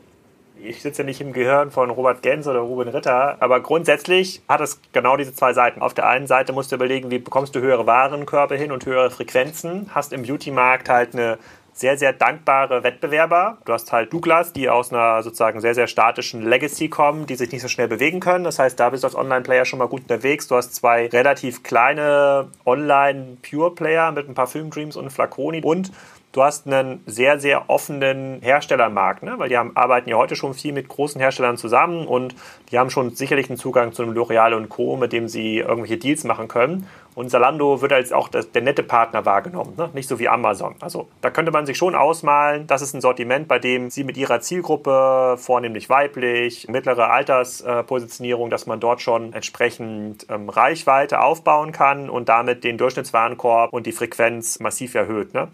Ich 0.65 0.83
sitze 0.83 1.03
ja 1.03 1.07
nicht 1.07 1.21
im 1.21 1.33
Gehirn 1.33 1.71
von 1.71 1.91
Robert 1.91 2.23
Gens 2.23 2.47
oder 2.47 2.61
Ruben 2.61 2.89
Ritter, 2.89 3.37
aber 3.41 3.61
grundsätzlich 3.61 4.43
hat 4.49 4.61
es 4.61 4.81
genau 4.93 5.17
diese 5.17 5.35
zwei 5.35 5.53
Seiten. 5.53 5.83
Auf 5.83 5.95
der 5.95 6.09
einen 6.09 6.27
Seite 6.27 6.53
musst 6.53 6.73
du 6.73 6.77
überlegen, 6.77 7.11
wie 7.11 7.19
bekommst 7.19 7.55
du 7.55 7.61
höhere 7.61 7.87
Warenkörbe 7.87 8.57
hin 8.57 8.73
und 8.73 8.87
höhere 8.87 9.11
Frequenzen, 9.11 9.91
hast 9.95 10.13
im 10.13 10.23
Beauty-Markt 10.23 10.89
halt 10.89 11.15
eine 11.15 11.39
sehr, 11.75 11.99
sehr 11.99 12.13
dankbare 12.13 12.85
Wettbewerber. 12.85 13.59
Du 13.65 13.73
hast 13.73 13.91
halt 13.91 14.13
Douglas, 14.13 14.53
die 14.53 14.71
aus 14.71 14.93
einer 14.93 15.23
sozusagen 15.25 15.61
sehr, 15.61 15.75
sehr 15.75 15.89
statischen 15.89 16.43
Legacy 16.43 16.89
kommen, 16.89 17.27
die 17.27 17.35
sich 17.35 17.51
nicht 17.51 17.63
so 17.63 17.69
schnell 17.69 17.89
bewegen 17.89 18.21
können. 18.21 18.45
Das 18.45 18.61
heißt, 18.61 18.79
da 18.79 18.91
bist 18.91 19.03
du 19.03 19.09
als 19.09 19.17
Online-Player 19.17 19.65
schon 19.65 19.81
mal 19.81 19.89
gut 19.89 20.03
unterwegs. 20.03 20.47
Du 20.47 20.55
hast 20.55 20.75
zwei 20.75 21.09
relativ 21.09 21.65
kleine 21.65 22.49
Online-Pure-Player 22.65 24.13
mit 24.13 24.29
ein 24.29 24.35
paar 24.35 24.47
Film-Dreams 24.47 24.97
und 24.97 25.11
Flaconi 25.11 25.63
und 25.63 25.91
Du 26.35 26.43
hast 26.43 26.67
einen 26.67 27.01
sehr, 27.07 27.39
sehr 27.39 27.71
offenen 27.71 28.43
Herstellermarkt, 28.43 29.23
ne? 29.23 29.35
weil 29.39 29.49
die 29.49 29.57
haben, 29.57 29.71
arbeiten 29.77 30.11
ja 30.11 30.17
heute 30.17 30.35
schon 30.35 30.53
viel 30.53 30.73
mit 30.73 30.89
großen 30.89 31.21
Herstellern 31.21 31.57
zusammen 31.57 32.09
und 32.09 32.35
die 32.73 32.79
haben 32.81 32.91
schon 32.91 33.15
sicherlich 33.15 33.49
einen 33.49 33.57
Zugang 33.57 33.93
zu 33.93 34.03
einem 34.03 34.15
L'Oreal 34.15 34.53
und 34.55 34.69
Co., 34.69 34.97
mit 34.97 35.13
dem 35.13 35.29
sie 35.29 35.59
irgendwelche 35.59 35.97
Deals 35.97 36.25
machen 36.25 36.49
können. 36.49 36.89
Und 37.15 37.31
Zalando 37.31 37.83
wird 37.83 37.93
als 37.93 38.11
auch 38.11 38.27
das, 38.27 38.51
der 38.51 38.63
nette 38.63 38.83
Partner 38.83 39.25
wahrgenommen, 39.25 39.75
ne? 39.77 39.91
nicht 39.93 40.09
so 40.09 40.19
wie 40.19 40.29
Amazon. 40.29 40.75
Also 40.81 41.07
da 41.21 41.31
könnte 41.31 41.53
man 41.53 41.67
sich 41.67 41.79
schon 41.79 41.95
ausmalen, 41.95 42.67
das 42.67 42.83
ist 42.83 42.95
ein 42.95 43.01
Sortiment, 43.01 43.47
bei 43.47 43.61
dem 43.61 43.89
sie 43.91 44.03
mit 44.03 44.17
ihrer 44.17 44.41
Zielgruppe, 44.41 45.37
vornehmlich 45.39 45.89
weiblich, 45.89 46.67
mittlere 46.67 47.11
Alterspositionierung, 47.11 48.51
dass 48.51 48.67
man 48.67 48.81
dort 48.81 49.01
schon 49.03 49.35
entsprechend 49.35 50.27
ähm, 50.29 50.49
Reichweite 50.49 51.21
aufbauen 51.21 51.71
kann 51.71 52.11
und 52.11 52.29
damit 52.29 52.65
den 52.65 52.77
Durchschnittswarenkorb 52.77 53.73
und 53.73 53.87
die 53.87 53.93
Frequenz 53.93 54.59
massiv 54.59 54.97
erhöht. 54.97 55.33
Ne? 55.33 55.49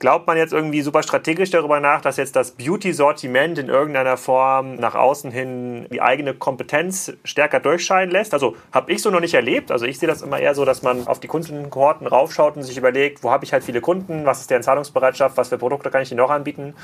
Glaubt 0.00 0.28
man 0.28 0.36
jetzt 0.36 0.52
irgendwie 0.52 0.82
super 0.82 1.02
strategisch 1.02 1.50
darüber 1.50 1.80
nach, 1.80 2.00
dass 2.00 2.18
jetzt 2.18 2.36
das 2.36 2.52
Beauty-Sortiment 2.52 3.58
in 3.58 3.68
irgendeiner 3.68 4.16
Form 4.16 4.76
nach 4.76 4.94
außen 4.94 5.32
hin 5.32 5.88
die 5.90 6.00
eigene 6.00 6.34
Kompetenz 6.34 7.14
stärker 7.24 7.58
durchscheinen 7.58 8.12
lässt? 8.12 8.32
Also 8.32 8.54
habe 8.70 8.92
ich 8.92 9.02
so 9.02 9.10
noch 9.10 9.18
nicht 9.18 9.34
erlebt. 9.34 9.72
Also 9.72 9.86
ich 9.86 9.98
sehe 9.98 10.08
das 10.08 10.22
immer 10.22 10.38
eher 10.38 10.54
so, 10.54 10.64
dass 10.64 10.82
man 10.82 11.08
auf 11.08 11.18
die 11.18 11.26
Kundenkohorten 11.26 12.06
raufschaut 12.06 12.56
und 12.56 12.62
sich 12.62 12.78
überlegt, 12.78 13.24
wo 13.24 13.32
habe 13.32 13.44
ich 13.44 13.52
halt 13.52 13.64
viele 13.64 13.80
Kunden, 13.80 14.24
was 14.24 14.40
ist 14.40 14.50
deren 14.50 14.62
Zahlungsbereitschaft, 14.62 15.36
was 15.36 15.48
für 15.48 15.58
Produkte 15.58 15.90
kann 15.90 16.02
ich 16.02 16.12
ihnen 16.12 16.18
noch 16.18 16.30
anbieten? 16.30 16.74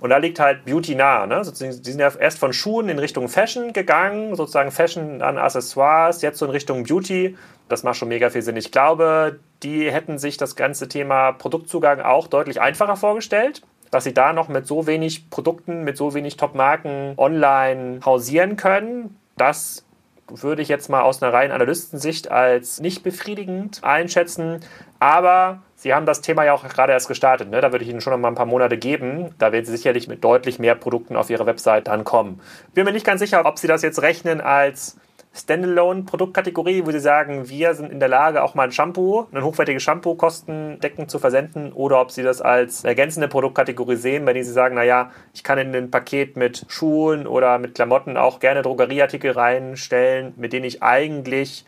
Und 0.00 0.10
da 0.10 0.18
liegt 0.18 0.38
halt 0.40 0.64
Beauty 0.64 0.94
nah. 0.94 1.26
Ne? 1.26 1.42
die 1.42 1.72
sind 1.72 2.00
ja 2.00 2.12
erst 2.14 2.38
von 2.38 2.52
Schuhen 2.52 2.88
in 2.88 2.98
Richtung 2.98 3.28
Fashion 3.28 3.72
gegangen, 3.72 4.36
sozusagen 4.36 4.70
Fashion 4.70 5.22
an 5.22 5.38
Accessoires, 5.38 6.22
jetzt 6.22 6.38
so 6.38 6.44
in 6.44 6.52
Richtung 6.52 6.84
Beauty. 6.84 7.36
Das 7.68 7.82
macht 7.82 7.96
schon 7.96 8.08
mega 8.08 8.30
viel 8.30 8.42
Sinn. 8.42 8.56
Ich 8.56 8.70
glaube, 8.72 9.40
die 9.62 9.90
hätten 9.90 10.18
sich 10.18 10.36
das 10.36 10.56
ganze 10.56 10.88
Thema 10.88 11.32
Produktzugang 11.32 12.00
auch 12.00 12.28
deutlich 12.28 12.60
einfacher 12.60 12.96
vorgestellt 12.96 13.62
dass 13.90 14.04
sie 14.04 14.14
da 14.14 14.32
noch 14.32 14.48
mit 14.48 14.66
so 14.66 14.86
wenig 14.86 15.30
Produkten, 15.30 15.84
mit 15.84 15.96
so 15.96 16.14
wenig 16.14 16.36
Top-Marken 16.36 17.14
online 17.16 18.00
hausieren 18.04 18.56
können. 18.56 19.16
Das 19.36 19.84
würde 20.28 20.62
ich 20.62 20.68
jetzt 20.68 20.88
mal 20.88 21.02
aus 21.02 21.22
einer 21.22 21.32
reinen 21.32 21.52
Analystensicht 21.52 22.30
als 22.30 22.80
nicht 22.80 23.02
befriedigend 23.02 23.82
einschätzen. 23.82 24.60
Aber 24.98 25.62
Sie 25.80 25.94
haben 25.94 26.06
das 26.06 26.22
Thema 26.22 26.44
ja 26.44 26.54
auch 26.54 26.68
gerade 26.68 26.92
erst 26.92 27.06
gestartet. 27.06 27.50
Ne? 27.50 27.60
Da 27.60 27.70
würde 27.70 27.84
ich 27.84 27.90
Ihnen 27.90 28.00
schon 28.00 28.12
noch 28.12 28.18
mal 28.18 28.26
ein 28.26 28.34
paar 28.34 28.46
Monate 28.46 28.76
geben. 28.76 29.32
Da 29.38 29.52
werden 29.52 29.64
Sie 29.64 29.70
sicherlich 29.70 30.08
mit 30.08 30.24
deutlich 30.24 30.58
mehr 30.58 30.74
Produkten 30.74 31.14
auf 31.14 31.30
Ihre 31.30 31.46
Website 31.46 31.86
dann 31.86 32.02
kommen. 32.02 32.40
Bin 32.74 32.84
mir 32.84 32.90
nicht 32.90 33.06
ganz 33.06 33.20
sicher, 33.20 33.46
ob 33.46 33.60
Sie 33.60 33.68
das 33.68 33.82
jetzt 33.82 34.02
rechnen 34.02 34.40
als 34.40 34.96
Standalone-Produktkategorie, 35.34 36.84
wo 36.84 36.90
Sie 36.90 36.98
sagen, 36.98 37.48
wir 37.48 37.74
sind 37.74 37.92
in 37.92 38.00
der 38.00 38.08
Lage, 38.08 38.42
auch 38.42 38.56
mal 38.56 38.64
ein 38.64 38.72
Shampoo, 38.72 39.28
ein 39.32 39.44
hochwertiges 39.44 39.84
Shampoo 39.84 40.16
kostendeckend 40.16 41.12
zu 41.12 41.20
versenden, 41.20 41.72
oder 41.72 42.00
ob 42.00 42.10
Sie 42.10 42.24
das 42.24 42.42
als 42.42 42.82
ergänzende 42.82 43.28
Produktkategorie 43.28 43.94
sehen, 43.94 44.24
bei 44.24 44.32
denen 44.32 44.46
Sie 44.46 44.52
sagen, 44.52 44.74
naja, 44.74 45.12
ich 45.32 45.44
kann 45.44 45.58
in 45.58 45.72
ein 45.76 45.92
Paket 45.92 46.36
mit 46.36 46.64
Schuhen 46.66 47.28
oder 47.28 47.60
mit 47.60 47.76
Klamotten 47.76 48.16
auch 48.16 48.40
gerne 48.40 48.62
Drogerieartikel 48.62 49.30
reinstellen, 49.30 50.34
mit 50.36 50.52
denen 50.52 50.64
ich 50.64 50.82
eigentlich 50.82 51.64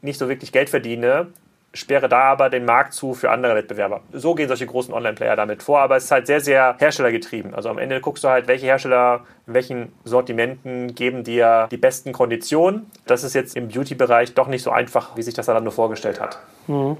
nicht 0.00 0.20
so 0.20 0.28
wirklich 0.28 0.52
Geld 0.52 0.70
verdiene, 0.70 1.32
sperre 1.78 2.08
da 2.08 2.22
aber 2.22 2.50
den 2.50 2.64
Markt 2.64 2.92
zu 2.92 3.14
für 3.14 3.30
andere 3.30 3.54
Wettbewerber. 3.54 4.00
So 4.12 4.34
gehen 4.34 4.48
solche 4.48 4.66
großen 4.66 4.92
Online-Player 4.92 5.36
damit 5.36 5.62
vor, 5.62 5.80
aber 5.80 5.96
es 5.96 6.04
ist 6.04 6.10
halt 6.10 6.26
sehr, 6.26 6.40
sehr 6.40 6.76
herstellergetrieben. 6.78 7.54
Also 7.54 7.68
am 7.68 7.78
Ende 7.78 8.00
guckst 8.00 8.24
du 8.24 8.28
halt, 8.28 8.48
welche 8.48 8.66
Hersteller 8.66 9.20
in 9.46 9.54
welchen 9.54 9.92
Sortimenten 10.04 10.94
geben 10.94 11.24
dir 11.24 11.68
die 11.70 11.78
besten 11.78 12.12
Konditionen. 12.12 12.90
Das 13.06 13.24
ist 13.24 13.34
jetzt 13.34 13.56
im 13.56 13.68
Beauty-Bereich 13.68 14.34
doch 14.34 14.46
nicht 14.46 14.62
so 14.62 14.70
einfach, 14.70 15.16
wie 15.16 15.22
sich 15.22 15.32
das 15.32 15.46
dann 15.46 15.62
nur 15.62 15.72
vorgestellt 15.72 16.20
hat. 16.20 16.38
Mhm. 16.66 16.98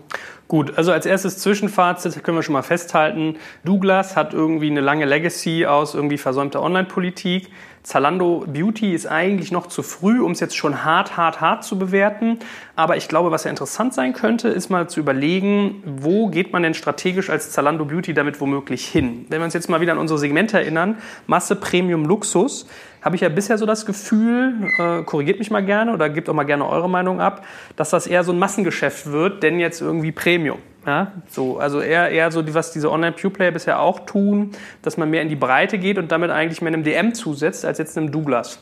Gut, 0.48 0.78
also 0.78 0.92
als 0.92 1.04
erstes 1.04 1.38
Zwischenfazit 1.38 2.24
können 2.24 2.38
wir 2.38 2.42
schon 2.42 2.54
mal 2.54 2.62
festhalten, 2.62 3.36
Douglas 3.64 4.16
hat 4.16 4.32
irgendwie 4.32 4.70
eine 4.70 4.80
lange 4.80 5.04
Legacy 5.04 5.66
aus 5.66 5.94
irgendwie 5.94 6.16
versäumter 6.16 6.62
Online-Politik. 6.62 7.50
Zalando 7.88 8.44
Beauty 8.46 8.92
ist 8.92 9.06
eigentlich 9.06 9.50
noch 9.50 9.66
zu 9.66 9.82
früh, 9.82 10.20
um 10.20 10.32
es 10.32 10.40
jetzt 10.40 10.54
schon 10.54 10.84
hart, 10.84 11.16
hart, 11.16 11.40
hart 11.40 11.64
zu 11.64 11.78
bewerten. 11.78 12.38
Aber 12.76 12.98
ich 12.98 13.08
glaube, 13.08 13.30
was 13.30 13.44
ja 13.44 13.50
interessant 13.50 13.94
sein 13.94 14.12
könnte, 14.12 14.48
ist 14.48 14.68
mal 14.68 14.90
zu 14.90 15.00
überlegen, 15.00 15.82
wo 15.86 16.28
geht 16.28 16.52
man 16.52 16.62
denn 16.62 16.74
strategisch 16.74 17.30
als 17.30 17.50
Zalando 17.50 17.86
Beauty 17.86 18.12
damit 18.12 18.42
womöglich 18.42 18.86
hin? 18.86 19.24
Wenn 19.30 19.40
wir 19.40 19.46
uns 19.46 19.54
jetzt 19.54 19.70
mal 19.70 19.80
wieder 19.80 19.92
an 19.92 19.98
unsere 19.98 20.18
Segmente 20.18 20.58
erinnern, 20.58 20.98
Masse, 21.26 21.56
Premium, 21.56 22.04
Luxus, 22.04 22.66
habe 23.00 23.16
ich 23.16 23.22
ja 23.22 23.30
bisher 23.30 23.56
so 23.56 23.64
das 23.64 23.86
Gefühl, 23.86 24.70
äh, 24.78 25.02
korrigiert 25.04 25.38
mich 25.38 25.50
mal 25.50 25.64
gerne 25.64 25.94
oder 25.94 26.10
gebt 26.10 26.28
auch 26.28 26.34
mal 26.34 26.44
gerne 26.44 26.68
eure 26.68 26.90
Meinung 26.90 27.22
ab, 27.22 27.46
dass 27.76 27.88
das 27.88 28.06
eher 28.06 28.22
so 28.22 28.32
ein 28.32 28.38
Massengeschäft 28.38 29.10
wird, 29.10 29.42
denn 29.42 29.58
jetzt 29.58 29.80
irgendwie 29.80 30.12
Premium. 30.12 30.58
Ja, 30.88 31.12
so, 31.28 31.58
also 31.58 31.82
eher, 31.82 32.08
eher 32.08 32.32
so, 32.32 32.42
was 32.54 32.72
diese 32.72 32.90
Online-Pure-Player 32.90 33.50
bisher 33.50 33.78
auch 33.78 34.06
tun, 34.06 34.52
dass 34.80 34.96
man 34.96 35.10
mehr 35.10 35.20
in 35.20 35.28
die 35.28 35.36
Breite 35.36 35.76
geht 35.76 35.98
und 35.98 36.10
damit 36.10 36.30
eigentlich 36.30 36.62
mehr 36.62 36.72
einem 36.72 36.82
DM 36.82 37.12
zusetzt, 37.12 37.66
als 37.66 37.76
jetzt 37.76 37.98
einem 37.98 38.10
Douglas. 38.10 38.58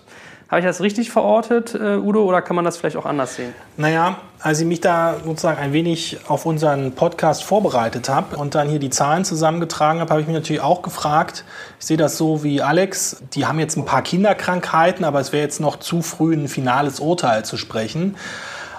Habe 0.48 0.58
ich 0.58 0.66
das 0.66 0.80
richtig 0.80 1.12
verortet, 1.12 1.76
äh, 1.76 1.96
Udo, 1.96 2.24
oder 2.24 2.42
kann 2.42 2.56
man 2.56 2.64
das 2.64 2.78
vielleicht 2.78 2.96
auch 2.96 3.06
anders 3.06 3.36
sehen? 3.36 3.54
Naja, 3.76 4.18
als 4.40 4.58
ich 4.58 4.66
mich 4.66 4.80
da 4.80 5.18
sozusagen 5.24 5.60
ein 5.60 5.72
wenig 5.72 6.18
auf 6.26 6.46
unseren 6.46 6.96
Podcast 6.96 7.44
vorbereitet 7.44 8.08
habe 8.08 8.36
und 8.36 8.56
dann 8.56 8.68
hier 8.68 8.80
die 8.80 8.90
Zahlen 8.90 9.24
zusammengetragen 9.24 10.00
habe, 10.00 10.10
habe 10.10 10.20
ich 10.20 10.26
mich 10.26 10.34
natürlich 10.34 10.62
auch 10.62 10.82
gefragt, 10.82 11.44
ich 11.78 11.86
sehe 11.86 11.96
das 11.96 12.18
so 12.18 12.42
wie 12.42 12.60
Alex, 12.60 13.22
die 13.34 13.46
haben 13.46 13.60
jetzt 13.60 13.76
ein 13.76 13.84
paar 13.84 14.02
Kinderkrankheiten, 14.02 15.04
aber 15.04 15.20
es 15.20 15.32
wäre 15.32 15.44
jetzt 15.44 15.60
noch 15.60 15.76
zu 15.76 16.02
früh 16.02 16.34
ein 16.34 16.48
finales 16.48 16.98
Urteil 16.98 17.44
zu 17.44 17.56
sprechen. 17.56 18.16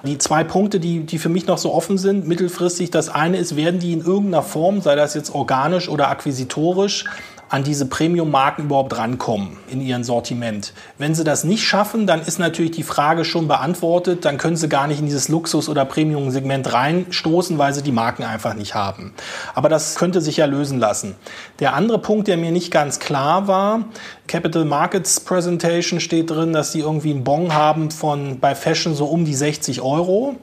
Die 0.03 0.17
zwei 0.17 0.43
Punkte, 0.43 0.79
die, 0.79 1.01
die 1.01 1.17
für 1.17 1.29
mich 1.29 1.47
noch 1.47 1.57
so 1.57 1.73
offen 1.73 1.97
sind, 1.97 2.27
mittelfristig, 2.27 2.91
das 2.91 3.09
eine 3.09 3.37
ist, 3.37 3.55
werden 3.55 3.79
die 3.79 3.93
in 3.93 4.01
irgendeiner 4.01 4.43
Form, 4.43 4.81
sei 4.81 4.95
das 4.95 5.13
jetzt 5.13 5.33
organisch 5.33 5.89
oder 5.89 6.09
akquisitorisch, 6.09 7.05
an 7.49 7.63
diese 7.63 7.85
Premium-Marken 7.85 8.63
überhaupt 8.63 8.97
rankommen 8.97 9.57
in 9.69 9.81
ihrem 9.81 10.03
Sortiment. 10.03 10.73
Wenn 10.97 11.15
sie 11.15 11.23
das 11.23 11.43
nicht 11.43 11.63
schaffen, 11.63 12.05
dann 12.05 12.21
ist 12.21 12.39
natürlich 12.39 12.71
die 12.71 12.83
Frage 12.83 13.23
schon 13.25 13.47
beantwortet, 13.47 14.25
dann 14.25 14.37
können 14.37 14.57
sie 14.57 14.67
gar 14.67 14.87
nicht 14.87 14.99
in 14.99 15.05
dieses 15.05 15.29
Luxus- 15.29 15.69
oder 15.69 15.85
Premium-Segment 15.85 16.73
reinstoßen, 16.73 17.57
weil 17.57 17.73
sie 17.73 17.83
die 17.83 17.91
Marken 17.91 18.23
einfach 18.23 18.53
nicht 18.53 18.75
haben. 18.75 19.13
Aber 19.55 19.69
das 19.69 19.95
könnte 19.95 20.21
sich 20.21 20.37
ja 20.37 20.45
lösen 20.45 20.79
lassen. 20.79 21.15
Der 21.59 21.73
andere 21.73 21.99
Punkt, 21.99 22.27
der 22.27 22.37
mir 22.37 22.51
nicht 22.51 22.71
ganz 22.71 22.99
klar 22.99 23.47
war, 23.47 23.85
Capital 24.27 24.65
Markets 24.65 25.21
Presentation 25.21 25.99
steht 25.99 26.29
drin, 26.29 26.51
dass 26.51 26.73
sie 26.73 26.79
irgendwie 26.81 27.11
einen 27.11 27.23
Bon 27.23 27.53
haben 27.53 27.91
von 27.91 28.39
bei 28.39 28.55
Fashion 28.55 28.93
so 28.93 29.05
um 29.05 29.23
die 29.23 29.35
60 29.35 29.81
Euro. 29.81 30.35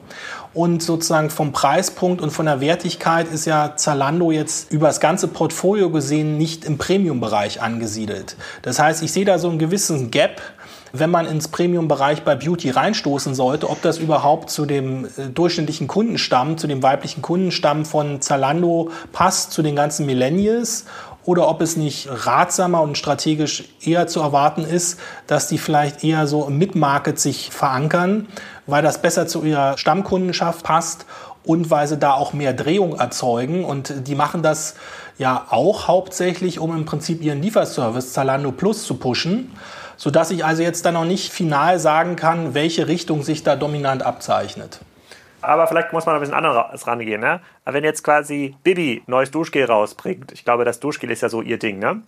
Und 0.55 0.81
sozusagen 0.81 1.29
vom 1.29 1.51
Preispunkt 1.51 2.21
und 2.21 2.31
von 2.31 2.45
der 2.45 2.61
Wertigkeit 2.61 3.27
ist 3.29 3.43
ja 3.43 3.73
Zalando 3.75 4.31
jetzt 4.31 4.71
über 4.71 4.87
das 4.87 5.01
ganze 5.01 5.27
Portfolio 5.27 5.89
gesehen 5.89 6.37
nicht 6.37 6.63
im 6.63 6.77
Premium-Bereich 6.77 7.61
angesiedelt. 7.61 8.37
Das 8.61 8.79
heißt, 8.79 9.03
ich 9.03 9.11
sehe 9.11 9.25
da 9.25 9.37
so 9.37 9.49
einen 9.49 9.59
gewissen 9.59 10.11
Gap, 10.11 10.41
wenn 10.93 11.11
man 11.11 11.25
ins 11.25 11.49
Premium-Bereich 11.49 12.23
bei 12.23 12.35
Beauty 12.35 12.69
reinstoßen 12.69 13.35
sollte, 13.35 13.69
ob 13.69 13.81
das 13.81 13.97
überhaupt 13.97 14.49
zu 14.49 14.65
dem 14.65 15.05
äh, 15.05 15.27
durchschnittlichen 15.33 15.87
Kundenstamm, 15.87 16.57
zu 16.57 16.67
dem 16.67 16.81
weiblichen 16.81 17.21
Kundenstamm 17.21 17.83
von 17.83 18.21
Zalando 18.21 18.91
passt, 19.11 19.51
zu 19.51 19.61
den 19.61 19.75
ganzen 19.75 20.05
Millennials 20.05 20.85
oder 21.25 21.47
ob 21.47 21.61
es 21.61 21.75
nicht 21.75 22.07
ratsamer 22.09 22.81
und 22.81 22.97
strategisch 22.97 23.65
eher 23.81 24.07
zu 24.07 24.21
erwarten 24.21 24.63
ist, 24.63 24.99
dass 25.27 25.47
die 25.47 25.57
vielleicht 25.57 26.03
eher 26.03 26.27
so 26.27 26.47
im 26.47 26.57
Mid-Market 26.57 27.19
sich 27.19 27.49
verankern, 27.49 28.27
weil 28.67 28.83
das 28.83 29.01
besser 29.01 29.27
zu 29.27 29.43
ihrer 29.43 29.77
Stammkundenschaft 29.77 30.63
passt 30.63 31.05
und 31.43 31.71
weil 31.71 31.87
sie 31.87 31.97
da 31.97 32.13
auch 32.13 32.33
mehr 32.33 32.53
Drehung 32.53 32.97
erzeugen. 32.99 33.65
Und 33.65 34.07
die 34.07 34.15
machen 34.15 34.43
das 34.43 34.75
ja 35.17 35.47
auch 35.49 35.87
hauptsächlich, 35.87 36.59
um 36.59 36.75
im 36.75 36.85
Prinzip 36.85 37.21
ihren 37.23 37.41
Lieferservice 37.41 38.13
Zalando 38.13 38.51
Plus 38.51 38.85
zu 38.85 38.95
pushen, 38.95 39.51
sodass 39.97 40.29
ich 40.31 40.45
also 40.45 40.61
jetzt 40.61 40.85
da 40.85 40.91
noch 40.91 41.05
nicht 41.05 41.31
final 41.31 41.79
sagen 41.79 42.15
kann, 42.15 42.53
welche 42.53 42.87
Richtung 42.87 43.23
sich 43.23 43.43
da 43.43 43.55
dominant 43.55 44.03
abzeichnet. 44.03 44.79
Aber 45.45 45.67
vielleicht 45.67 45.93
muss 45.93 46.05
man 46.05 46.15
ein 46.15 46.21
bisschen 46.21 46.35
anders 46.35 46.87
rangehen. 46.87 47.21
Ne? 47.21 47.41
Aber 47.63 47.73
wenn 47.73 47.83
jetzt 47.83 48.03
quasi 48.03 48.55
Bibi 48.63 49.03
neues 49.07 49.31
Duschgel 49.31 49.65
rausbringt, 49.65 50.31
ich 50.31 50.45
glaube, 50.45 50.65
das 50.65 50.79
Duschgel 50.79 51.11
ist 51.11 51.21
ja 51.21 51.29
so 51.29 51.41
ihr 51.41 51.59
Ding, 51.59 51.79
ne? 51.79 52.01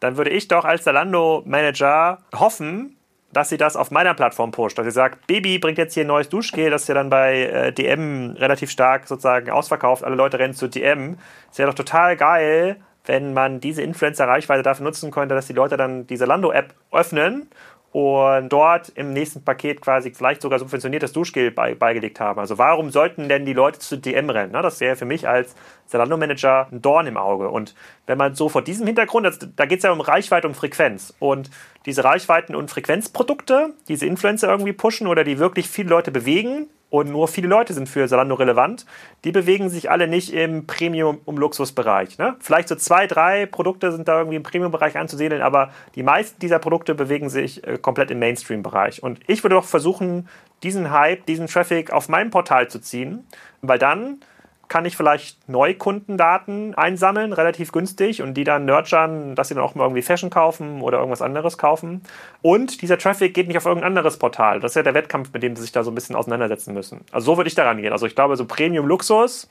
dann 0.00 0.16
würde 0.16 0.30
ich 0.30 0.48
doch 0.48 0.64
als 0.64 0.84
Zalando-Manager 0.84 2.18
hoffen, 2.34 2.96
dass 3.32 3.48
sie 3.48 3.56
das 3.56 3.76
auf 3.76 3.90
meiner 3.90 4.14
Plattform 4.14 4.50
pusht. 4.50 4.78
Dass 4.78 4.84
sie 4.84 4.92
sagt, 4.92 5.26
Baby 5.26 5.58
bringt 5.58 5.78
jetzt 5.78 5.94
hier 5.94 6.04
ein 6.04 6.08
neues 6.08 6.28
Duschgel, 6.28 6.70
das 6.70 6.82
ist 6.82 6.88
ja 6.88 6.94
dann 6.94 7.10
bei 7.10 7.42
äh, 7.42 7.72
DM 7.72 8.36
relativ 8.38 8.70
stark 8.70 9.06
sozusagen 9.06 9.50
ausverkauft. 9.50 10.04
Alle 10.04 10.14
Leute 10.14 10.38
rennen 10.38 10.54
zu 10.54 10.68
DM. 10.68 11.16
Es 11.50 11.58
wäre 11.58 11.70
doch 11.70 11.76
total 11.76 12.16
geil, 12.16 12.76
wenn 13.06 13.34
man 13.34 13.60
diese 13.60 13.82
Influencer-Reichweite 13.82 14.62
dafür 14.62 14.84
nutzen 14.84 15.10
könnte, 15.10 15.34
dass 15.34 15.46
die 15.46 15.52
Leute 15.52 15.76
dann 15.76 16.06
diese 16.06 16.24
Lando-App 16.24 16.74
öffnen 16.92 17.48
und 17.94 18.48
dort 18.48 18.88
im 18.96 19.12
nächsten 19.12 19.44
Paket 19.44 19.80
quasi 19.80 20.10
vielleicht 20.10 20.42
sogar 20.42 20.58
subventioniertes 20.58 21.12
Duschgel 21.12 21.52
bei, 21.52 21.76
beigelegt 21.76 22.18
haben. 22.18 22.40
Also 22.40 22.58
warum 22.58 22.90
sollten 22.90 23.28
denn 23.28 23.46
die 23.46 23.52
Leute 23.52 23.78
zu 23.78 23.96
DM 23.96 24.30
rennen? 24.30 24.52
Das 24.52 24.80
wäre 24.80 24.96
für 24.96 25.04
mich 25.04 25.28
als 25.28 25.54
Zalando-Manager 25.86 26.66
ein 26.72 26.82
Dorn 26.82 27.06
im 27.06 27.16
Auge. 27.16 27.48
Und 27.50 27.76
wenn 28.06 28.18
man 28.18 28.34
so 28.34 28.48
vor 28.48 28.62
diesem 28.62 28.88
Hintergrund, 28.88 29.26
das, 29.26 29.38
da 29.54 29.66
geht 29.66 29.78
es 29.78 29.84
ja 29.84 29.92
um 29.92 30.00
Reichweite 30.00 30.48
und 30.48 30.56
Frequenz. 30.56 31.14
Und 31.20 31.50
diese 31.86 32.02
Reichweiten- 32.02 32.56
und 32.56 32.68
Frequenzprodukte, 32.68 33.74
diese 33.86 34.06
Influencer 34.06 34.48
irgendwie 34.48 34.72
pushen 34.72 35.06
oder 35.06 35.22
die 35.22 35.38
wirklich 35.38 35.68
viele 35.68 35.90
Leute 35.90 36.10
bewegen, 36.10 36.66
und 36.94 37.10
nur 37.10 37.26
viele 37.26 37.48
Leute 37.48 37.74
sind 37.74 37.88
für 37.88 38.06
Salando 38.06 38.36
relevant, 38.36 38.86
die 39.24 39.32
bewegen 39.32 39.68
sich 39.68 39.90
alle 39.90 40.06
nicht 40.06 40.32
im 40.32 40.64
Premium-Luxusbereich. 40.68 42.18
Ne? 42.18 42.36
Vielleicht 42.38 42.68
so 42.68 42.76
zwei, 42.76 43.08
drei 43.08 43.46
Produkte 43.46 43.90
sind 43.90 44.06
da 44.06 44.18
irgendwie 44.18 44.36
im 44.36 44.44
Premium-Bereich 44.44 44.96
anzusiedeln, 44.96 45.42
aber 45.42 45.72
die 45.96 46.04
meisten 46.04 46.38
dieser 46.38 46.60
Produkte 46.60 46.94
bewegen 46.94 47.30
sich 47.30 47.66
äh, 47.66 47.78
komplett 47.78 48.12
im 48.12 48.20
Mainstream-Bereich. 48.20 49.02
Und 49.02 49.18
ich 49.26 49.42
würde 49.42 49.56
doch 49.56 49.64
versuchen, 49.64 50.28
diesen 50.62 50.92
Hype, 50.92 51.26
diesen 51.26 51.48
Traffic 51.48 51.92
auf 51.92 52.08
mein 52.08 52.30
Portal 52.30 52.68
zu 52.68 52.78
ziehen, 52.78 53.26
weil 53.60 53.80
dann 53.80 54.20
kann 54.68 54.84
ich 54.84 54.96
vielleicht 54.96 55.48
Neukundendaten 55.48 56.74
einsammeln, 56.74 57.32
relativ 57.32 57.72
günstig, 57.72 58.22
und 58.22 58.34
die 58.34 58.44
dann 58.44 58.64
nurturen, 58.64 59.34
dass 59.34 59.48
sie 59.48 59.54
dann 59.54 59.64
auch 59.64 59.74
mal 59.74 59.84
irgendwie 59.84 60.02
Fashion 60.02 60.30
kaufen 60.30 60.80
oder 60.82 60.98
irgendwas 60.98 61.22
anderes 61.22 61.58
kaufen. 61.58 62.02
Und 62.42 62.82
dieser 62.82 62.98
Traffic 62.98 63.34
geht 63.34 63.48
nicht 63.48 63.56
auf 63.56 63.66
irgendein 63.66 63.88
anderes 63.88 64.18
Portal. 64.18 64.60
Das 64.60 64.72
ist 64.72 64.76
ja 64.76 64.82
der 64.82 64.94
Wettkampf, 64.94 65.32
mit 65.32 65.42
dem 65.42 65.56
sie 65.56 65.62
sich 65.62 65.72
da 65.72 65.82
so 65.82 65.90
ein 65.90 65.94
bisschen 65.94 66.16
auseinandersetzen 66.16 66.74
müssen. 66.74 67.00
Also 67.12 67.32
so 67.32 67.36
würde 67.36 67.48
ich 67.48 67.54
daran 67.54 67.80
gehen. 67.80 67.92
Also 67.92 68.06
ich 68.06 68.14
glaube, 68.14 68.36
so 68.36 68.44
Premium-Luxus, 68.44 69.48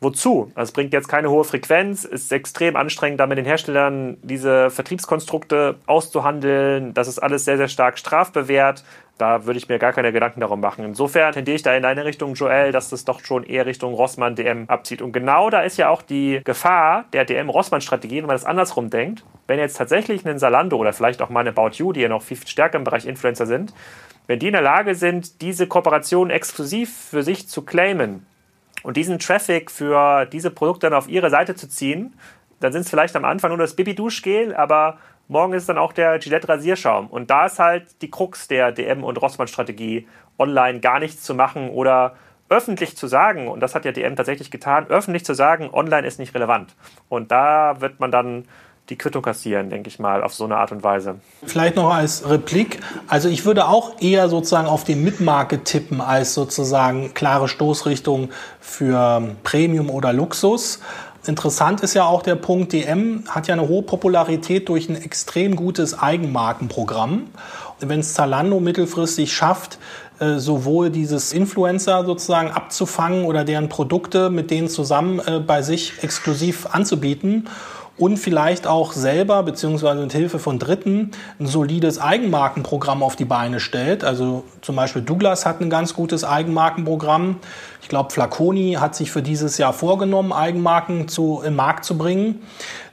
wozu? 0.00 0.52
Also 0.54 0.70
es 0.70 0.72
bringt 0.72 0.92
jetzt 0.92 1.08
keine 1.08 1.30
hohe 1.30 1.44
Frequenz, 1.44 2.04
ist 2.04 2.30
extrem 2.32 2.76
anstrengend, 2.76 3.20
da 3.20 3.26
mit 3.26 3.38
den 3.38 3.44
Herstellern 3.44 4.18
diese 4.22 4.70
Vertriebskonstrukte 4.70 5.76
auszuhandeln. 5.86 6.94
Das 6.94 7.08
ist 7.08 7.18
alles 7.18 7.44
sehr, 7.44 7.56
sehr 7.56 7.68
stark 7.68 7.98
strafbewehrt. 7.98 8.84
Da 9.18 9.46
würde 9.46 9.56
ich 9.56 9.68
mir 9.68 9.78
gar 9.78 9.94
keine 9.94 10.12
Gedanken 10.12 10.40
darum 10.40 10.60
machen. 10.60 10.84
Insofern 10.84 11.32
tendiere 11.32 11.56
ich 11.56 11.62
da 11.62 11.74
in 11.74 11.82
deine 11.82 12.04
Richtung, 12.04 12.34
Joel, 12.34 12.70
dass 12.70 12.90
das 12.90 13.06
doch 13.06 13.24
schon 13.24 13.44
eher 13.44 13.64
Richtung 13.64 13.94
Rossmann 13.94 14.34
DM 14.34 14.68
abzieht. 14.68 15.00
Und 15.00 15.12
genau 15.12 15.48
da 15.48 15.62
ist 15.62 15.78
ja 15.78 15.88
auch 15.88 16.02
die 16.02 16.42
Gefahr 16.44 17.06
der 17.14 17.24
DM-Rossmann-Strategie, 17.24 18.18
wenn 18.18 18.26
man 18.26 18.36
das 18.36 18.44
andersrum 18.44 18.90
denkt. 18.90 19.24
Wenn 19.46 19.58
jetzt 19.58 19.78
tatsächlich 19.78 20.26
ein 20.26 20.38
Salando 20.38 20.76
oder 20.76 20.92
vielleicht 20.92 21.22
auch 21.22 21.30
mal 21.30 21.40
eine 21.40 21.50
About 21.50 21.76
You, 21.76 21.94
die 21.94 22.00
ja 22.00 22.08
noch 22.08 22.22
viel 22.22 22.36
stärker 22.46 22.76
im 22.76 22.84
Bereich 22.84 23.06
Influencer 23.06 23.46
sind, 23.46 23.72
wenn 24.26 24.38
die 24.38 24.48
in 24.48 24.52
der 24.52 24.62
Lage 24.62 24.94
sind, 24.94 25.40
diese 25.40 25.66
Kooperation 25.66 26.28
exklusiv 26.30 26.94
für 26.94 27.22
sich 27.22 27.48
zu 27.48 27.62
claimen 27.62 28.26
und 28.82 28.98
diesen 28.98 29.18
Traffic 29.18 29.70
für 29.70 30.26
diese 30.26 30.50
Produkte 30.50 30.90
dann 30.90 30.98
auf 30.98 31.08
ihre 31.08 31.30
Seite 31.30 31.54
zu 31.54 31.68
ziehen, 31.68 32.14
dann 32.60 32.72
sind 32.72 32.82
es 32.82 32.90
vielleicht 32.90 33.16
am 33.16 33.24
Anfang 33.24 33.50
nur 33.50 33.58
das 33.58 33.76
Baby-Duschgel, 33.76 34.54
aber 34.54 34.98
Morgen 35.28 35.52
ist 35.54 35.68
dann 35.68 35.78
auch 35.78 35.92
der 35.92 36.18
Gillette 36.18 36.48
Rasierschaum. 36.48 37.08
Und 37.08 37.30
da 37.30 37.46
ist 37.46 37.58
halt 37.58 38.00
die 38.02 38.10
Krux 38.10 38.48
der 38.48 38.72
DM- 38.72 39.02
und 39.02 39.20
Rossmann-Strategie, 39.20 40.06
online 40.38 40.80
gar 40.80 40.98
nichts 40.98 41.22
zu 41.22 41.34
machen 41.34 41.70
oder 41.70 42.14
öffentlich 42.48 42.96
zu 42.96 43.08
sagen, 43.08 43.48
und 43.48 43.60
das 43.60 43.74
hat 43.74 43.84
ja 43.84 43.92
DM 43.92 44.14
tatsächlich 44.14 44.50
getan, 44.50 44.86
öffentlich 44.88 45.24
zu 45.24 45.34
sagen, 45.34 45.70
online 45.72 46.06
ist 46.06 46.18
nicht 46.18 46.34
relevant. 46.34 46.76
Und 47.08 47.32
da 47.32 47.80
wird 47.80 47.98
man 47.98 48.12
dann 48.12 48.44
die 48.88 48.96
Quittung 48.96 49.22
kassieren, 49.22 49.68
denke 49.68 49.88
ich 49.88 49.98
mal, 49.98 50.22
auf 50.22 50.32
so 50.32 50.44
eine 50.44 50.56
Art 50.56 50.70
und 50.70 50.84
Weise. 50.84 51.16
Vielleicht 51.44 51.74
noch 51.74 51.92
als 51.92 52.28
Replik. 52.28 52.80
Also 53.08 53.28
ich 53.28 53.44
würde 53.44 53.66
auch 53.66 54.00
eher 54.00 54.28
sozusagen 54.28 54.68
auf 54.68 54.84
den 54.84 55.02
Mitmarket 55.02 55.64
tippen 55.64 56.00
als 56.00 56.34
sozusagen 56.34 57.12
klare 57.12 57.48
Stoßrichtung 57.48 58.30
für 58.60 59.34
Premium 59.42 59.90
oder 59.90 60.12
Luxus. 60.12 60.80
Interessant 61.26 61.80
ist 61.80 61.94
ja 61.94 62.04
auch 62.04 62.22
der 62.22 62.36
Punkt, 62.36 62.72
DM 62.72 63.24
hat 63.28 63.48
ja 63.48 63.54
eine 63.54 63.68
hohe 63.68 63.82
Popularität 63.82 64.68
durch 64.68 64.88
ein 64.88 64.96
extrem 64.96 65.56
gutes 65.56 65.98
Eigenmarkenprogramm. 65.98 67.28
Wenn 67.80 68.00
es 68.00 68.14
Zalando 68.14 68.60
mittelfristig 68.60 69.32
schafft, 69.32 69.78
äh, 70.18 70.38
sowohl 70.38 70.88
dieses 70.90 71.32
Influencer 71.32 72.04
sozusagen 72.04 72.50
abzufangen 72.50 73.24
oder 73.26 73.44
deren 73.44 73.68
Produkte 73.68 74.30
mit 74.30 74.50
denen 74.50 74.68
zusammen 74.68 75.18
äh, 75.18 75.40
bei 75.40 75.62
sich 75.62 76.02
exklusiv 76.02 76.68
anzubieten 76.72 77.48
und 77.98 78.18
vielleicht 78.18 78.66
auch 78.66 78.92
selber 78.92 79.42
beziehungsweise 79.42 80.02
mit 80.02 80.12
Hilfe 80.12 80.38
von 80.38 80.58
Dritten 80.58 81.12
ein 81.40 81.46
solides 81.46 81.98
Eigenmarkenprogramm 81.98 83.02
auf 83.02 83.16
die 83.16 83.24
Beine 83.24 83.58
stellt. 83.60 84.04
Also 84.04 84.44
zum 84.60 84.76
Beispiel 84.76 85.02
Douglas 85.02 85.46
hat 85.46 85.60
ein 85.60 85.70
ganz 85.70 85.94
gutes 85.94 86.24
Eigenmarkenprogramm. 86.24 87.36
Ich 87.80 87.88
glaube, 87.88 88.10
Flaconi 88.10 88.74
hat 88.80 88.94
sich 88.94 89.10
für 89.10 89.22
dieses 89.22 89.56
Jahr 89.58 89.72
vorgenommen, 89.72 90.32
Eigenmarken 90.32 91.08
zu, 91.08 91.42
im 91.44 91.56
Markt 91.56 91.84
zu 91.84 91.96
bringen. 91.96 92.42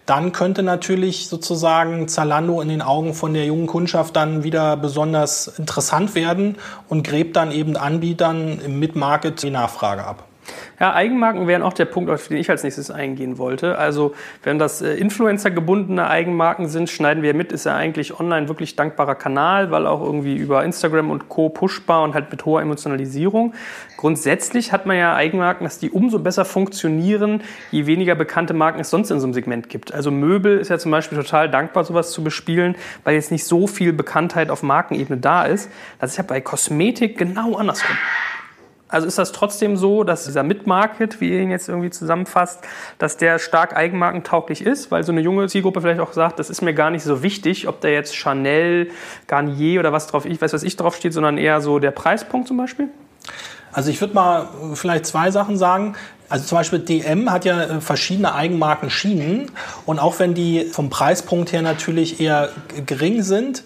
Dann 0.06 0.34
könnte 0.34 0.63
natürlich 0.63 1.30
sozusagen 1.30 2.08
Zalando 2.10 2.62
in 2.62 2.68
den 2.68 2.82
Augen 2.82 3.13
von 3.13 3.34
der 3.34 3.46
jungen 3.46 3.68
Kundschaft 3.68 4.16
dann 4.16 4.44
wieder 4.44 4.76
besonders 4.76 5.48
interessant 5.58 6.13
werden 6.13 6.58
und 6.89 7.06
gräbt 7.06 7.38
dann 7.38 7.52
eben 7.52 7.78
Anbietern 7.78 8.60
im 8.60 8.80
Mid-Market 8.80 9.42
die 9.44 9.50
Nachfrage 9.50 10.04
ab. 10.04 10.26
Ja, 10.79 10.93
Eigenmarken 10.93 11.47
wären 11.47 11.62
auch 11.62 11.73
der 11.73 11.86
Punkt, 11.86 12.10
auf 12.10 12.27
den 12.27 12.38
ich 12.38 12.49
als 12.49 12.63
nächstes 12.63 12.91
eingehen 12.91 13.38
wollte. 13.38 13.77
Also, 13.77 14.13
wenn 14.43 14.60
das 14.60 14.82
äh, 14.82 14.95
Influencer-gebundene 14.95 16.08
Eigenmarken 16.08 16.67
sind, 16.67 16.89
schneiden 16.89 17.23
wir 17.23 17.34
mit, 17.34 17.51
ist 17.51 17.65
ja 17.65 17.75
eigentlich 17.75 18.19
online 18.19 18.47
wirklich 18.47 18.75
dankbarer 18.75 19.15
Kanal, 19.15 19.71
weil 19.71 19.88
auch 19.88 20.01
irgendwie 20.01 20.36
über 20.36 20.63
Instagram 20.63 21.12
und 21.12 21.29
Co. 21.29 21.49
pushbar 21.49 22.03
und 22.03 22.13
halt 22.13 22.32
mit 22.32 22.45
hoher 22.45 22.62
Emotionalisierung. 22.62 23.53
Grundsätzlich 23.97 24.71
hat 24.71 24.86
man 24.86 24.97
ja 24.97 25.15
Eigenmarken, 25.15 25.63
dass 25.63 25.79
die 25.79 25.89
umso 25.89 26.19
besser 26.19 26.43
funktionieren, 26.43 27.41
je 27.71 27.86
weniger 27.86 28.15
bekannte 28.15 28.53
Marken 28.53 28.82
es 28.82 28.89
sonst 28.89 29.12
in 29.12 29.19
so 29.19 29.27
einem 29.27 29.34
Segment 29.34 29.69
gibt. 29.69 29.93
Also 29.93 30.12
Möbel 30.12 30.58
ist 30.58 30.69
ja 30.69 30.77
zum 30.77 30.91
Beispiel 30.91 31.17
total 31.17 31.49
dankbar, 31.49 31.84
sowas 31.86 32.12
zu 32.12 32.23
bespielen, 32.23 32.75
weil 33.03 33.15
jetzt 33.15 33.32
nicht 33.32 33.45
so 33.45 33.67
viel 33.67 33.93
Bekanntheit 33.93 34.49
auf 34.49 34.63
Markenebene 34.63 35.19
da 35.19 35.43
ist. 35.43 35.69
Das 35.99 36.12
ist 36.12 36.17
ja 36.17 36.23
bei 36.23 36.41
Kosmetik 36.41 37.17
genau 37.17 37.56
andersrum. 37.56 37.95
Also 38.93 39.08
ist 39.08 39.17
das 39.17 39.32
trotzdem 39.32 39.75
so, 39.75 40.03
dass 40.03 40.25
dieser 40.25 40.43
Mid-Market, 40.43 41.19
wie 41.19 41.29
ihr 41.32 41.39
ihn 41.41 41.49
jetzt 41.49 41.67
irgendwie 41.67 41.89
zusammenfasst, 41.89 42.60
dass 42.99 43.17
der 43.17 43.39
stark 43.39 43.75
eigenmarkentauglich 43.75 44.62
ist, 44.62 44.91
weil 44.91 45.03
so 45.03 45.12
eine 45.12 45.21
junge 45.21 45.47
Zielgruppe 45.47 45.82
vielleicht 45.82 45.99
auch 45.99 46.13
sagt, 46.13 46.38
das 46.38 46.49
ist 46.49 46.62
mir 46.62 46.73
gar 46.73 46.91
nicht 46.91 47.03
so 47.03 47.23
wichtig, 47.23 47.67
ob 47.67 47.82
da 47.82 47.88
jetzt 47.88 48.15
Chanel, 48.15 48.91
Garnier 49.27 49.79
oder 49.79 49.91
was 49.91 50.08
drauf, 50.08 50.25
ich 50.25 50.39
weiß, 50.39 50.53
was 50.53 50.63
ich 50.63 50.75
drauf 50.77 50.95
steht, 50.95 51.13
sondern 51.13 51.38
eher 51.38 51.60
so 51.60 51.79
der 51.79 51.91
Preispunkt 51.91 52.47
zum 52.47 52.58
Beispiel? 52.58 52.89
Also 53.71 53.89
ich 53.89 53.99
würde 53.99 54.13
mal 54.13 54.47
vielleicht 54.75 55.08
zwei 55.08 55.32
Sachen 55.32 55.58
sagen. 55.58 55.95
Also 56.29 56.45
zum 56.45 56.58
Beispiel 56.58 56.79
DM 56.79 57.32
hat 57.32 57.45
ja 57.45 57.62
äh, 57.63 57.82
verschiedene 57.82 58.34
Eigenmarkenschienen 58.34 59.51
und 59.86 59.99
auch 59.99 60.19
wenn 60.19 60.34
die 60.34 60.65
vom 60.65 60.89
Preispunkt 60.89 61.51
her 61.51 61.62
natürlich 61.62 62.19
eher 62.19 62.49
gering 62.86 63.21
sind, 63.23 63.63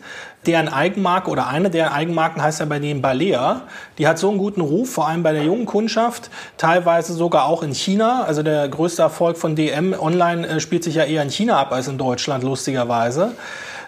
deren 0.47 0.69
Eigenmarke 0.69 1.29
oder 1.29 1.47
eine 1.47 1.69
der 1.69 1.93
Eigenmarken 1.93 2.41
heißt 2.41 2.60
ja 2.62 2.65
bei 2.65 2.79
denen 2.79 3.01
Balea. 3.01 3.62
Die 3.97 4.07
hat 4.07 4.17
so 4.17 4.29
einen 4.29 4.38
guten 4.38 4.62
Ruf, 4.62 4.91
vor 4.91 5.07
allem 5.07 5.21
bei 5.21 5.33
der 5.33 5.43
jungen 5.43 5.65
Kundschaft, 5.65 6.29
teilweise 6.57 7.13
sogar 7.13 7.45
auch 7.45 7.62
in 7.62 7.73
China. 7.73 8.23
Also 8.23 8.43
der 8.43 8.67
größte 8.69 9.01
Erfolg 9.01 9.38
von 9.38 9.55
DM 9.55 9.93
online 9.93 10.47
äh, 10.47 10.60
spielt 10.60 10.83
sich 10.83 10.95
ja 10.95 11.03
eher 11.03 11.21
in 11.21 11.29
China 11.29 11.60
ab 11.60 11.71
als 11.71 11.88
in 11.88 11.97
Deutschland, 11.97 12.43
lustigerweise 12.43 13.33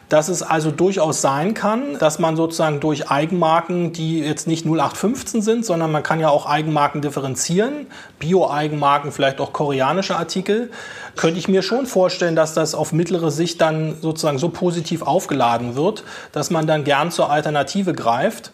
dass 0.09 0.27
es 0.27 0.41
also 0.41 0.71
durchaus 0.71 1.21
sein 1.21 1.53
kann, 1.53 1.97
dass 1.99 2.17
man 2.17 2.35
sozusagen 2.35 2.79
durch 2.79 3.09
Eigenmarken, 3.09 3.93
die 3.93 4.19
jetzt 4.19 4.47
nicht 4.47 4.65
0815 4.65 5.43
sind, 5.43 5.65
sondern 5.65 5.91
man 5.91 6.01
kann 6.01 6.19
ja 6.19 6.29
auch 6.29 6.47
Eigenmarken 6.47 7.01
differenzieren, 7.01 7.85
Bio-Eigenmarken, 8.17 9.11
vielleicht 9.11 9.39
auch 9.39 9.53
koreanische 9.53 10.15
Artikel, 10.15 10.71
könnte 11.15 11.39
ich 11.39 11.47
mir 11.47 11.61
schon 11.61 11.85
vorstellen, 11.85 12.35
dass 12.35 12.55
das 12.55 12.73
auf 12.73 12.91
mittlere 12.91 13.29
Sicht 13.29 13.61
dann 13.61 13.97
sozusagen 14.01 14.39
so 14.39 14.49
positiv 14.49 15.03
aufgeladen 15.03 15.75
wird, 15.75 16.03
dass 16.31 16.49
man 16.49 16.65
dann 16.65 16.83
gern 16.83 17.11
zur 17.11 17.29
Alternative 17.29 17.93
greift. 17.93 18.51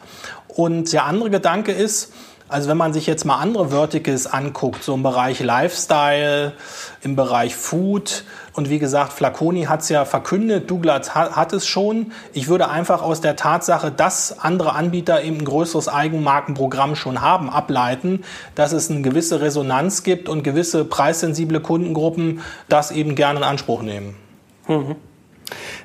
Und 0.48 0.92
der 0.92 1.06
andere 1.06 1.30
Gedanke 1.30 1.72
ist, 1.72 2.12
also 2.48 2.70
wenn 2.70 2.78
man 2.78 2.94
sich 2.94 3.08
jetzt 3.08 3.26
mal 3.26 3.38
andere 3.38 3.70
Verticals 3.70 4.28
anguckt, 4.28 4.84
so 4.84 4.94
im 4.94 5.02
Bereich 5.02 5.40
Lifestyle, 5.40 6.54
im 7.02 7.16
Bereich 7.16 7.56
Food 7.56 8.24
und 8.54 8.70
wie 8.70 8.78
gesagt, 8.78 9.14
Flaconi 9.14 9.64
hat 9.64 9.82
es 9.82 9.90
ja 9.90 10.06
verkündet, 10.06 10.70
Douglas 10.70 11.16
hat, 11.16 11.54
es 11.54 11.66
schon. 11.68 12.12
Ich 12.34 12.48
würde 12.48 12.70
einfach 12.70 13.02
aus 13.02 13.20
der 13.20 13.36
Tatsache, 13.36 13.92
dass 13.92 14.40
andere 14.40 14.74
Anbieter 14.74 15.24
eben 15.24 15.40
ein 15.40 15.46
größeres 15.46 15.88
Eigenmarkenprogramm 15.88 16.96
schon 16.96 17.22
haben, 17.22 17.50
ableiten, 17.50 18.24
dass 18.54 18.74
es 18.74 18.92
eine 18.92 19.02
gewisse 19.02 19.42
Resonanz 19.42 20.04
gibt 20.04 20.30
und 20.30 20.44
gewisse 20.44 20.86
preissensible 20.86 21.60
Kundengruppen 21.60 22.42
das 22.70 22.92
eben 22.92 23.16
gerne 23.16 23.40
in 23.40 23.44
Anspruch 23.44 23.82
nehmen. 23.82 24.16
Mhm. 24.68 24.96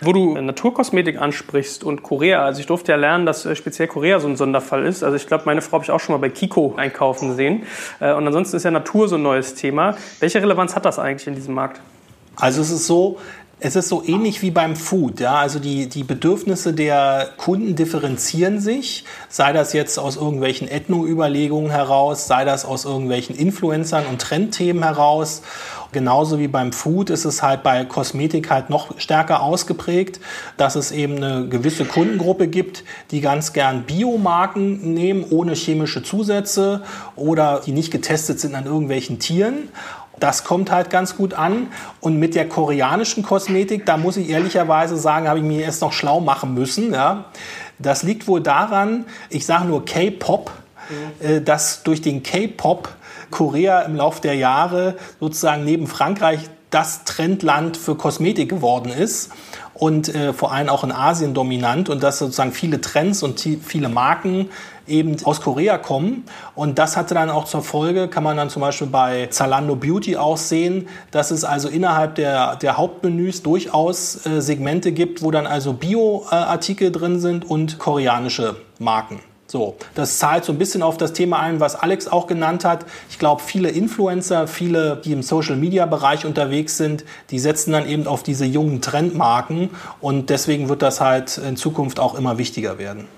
Wo 0.00 0.12
du 0.12 0.34
Naturkosmetik 0.34 1.20
ansprichst 1.20 1.84
und 1.84 2.02
Korea, 2.02 2.44
also 2.44 2.60
ich 2.60 2.66
durfte 2.66 2.92
ja 2.92 2.98
lernen, 2.98 3.26
dass 3.26 3.44
äh, 3.44 3.54
speziell 3.54 3.88
Korea 3.88 4.20
so 4.20 4.28
ein 4.28 4.36
Sonderfall 4.36 4.86
ist. 4.86 5.02
Also 5.02 5.16
ich 5.16 5.26
glaube, 5.26 5.44
meine 5.46 5.62
Frau 5.62 5.74
habe 5.74 5.84
ich 5.84 5.90
auch 5.90 6.00
schon 6.00 6.14
mal 6.14 6.18
bei 6.18 6.30
Kiko 6.30 6.74
einkaufen 6.76 7.36
sehen. 7.36 7.64
Äh, 8.00 8.12
und 8.14 8.26
ansonsten 8.26 8.56
ist 8.56 8.64
ja 8.64 8.70
Natur 8.70 9.08
so 9.08 9.16
ein 9.16 9.22
neues 9.22 9.54
Thema. 9.54 9.96
Welche 10.20 10.40
Relevanz 10.40 10.74
hat 10.74 10.84
das 10.84 10.98
eigentlich 10.98 11.26
in 11.26 11.34
diesem 11.34 11.54
Markt? 11.54 11.80
Also 12.36 12.62
es 12.62 12.70
ist 12.70 12.86
so, 12.86 13.18
es 13.60 13.76
ist 13.76 13.88
so 13.88 14.02
ähnlich 14.04 14.40
wie 14.42 14.50
beim 14.50 14.74
Food. 14.74 15.20
Ja? 15.20 15.36
Also 15.36 15.58
die, 15.58 15.88
die 15.88 16.02
Bedürfnisse 16.02 16.72
der 16.72 17.28
Kunden 17.36 17.76
differenzieren 17.76 18.58
sich, 18.58 19.04
sei 19.28 19.52
das 19.52 19.72
jetzt 19.74 19.98
aus 19.98 20.16
irgendwelchen 20.16 20.66
Ethno-Überlegungen 20.66 21.70
heraus, 21.70 22.26
sei 22.26 22.44
das 22.44 22.64
aus 22.64 22.86
irgendwelchen 22.86 23.36
Influencern 23.36 24.06
und 24.06 24.20
Trendthemen 24.20 24.82
heraus. 24.82 25.42
Genauso 25.92 26.38
wie 26.38 26.46
beim 26.46 26.72
Food 26.72 27.10
ist 27.10 27.24
es 27.24 27.42
halt 27.42 27.62
bei 27.62 27.84
Kosmetik 27.84 28.50
halt 28.50 28.70
noch 28.70 28.98
stärker 28.98 29.42
ausgeprägt, 29.42 30.20
dass 30.56 30.76
es 30.76 30.92
eben 30.92 31.16
eine 31.16 31.48
gewisse 31.48 31.84
Kundengruppe 31.84 32.46
gibt, 32.46 32.84
die 33.10 33.20
ganz 33.20 33.52
gern 33.52 33.82
Biomarken 33.82 34.94
nehmen, 34.94 35.24
ohne 35.28 35.54
chemische 35.54 36.02
Zusätze 36.02 36.82
oder 37.16 37.62
die 37.66 37.72
nicht 37.72 37.90
getestet 37.90 38.38
sind 38.38 38.54
an 38.54 38.66
irgendwelchen 38.66 39.18
Tieren. 39.18 39.68
Das 40.20 40.44
kommt 40.44 40.70
halt 40.70 40.90
ganz 40.90 41.16
gut 41.16 41.34
an. 41.34 41.68
Und 42.00 42.18
mit 42.18 42.34
der 42.34 42.48
koreanischen 42.48 43.22
Kosmetik, 43.22 43.86
da 43.86 43.96
muss 43.96 44.16
ich 44.16 44.30
ehrlicherweise 44.30 44.96
sagen, 44.96 45.28
habe 45.28 45.38
ich 45.40 45.44
mir 45.44 45.64
erst 45.64 45.80
noch 45.80 45.92
schlau 45.92 46.20
machen 46.20 46.54
müssen. 46.54 46.92
Ja. 46.92 47.24
Das 47.78 48.02
liegt 48.02 48.28
wohl 48.28 48.40
daran, 48.40 49.06
ich 49.30 49.46
sage 49.46 49.66
nur 49.66 49.84
K-Pop, 49.84 50.50
mhm. 50.88 51.26
äh, 51.26 51.40
dass 51.40 51.82
durch 51.82 52.02
den 52.02 52.22
K-Pop 52.22 52.90
Korea 53.30 53.82
im 53.82 53.96
Laufe 53.96 54.20
der 54.20 54.34
Jahre 54.34 54.96
sozusagen 55.18 55.64
neben 55.64 55.86
Frankreich 55.86 56.40
das 56.70 57.04
Trendland 57.04 57.76
für 57.76 57.96
Kosmetik 57.96 58.48
geworden 58.48 58.92
ist 58.92 59.30
und 59.80 60.14
äh, 60.14 60.34
vor 60.34 60.52
allem 60.52 60.68
auch 60.68 60.84
in 60.84 60.92
Asien 60.92 61.32
dominant 61.32 61.88
und 61.88 62.02
dass 62.02 62.18
sozusagen 62.18 62.52
viele 62.52 62.82
Trends 62.82 63.22
und 63.22 63.40
viele 63.40 63.88
Marken 63.88 64.50
eben 64.86 65.16
aus 65.24 65.40
Korea 65.40 65.78
kommen. 65.78 66.24
Und 66.54 66.78
das 66.78 66.98
hatte 66.98 67.14
dann 67.14 67.30
auch 67.30 67.46
zur 67.46 67.62
Folge, 67.62 68.08
kann 68.08 68.22
man 68.22 68.36
dann 68.36 68.50
zum 68.50 68.60
Beispiel 68.60 68.88
bei 68.88 69.28
Zalando 69.28 69.76
Beauty 69.76 70.18
auch 70.18 70.36
sehen, 70.36 70.88
dass 71.12 71.30
es 71.30 71.44
also 71.44 71.68
innerhalb 71.68 72.16
der, 72.16 72.56
der 72.56 72.76
Hauptmenüs 72.76 73.42
durchaus 73.42 74.26
äh, 74.26 74.42
Segmente 74.42 74.92
gibt, 74.92 75.22
wo 75.22 75.30
dann 75.30 75.46
also 75.46 75.72
Bio-Artikel 75.72 76.88
äh, 76.88 76.92
drin 76.92 77.18
sind 77.18 77.48
und 77.48 77.78
koreanische 77.78 78.56
Marken. 78.78 79.20
So, 79.50 79.74
das 79.96 80.18
zahlt 80.20 80.44
so 80.44 80.52
ein 80.52 80.58
bisschen 80.58 80.80
auf 80.80 80.96
das 80.96 81.12
Thema 81.12 81.40
ein, 81.40 81.58
was 81.58 81.74
Alex 81.74 82.06
auch 82.06 82.28
genannt 82.28 82.64
hat. 82.64 82.86
Ich 83.08 83.18
glaube, 83.18 83.42
viele 83.42 83.68
Influencer, 83.68 84.46
viele, 84.46 84.98
die 85.04 85.12
im 85.12 85.22
Social-Media-Bereich 85.22 86.24
unterwegs 86.24 86.76
sind, 86.76 87.04
die 87.30 87.40
setzen 87.40 87.72
dann 87.72 87.88
eben 87.88 88.06
auf 88.06 88.22
diese 88.22 88.44
jungen 88.44 88.80
Trendmarken 88.80 89.70
und 90.00 90.30
deswegen 90.30 90.68
wird 90.68 90.82
das 90.82 91.00
halt 91.00 91.36
in 91.38 91.56
Zukunft 91.56 91.98
auch 91.98 92.14
immer 92.14 92.38
wichtiger 92.38 92.78
werden. 92.78 93.08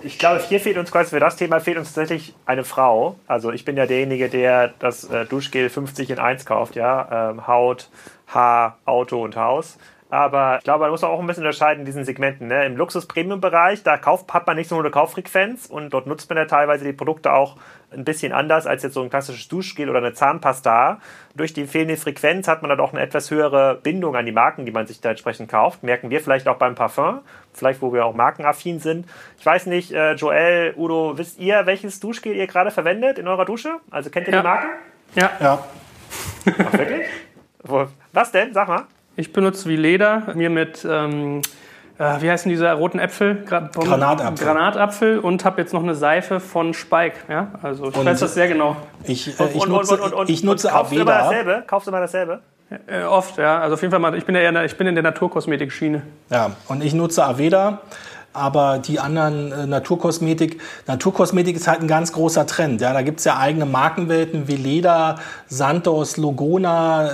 Ich 0.00 0.18
glaube, 0.18 0.40
hier 0.48 0.58
fehlt 0.58 0.78
uns 0.78 0.90
quasi 0.90 1.10
für 1.10 1.20
das 1.20 1.36
Thema 1.36 1.60
fehlt 1.60 1.76
uns 1.76 1.92
tatsächlich 1.92 2.34
eine 2.46 2.64
Frau. 2.64 3.16
Also 3.26 3.52
ich 3.52 3.66
bin 3.66 3.76
ja 3.76 3.84
derjenige, 3.84 4.30
der 4.30 4.72
das 4.78 5.04
äh, 5.04 5.26
Duschgel 5.26 5.68
50 5.68 6.08
in 6.08 6.18
1 6.18 6.46
kauft, 6.46 6.76
ja. 6.76 7.30
Ähm, 7.30 7.46
Haut, 7.46 7.90
Haar, 8.26 8.78
Auto 8.86 9.22
und 9.22 9.36
Haus. 9.36 9.76
Aber 10.12 10.58
ich 10.58 10.64
glaube, 10.64 10.80
man 10.80 10.90
muss 10.90 11.02
auch 11.04 11.18
ein 11.18 11.26
bisschen 11.26 11.42
unterscheiden 11.42 11.80
in 11.80 11.86
diesen 11.86 12.04
Segmenten. 12.04 12.46
Ne? 12.48 12.66
Im 12.66 12.76
Luxus-Premium-Bereich, 12.76 13.82
da 13.82 13.96
kauft, 13.96 14.30
hat 14.34 14.46
man 14.46 14.56
nicht 14.56 14.68
so 14.68 14.78
eine 14.78 14.90
Kauffrequenz 14.90 15.64
und 15.64 15.88
dort 15.88 16.06
nutzt 16.06 16.28
man 16.28 16.36
ja 16.36 16.44
teilweise 16.44 16.84
die 16.84 16.92
Produkte 16.92 17.32
auch 17.32 17.56
ein 17.90 18.04
bisschen 18.04 18.34
anders 18.34 18.66
als 18.66 18.82
jetzt 18.82 18.92
so 18.92 19.00
ein 19.00 19.08
klassisches 19.08 19.48
Duschgel 19.48 19.88
oder 19.88 20.00
eine 20.00 20.12
Zahnpasta. 20.12 21.00
Durch 21.34 21.54
die 21.54 21.66
fehlende 21.66 21.96
Frequenz 21.96 22.46
hat 22.46 22.60
man 22.60 22.68
dann 22.68 22.80
auch 22.80 22.92
eine 22.92 23.00
etwas 23.00 23.30
höhere 23.30 23.76
Bindung 23.76 24.14
an 24.14 24.26
die 24.26 24.32
Marken, 24.32 24.66
die 24.66 24.70
man 24.70 24.86
sich 24.86 25.00
da 25.00 25.08
entsprechend 25.08 25.50
kauft. 25.50 25.82
Merken 25.82 26.10
wir 26.10 26.20
vielleicht 26.20 26.46
auch 26.46 26.58
beim 26.58 26.74
Parfum, 26.74 27.20
vielleicht 27.54 27.80
wo 27.80 27.94
wir 27.94 28.04
auch 28.04 28.14
markenaffin 28.14 28.80
sind. 28.80 29.08
Ich 29.38 29.46
weiß 29.46 29.64
nicht, 29.64 29.92
äh, 29.92 30.12
Joel, 30.12 30.74
Udo, 30.76 31.16
wisst 31.16 31.38
ihr, 31.38 31.64
welches 31.64 32.00
Duschgel 32.00 32.36
ihr 32.36 32.46
gerade 32.46 32.70
verwendet 32.70 33.18
in 33.18 33.28
eurer 33.28 33.46
Dusche? 33.46 33.78
Also 33.90 34.10
kennt 34.10 34.28
ihr 34.28 34.34
ja. 34.34 34.40
die 34.42 34.46
Marke? 34.46 34.66
Ja. 35.14 35.30
Ja. 35.40 35.64
Ach, 36.66 36.72
wirklich? 36.74 37.06
Was 38.12 38.30
denn? 38.30 38.52
Sag 38.52 38.68
mal. 38.68 38.84
Ich 39.16 39.32
benutze 39.32 39.68
wie 39.68 39.76
Leder, 39.76 40.22
mir 40.34 40.48
mit, 40.48 40.86
ähm, 40.88 41.42
äh, 41.98 42.20
wie 42.20 42.30
heißen 42.30 42.48
diese 42.48 42.72
roten 42.72 42.98
Äpfel? 42.98 43.44
Granatapfel. 43.44 44.46
Granatapfel 44.46 45.18
und 45.18 45.44
habe 45.44 45.60
jetzt 45.60 45.74
noch 45.74 45.82
eine 45.82 45.94
Seife 45.94 46.40
von 46.40 46.72
Spike. 46.72 47.16
Ja? 47.28 47.48
Also 47.62 47.88
ich 47.88 47.96
und 47.96 48.06
weiß 48.06 48.20
das 48.20 48.34
sehr 48.34 48.48
genau. 48.48 48.76
Ich, 49.04 49.38
äh, 49.38 49.48
ich 49.54 49.62
und, 49.62 49.68
nutze, 49.68 50.00
und, 50.00 50.30
ich 50.30 50.42
nutze 50.42 50.68
kaufst 50.68 50.92
Aveda. 50.92 51.04
Du 51.04 51.10
immer 51.10 51.18
dasselbe? 51.18 51.64
Kaufst 51.66 51.86
du 51.86 51.90
immer 51.90 52.00
dasselbe? 52.00 52.40
Äh, 52.86 53.02
oft, 53.04 53.36
ja. 53.36 53.60
Also 53.60 53.74
auf 53.74 53.82
jeden 53.82 53.90
Fall 53.90 54.00
mal, 54.00 54.16
ich 54.16 54.24
bin, 54.24 54.34
ja 54.34 54.40
eher, 54.40 54.64
ich 54.64 54.76
bin 54.76 54.86
in 54.86 54.94
der 54.94 55.04
Naturkosmetik-Schiene. 55.04 56.02
Ja, 56.30 56.52
und 56.68 56.82
ich 56.82 56.94
nutze 56.94 57.24
Aveda 57.24 57.82
aber 58.32 58.78
die 58.78 58.98
anderen 58.98 59.52
äh, 59.52 59.66
Naturkosmetik, 59.66 60.60
Naturkosmetik 60.86 61.56
ist 61.56 61.68
halt 61.68 61.80
ein 61.80 61.88
ganz 61.88 62.12
großer 62.12 62.46
Trend. 62.46 62.80
Ja, 62.80 62.92
da 62.92 63.02
gibt's 63.02 63.24
ja 63.24 63.38
eigene 63.38 63.66
Markenwelten 63.66 64.48
wie 64.48 64.56
Leda, 64.56 65.16
Santos, 65.48 66.16
Logona, 66.16 67.08
äh, 67.08 67.10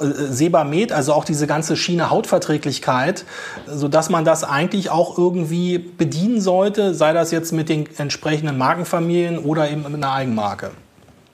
äh, 0.00 0.04
Sebamed, 0.30 0.92
also 0.92 1.12
auch 1.12 1.24
diese 1.24 1.46
ganze 1.46 1.76
Schiene 1.76 2.10
Hautverträglichkeit, 2.10 3.24
sodass 3.66 4.10
man 4.10 4.24
das 4.24 4.44
eigentlich 4.44 4.90
auch 4.90 5.18
irgendwie 5.18 5.78
bedienen 5.78 6.40
sollte, 6.40 6.94
sei 6.94 7.12
das 7.12 7.30
jetzt 7.30 7.52
mit 7.52 7.68
den 7.68 7.88
entsprechenden 7.98 8.56
Markenfamilien 8.56 9.38
oder 9.38 9.70
eben 9.70 9.82
mit 9.82 9.94
einer 9.94 10.12
Eigenmarke. 10.12 10.70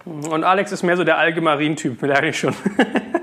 Und 0.05 0.45
Alex 0.45 0.73
ist 0.73 0.83
mehr 0.83 0.97
so 0.97 1.05
der 1.05 1.19
Allgemeirin-Typ, 1.19 2.03
merke 2.03 2.29
ich 2.29 2.39
schon. 2.39 2.55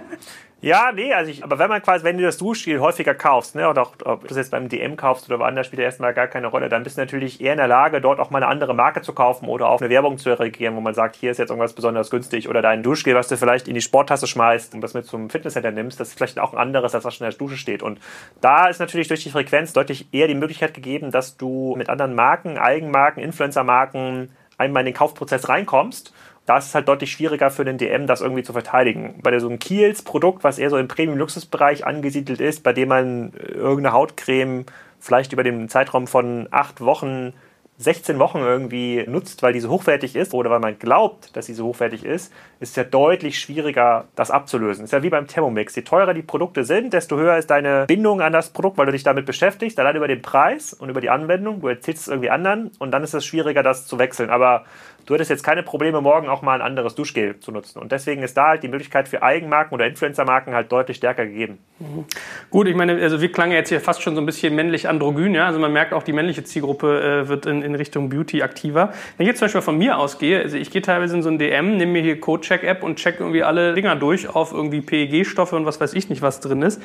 Ja, 0.60 0.91
nee, 0.91 1.14
also 1.14 1.30
ich, 1.30 1.43
aber 1.43 1.60
wenn 1.60 1.70
man 1.70 1.84
quasi, 1.84 2.03
wenn 2.03 2.18
du 2.18 2.24
das 2.24 2.38
Duschgel 2.38 2.80
häufiger 2.80 3.14
kaufst, 3.14 3.53
ne, 3.53 3.70
oder 3.70 3.84
auch, 3.84 3.93
ob 4.05 4.22
du 4.22 4.28
das 4.28 4.38
jetzt 4.38 4.49
beim 4.49 4.70
DM 4.70 4.97
kaufst 4.97 5.30
oder 5.30 5.38
woanders, 5.38 5.68
spielt 5.68 5.80
ja 5.80 5.86
erstmal 5.86 6.16
gar 6.16 6.26
keine 6.26 6.47
Rolle, 6.47 6.68
dann 6.68 6.82
bist 6.82 6.97
du 6.97 7.01
natürlich 7.01 7.39
eher 7.39 7.51
in 7.51 7.60
der 7.60 7.68
Lage, 7.68 8.01
dort 8.01 8.20
auch 8.20 8.32
mal 8.32 8.39
eine 8.39 8.47
andere 8.47 8.74
Marke 8.74 9.03
zu 9.03 9.14
kaufen 9.14 9.49
oder 9.49 9.70
auf 9.70 9.82
eine 9.82 9.91
Werbung 9.91 10.18
zu 10.18 10.38
reagieren, 10.38 10.76
wo 10.76 10.82
man 10.82 10.95
sagt, 10.95 11.16
hier 11.16 11.30
ist 11.30 11.38
jetzt 11.38 11.51
irgendwas 11.51 11.74
besonders 11.74 12.10
günstig 12.10 12.49
oder 12.49 12.64
dein 12.64 12.82
Duschgel, 12.82 13.14
was 13.14 13.28
du 13.28 13.38
vielleicht 13.38 13.68
in 13.68 13.76
die 13.76 13.82
Sporttasse 13.82 14.26
schmeißt 14.26 14.74
und 14.74 14.82
das 14.82 14.95
mit 14.95 15.05
zum 15.05 15.30
Fitnesscenter 15.30 15.70
nimmst, 15.70 15.99
das 15.99 16.10
ist 16.10 16.18
vielleicht 16.18 16.39
auch 16.39 16.53
ein 16.53 16.60
anderes, 16.60 16.95
als 16.95 17.05
was 17.05 17.14
schon 17.14 17.28
in 17.28 17.32
der 17.32 17.38
Dusche 17.38 17.58
steht. 17.58 17.84
Und 17.84 17.99
da 18.41 18.68
ist 18.68 18.80
natürlich 18.80 19.08
durch 19.08 19.22
die 19.22 19.30
Frequenz 19.30 19.74
deutlich 19.74 20.08
eher 20.12 20.28
die 20.28 20.34
Möglichkeit 20.34 20.74
gegeben, 20.74 21.12
dass 21.12 21.38
du 21.38 21.76
mit 21.78 21.88
anderen 21.88 22.16
Marken, 22.16 22.58
Eigenmarken, 22.58 23.22
Influencer-Marken 23.22 24.32
einmal 24.58 24.82
in 24.82 24.88
den 24.88 24.95
Kaufprozess 24.95 25.49
reinkommst 25.49 26.14
da 26.48 26.58
ist 26.58 26.74
halt 26.74 26.88
deutlich 26.88 27.12
schwieriger 27.12 27.52
für 27.52 27.66
den 27.66 27.78
DM, 27.78 28.08
das 28.08 28.22
irgendwie 28.22 28.41
zu 28.41 28.54
verteidigen. 28.54 29.20
Bei 29.22 29.38
so 29.38 29.48
einem 29.48 29.60
Kiels 29.60 30.02
Produkt, 30.02 30.43
was 30.43 30.58
eher 30.58 30.70
so 30.70 30.78
im 30.78 30.88
Premium-Luxusbereich 30.88 31.86
angesiedelt 31.86 32.39
ist, 32.39 32.64
bei 32.64 32.74
dem 32.74 32.89
man 32.89 33.34
äh, 33.34 33.52
irgendeine 33.52 33.93
Hautcreme 33.93 34.66
vielleicht 35.00 35.34
über 35.34 35.43
den 35.43 35.70
Zeitraum 35.70 36.08
von 36.08 36.48
acht 36.50 36.82
Wochen 36.82 37.34
16 37.80 38.18
Wochen 38.18 38.39
irgendwie 38.39 39.06
nutzt, 39.08 39.43
weil 39.43 39.54
die 39.54 39.60
so 39.60 39.70
hochwertig 39.70 40.16
ist 40.16 40.34
oder 40.34 40.50
weil 40.50 40.60
man 40.60 40.80
glaubt, 40.80 41.36
dass 41.36 41.45
sie 41.45 41.54
so 41.54 41.66
hochwertig 41.68 42.04
ist, 42.04 42.34
ist 42.60 42.72
es 42.72 42.76
ja 42.76 42.84
deutlich 42.84 43.39
schwieriger, 43.39 44.06
das 44.16 44.32
abzulösen. 44.32 44.86
Ist 44.86 44.93
ja 44.93 45.04
wie 45.04 45.12
beim 45.12 45.28
Thermomix. 45.28 45.76
Je 45.76 45.84
teurer 45.84 46.16
die 46.16 46.24
Produkte 46.24 46.64
sind, 46.64 46.93
desto 46.93 47.18
höher 47.18 47.38
ist 47.38 47.52
deine 47.52 47.86
Bindung 47.86 48.22
an 48.22 48.34
das 48.34 48.50
Produkt, 48.50 48.80
weil 48.80 48.88
du 48.88 48.93
dich 48.93 49.04
damit 49.04 49.28
beschäftigst, 49.28 49.80
allein 49.80 49.95
über 49.95 50.08
den 50.08 50.24
Preis 50.24 50.74
und 50.74 50.89
über 50.89 51.02
die 51.02 51.12
Anwendung. 51.12 51.62
Du 51.62 51.68
erzählst 51.68 52.04
es 52.04 52.08
irgendwie 52.08 52.32
anderen 52.32 52.72
und 52.80 52.89
dann 52.89 53.04
ist 53.04 53.14
es 53.14 53.26
schwieriger, 53.26 53.62
das 53.62 53.86
zu 53.86 54.00
wechseln. 54.00 54.32
Aber 54.32 54.66
du 55.08 55.14
hättest 55.14 55.30
jetzt 55.30 55.43
keine 55.43 55.64
Probleme, 55.64 56.01
morgen 56.01 56.28
auch 56.28 56.41
mal 56.41 56.55
ein 56.55 56.62
anderes 56.62 56.93
Duschgel 56.93 57.39
zu 57.39 57.51
nutzen. 57.51 57.80
Und 57.80 57.91
deswegen 57.91 58.24
ist 58.24 58.36
da 58.36 58.49
halt 58.49 58.64
die 58.64 58.68
Möglichkeit 58.68 59.08
für 59.08 59.24
Eigenmarken 59.24 59.74
oder 59.74 59.88
Influencermarken 59.88 60.53
halt 60.53 60.72
deutlich 60.72 60.97
stärker 60.97 61.26
gegeben. 61.26 61.60
Mhm. 61.80 62.05
Gut, 62.51 62.68
ich 62.68 62.76
meine, 62.76 63.01
also 63.01 63.22
wir 63.22 63.32
klangen 63.32 63.53
jetzt 63.53 63.70
hier 63.70 63.80
fast 63.80 64.01
schon 64.01 64.16
so 64.16 64.22
ein 64.22 64.26
bisschen 64.26 64.53
männlich 64.53 64.89
androgyn, 64.89 65.34
ja. 65.34 65.45
Also 65.45 65.60
man 65.60 65.72
merkt 65.72 65.93
auch, 65.93 66.03
die 66.03 66.12
männliche 66.12 66.43
Zielgruppe 66.43 67.24
äh, 67.24 67.30
wird 67.30 67.45
in, 67.45 67.62
in 67.62 67.74
Richtung 67.76 68.10
Beauty 68.10 68.43
aktiver. 68.43 68.91
Wenn 69.16 69.26
ich 69.26 69.30
jetzt 69.30 69.39
zum 69.39 69.45
Beispiel 69.45 69.62
von 69.62 69.78
mir 69.78 69.97
ausgehe, 69.97 70.41
also 70.41 70.58
ich 70.58 70.72
gehe 70.72 70.82
teilweise 70.82 71.16
in 71.16 71.24
so 71.24 71.30
ein 71.30 71.39
DM, 71.39 71.78
nehme 71.78 71.93
mir 71.93 72.01
hier 72.01 72.20
Codecheck-App 72.20 72.84
und 72.84 72.97
check 72.97 73.20
irgendwie 73.20 73.43
alle 73.43 73.74
Dinger 73.74 73.95
durch 73.95 74.28
auf 74.28 74.51
irgendwie 74.51 74.82
PEG-Stoffe 74.82 75.55
und 75.55 75.66
was 75.66 75.80
weiß 75.80 75.93
ich 75.93 76.10
nicht, 76.10 76.22
was 76.22 76.41
drin 76.41 76.62
ist. 76.62 76.82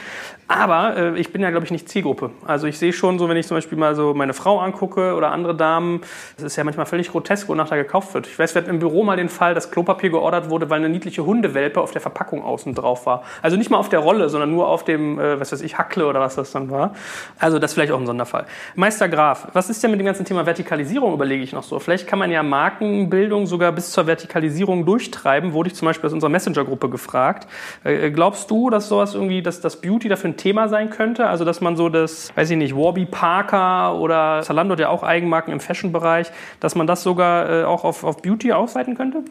Aber 0.46 0.96
äh, 0.96 1.18
ich 1.18 1.32
bin 1.32 1.42
ja, 1.42 1.50
glaube 1.50 1.64
ich, 1.64 1.72
nicht 1.72 1.88
Zielgruppe. 1.88 2.30
Also 2.46 2.68
ich 2.68 2.78
sehe 2.78 2.92
schon 2.92 3.18
so, 3.18 3.28
wenn 3.28 3.36
ich 3.36 3.48
zum 3.48 3.56
Beispiel 3.56 3.78
mal 3.78 3.96
so 3.96 4.14
meine 4.14 4.32
Frau 4.32 4.60
angucke 4.60 5.14
oder 5.14 5.32
andere 5.32 5.56
Damen, 5.56 6.02
das 6.36 6.44
ist 6.44 6.56
ja 6.56 6.62
manchmal 6.62 6.86
völlig 6.86 7.10
grotesk, 7.10 7.48
wonach 7.48 7.68
da 7.68 7.76
gekauft 7.76 8.11
wird. 8.14 8.26
Ich 8.26 8.38
weiß, 8.38 8.54
wir 8.54 8.62
hatten 8.62 8.70
im 8.70 8.78
Büro 8.78 9.04
mal 9.04 9.16
den 9.16 9.28
Fall, 9.28 9.54
dass 9.54 9.70
Klopapier 9.70 10.10
geordert 10.10 10.50
wurde, 10.50 10.70
weil 10.70 10.78
eine 10.78 10.88
niedliche 10.88 11.24
Hundewelpe 11.24 11.80
auf 11.80 11.92
der 11.92 12.00
Verpackung 12.00 12.42
außen 12.42 12.74
drauf 12.74 13.06
war. 13.06 13.22
Also 13.40 13.56
nicht 13.56 13.70
mal 13.70 13.78
auf 13.78 13.88
der 13.88 14.00
Rolle, 14.00 14.28
sondern 14.28 14.50
nur 14.50 14.68
auf 14.68 14.84
dem, 14.84 15.18
äh, 15.18 15.40
was 15.40 15.52
weiß 15.52 15.62
ich, 15.62 15.78
Hackle 15.78 16.06
oder 16.06 16.20
was 16.20 16.34
das 16.34 16.52
dann 16.52 16.70
war. 16.70 16.94
Also 17.38 17.58
das 17.58 17.70
ist 17.70 17.74
vielleicht 17.74 17.92
auch 17.92 18.00
ein 18.00 18.06
Sonderfall. 18.06 18.46
Meister 18.74 19.08
Graf, 19.08 19.48
was 19.52 19.70
ist 19.70 19.82
denn 19.82 19.90
mit 19.90 20.00
dem 20.00 20.06
ganzen 20.06 20.24
Thema 20.24 20.44
Vertikalisierung, 20.44 21.14
überlege 21.14 21.42
ich 21.42 21.52
noch 21.52 21.62
so. 21.62 21.78
Vielleicht 21.78 22.06
kann 22.06 22.18
man 22.18 22.30
ja 22.30 22.42
Markenbildung 22.42 23.46
sogar 23.46 23.72
bis 23.72 23.90
zur 23.90 24.06
Vertikalisierung 24.06 24.84
durchtreiben, 24.84 25.52
wurde 25.52 25.70
ich 25.70 25.74
zum 25.74 25.86
Beispiel 25.86 26.06
aus 26.06 26.12
unserer 26.12 26.30
Messenger-Gruppe 26.30 26.88
gefragt. 26.90 27.48
Äh, 27.84 28.10
glaubst 28.10 28.50
du, 28.50 28.70
dass 28.70 28.88
sowas 28.88 29.14
irgendwie, 29.14 29.42
dass 29.42 29.60
das 29.60 29.80
Beauty 29.80 30.08
dafür 30.08 30.30
ein 30.30 30.36
Thema 30.36 30.68
sein 30.68 30.90
könnte? 30.90 31.26
Also 31.26 31.44
dass 31.44 31.60
man 31.60 31.76
so 31.76 31.88
das, 31.88 32.34
weiß 32.36 32.50
ich 32.50 32.56
nicht, 32.56 32.76
Warby 32.76 33.06
Parker 33.06 33.94
oder 33.94 34.42
Zalando 34.42 34.74
ja 34.74 34.88
auch 34.88 35.02
Eigenmarken 35.02 35.52
im 35.52 35.60
Fashion-Bereich, 35.60 36.30
dass 36.60 36.74
man 36.74 36.86
das 36.86 37.02
sogar 37.02 37.50
äh, 37.50 37.64
auch 37.64 37.84
auf, 37.84 38.01
auf 38.04 38.22
Beauty 38.22 38.52
ausweiten 38.52 38.96
könnte? 38.96 39.24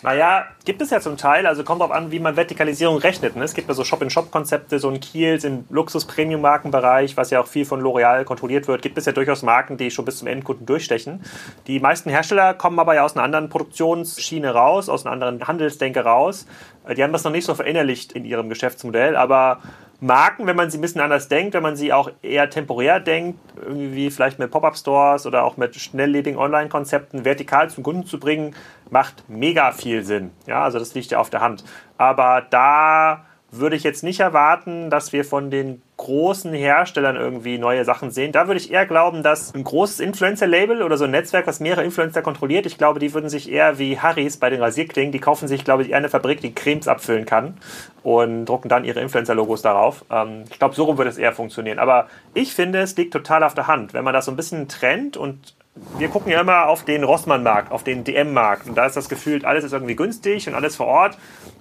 Naja, 0.00 0.44
gibt 0.64 0.80
es 0.80 0.90
ja 0.90 1.00
zum 1.00 1.16
Teil, 1.16 1.44
also 1.44 1.64
kommt 1.64 1.80
darauf 1.80 1.92
an, 1.92 2.12
wie 2.12 2.20
man 2.20 2.36
Vertikalisierung 2.36 2.98
rechnet. 2.98 3.34
Ne? 3.34 3.42
Es 3.42 3.54
gibt 3.54 3.66
ja 3.66 3.74
so 3.74 3.82
Shop-in-Shop-Konzepte, 3.82 4.78
so 4.78 4.88
ein 4.88 5.00
Kiels 5.00 5.42
im 5.42 5.64
Luxus-Premium-Markenbereich, 5.70 7.16
was 7.16 7.30
ja 7.30 7.40
auch 7.40 7.48
viel 7.48 7.64
von 7.64 7.82
L'Oreal 7.82 8.22
kontrolliert 8.22 8.68
wird, 8.68 8.80
gibt 8.80 8.96
es 8.96 9.06
ja 9.06 9.12
durchaus 9.12 9.42
Marken, 9.42 9.76
die 9.76 9.90
schon 9.90 10.04
bis 10.04 10.18
zum 10.18 10.28
Endkunden 10.28 10.66
durchstechen. 10.66 11.24
Die 11.66 11.80
meisten 11.80 12.10
Hersteller 12.10 12.54
kommen 12.54 12.78
aber 12.78 12.94
ja 12.94 13.04
aus 13.04 13.16
einer 13.16 13.24
anderen 13.24 13.48
Produktionsschiene 13.48 14.50
raus, 14.54 14.88
aus 14.88 15.04
einer 15.04 15.12
anderen 15.12 15.48
Handelsdenke 15.48 16.04
raus. 16.04 16.46
Die 16.96 17.02
haben 17.02 17.12
das 17.12 17.24
noch 17.24 17.32
nicht 17.32 17.44
so 17.44 17.54
verinnerlicht 17.54 18.12
in 18.12 18.24
ihrem 18.24 18.48
Geschäftsmodell, 18.48 19.16
aber 19.16 19.60
Marken, 20.00 20.46
wenn 20.46 20.54
man 20.54 20.70
sie 20.70 20.78
ein 20.78 20.80
bisschen 20.80 21.00
anders 21.00 21.26
denkt, 21.26 21.54
wenn 21.54 21.62
man 21.62 21.74
sie 21.74 21.92
auch 21.92 22.10
eher 22.22 22.48
temporär 22.50 23.00
denkt, 23.00 23.40
irgendwie 23.60 24.10
vielleicht 24.10 24.38
mit 24.38 24.50
Pop-Up-Stores 24.50 25.26
oder 25.26 25.42
auch 25.42 25.56
mit 25.56 25.74
schnelllebigen 25.74 26.38
Online-Konzepten 26.38 27.24
vertikal 27.24 27.68
zum 27.68 27.82
Kunden 27.82 28.06
zu 28.06 28.20
bringen, 28.20 28.54
macht 28.90 29.24
mega 29.28 29.72
viel 29.72 30.04
Sinn. 30.04 30.30
Ja, 30.46 30.62
also 30.62 30.78
das 30.78 30.94
liegt 30.94 31.10
ja 31.10 31.18
auf 31.18 31.30
der 31.30 31.40
Hand. 31.40 31.64
Aber 31.96 32.46
da 32.48 33.24
würde 33.50 33.76
ich 33.76 33.82
jetzt 33.82 34.02
nicht 34.02 34.20
erwarten, 34.20 34.90
dass 34.90 35.12
wir 35.12 35.24
von 35.24 35.50
den 35.50 35.80
großen 35.96 36.52
Herstellern 36.52 37.16
irgendwie 37.16 37.58
neue 37.58 37.84
Sachen 37.84 38.10
sehen. 38.10 38.30
Da 38.30 38.46
würde 38.46 38.60
ich 38.60 38.70
eher 38.70 38.86
glauben, 38.86 39.22
dass 39.22 39.54
ein 39.54 39.64
großes 39.64 40.00
Influencer-Label 40.00 40.82
oder 40.82 40.98
so 40.98 41.04
ein 41.04 41.10
Netzwerk, 41.10 41.46
was 41.46 41.58
mehrere 41.58 41.82
Influencer 41.82 42.20
kontrolliert, 42.20 42.66
ich 42.66 42.76
glaube, 42.76 43.00
die 43.00 43.14
würden 43.14 43.30
sich 43.30 43.50
eher 43.50 43.78
wie 43.78 43.98
Harrys 43.98 44.36
bei 44.36 44.50
den 44.50 44.60
Rasierklingen, 44.60 45.12
die 45.12 45.18
kaufen 45.18 45.48
sich, 45.48 45.64
glaube 45.64 45.82
ich, 45.82 45.90
eher 45.90 45.96
eine 45.96 46.10
Fabrik, 46.10 46.40
die 46.40 46.54
Cremes 46.54 46.88
abfüllen 46.88 47.24
kann 47.24 47.56
und 48.02 48.44
drucken 48.44 48.68
dann 48.68 48.84
ihre 48.84 49.00
Influencer-Logos 49.00 49.62
darauf. 49.62 50.04
Ähm, 50.10 50.44
ich 50.50 50.58
glaube, 50.58 50.74
so 50.74 50.84
rum 50.84 50.98
würde 50.98 51.10
es 51.10 51.18
eher 51.18 51.32
funktionieren. 51.32 51.78
Aber 51.78 52.08
ich 52.34 52.54
finde, 52.54 52.80
es 52.80 52.96
liegt 52.96 53.12
total 53.12 53.42
auf 53.42 53.54
der 53.54 53.66
Hand. 53.66 53.94
Wenn 53.94 54.04
man 54.04 54.14
das 54.14 54.26
so 54.26 54.30
ein 54.30 54.36
bisschen 54.36 54.68
trennt 54.68 55.16
und 55.16 55.54
wir 55.98 56.08
gucken 56.08 56.32
ja 56.32 56.40
immer 56.40 56.66
auf 56.66 56.84
den 56.84 57.04
Rossmann-Markt, 57.04 57.72
auf 57.72 57.84
den 57.84 58.04
DM-Markt. 58.04 58.68
Und 58.68 58.76
da 58.76 58.86
ist 58.86 58.96
das 58.96 59.08
Gefühl, 59.08 59.44
alles 59.44 59.64
ist 59.64 59.72
irgendwie 59.72 59.96
günstig 59.96 60.48
und 60.48 60.54
alles 60.54 60.76
vor 60.76 60.86
Ort. 60.86 61.18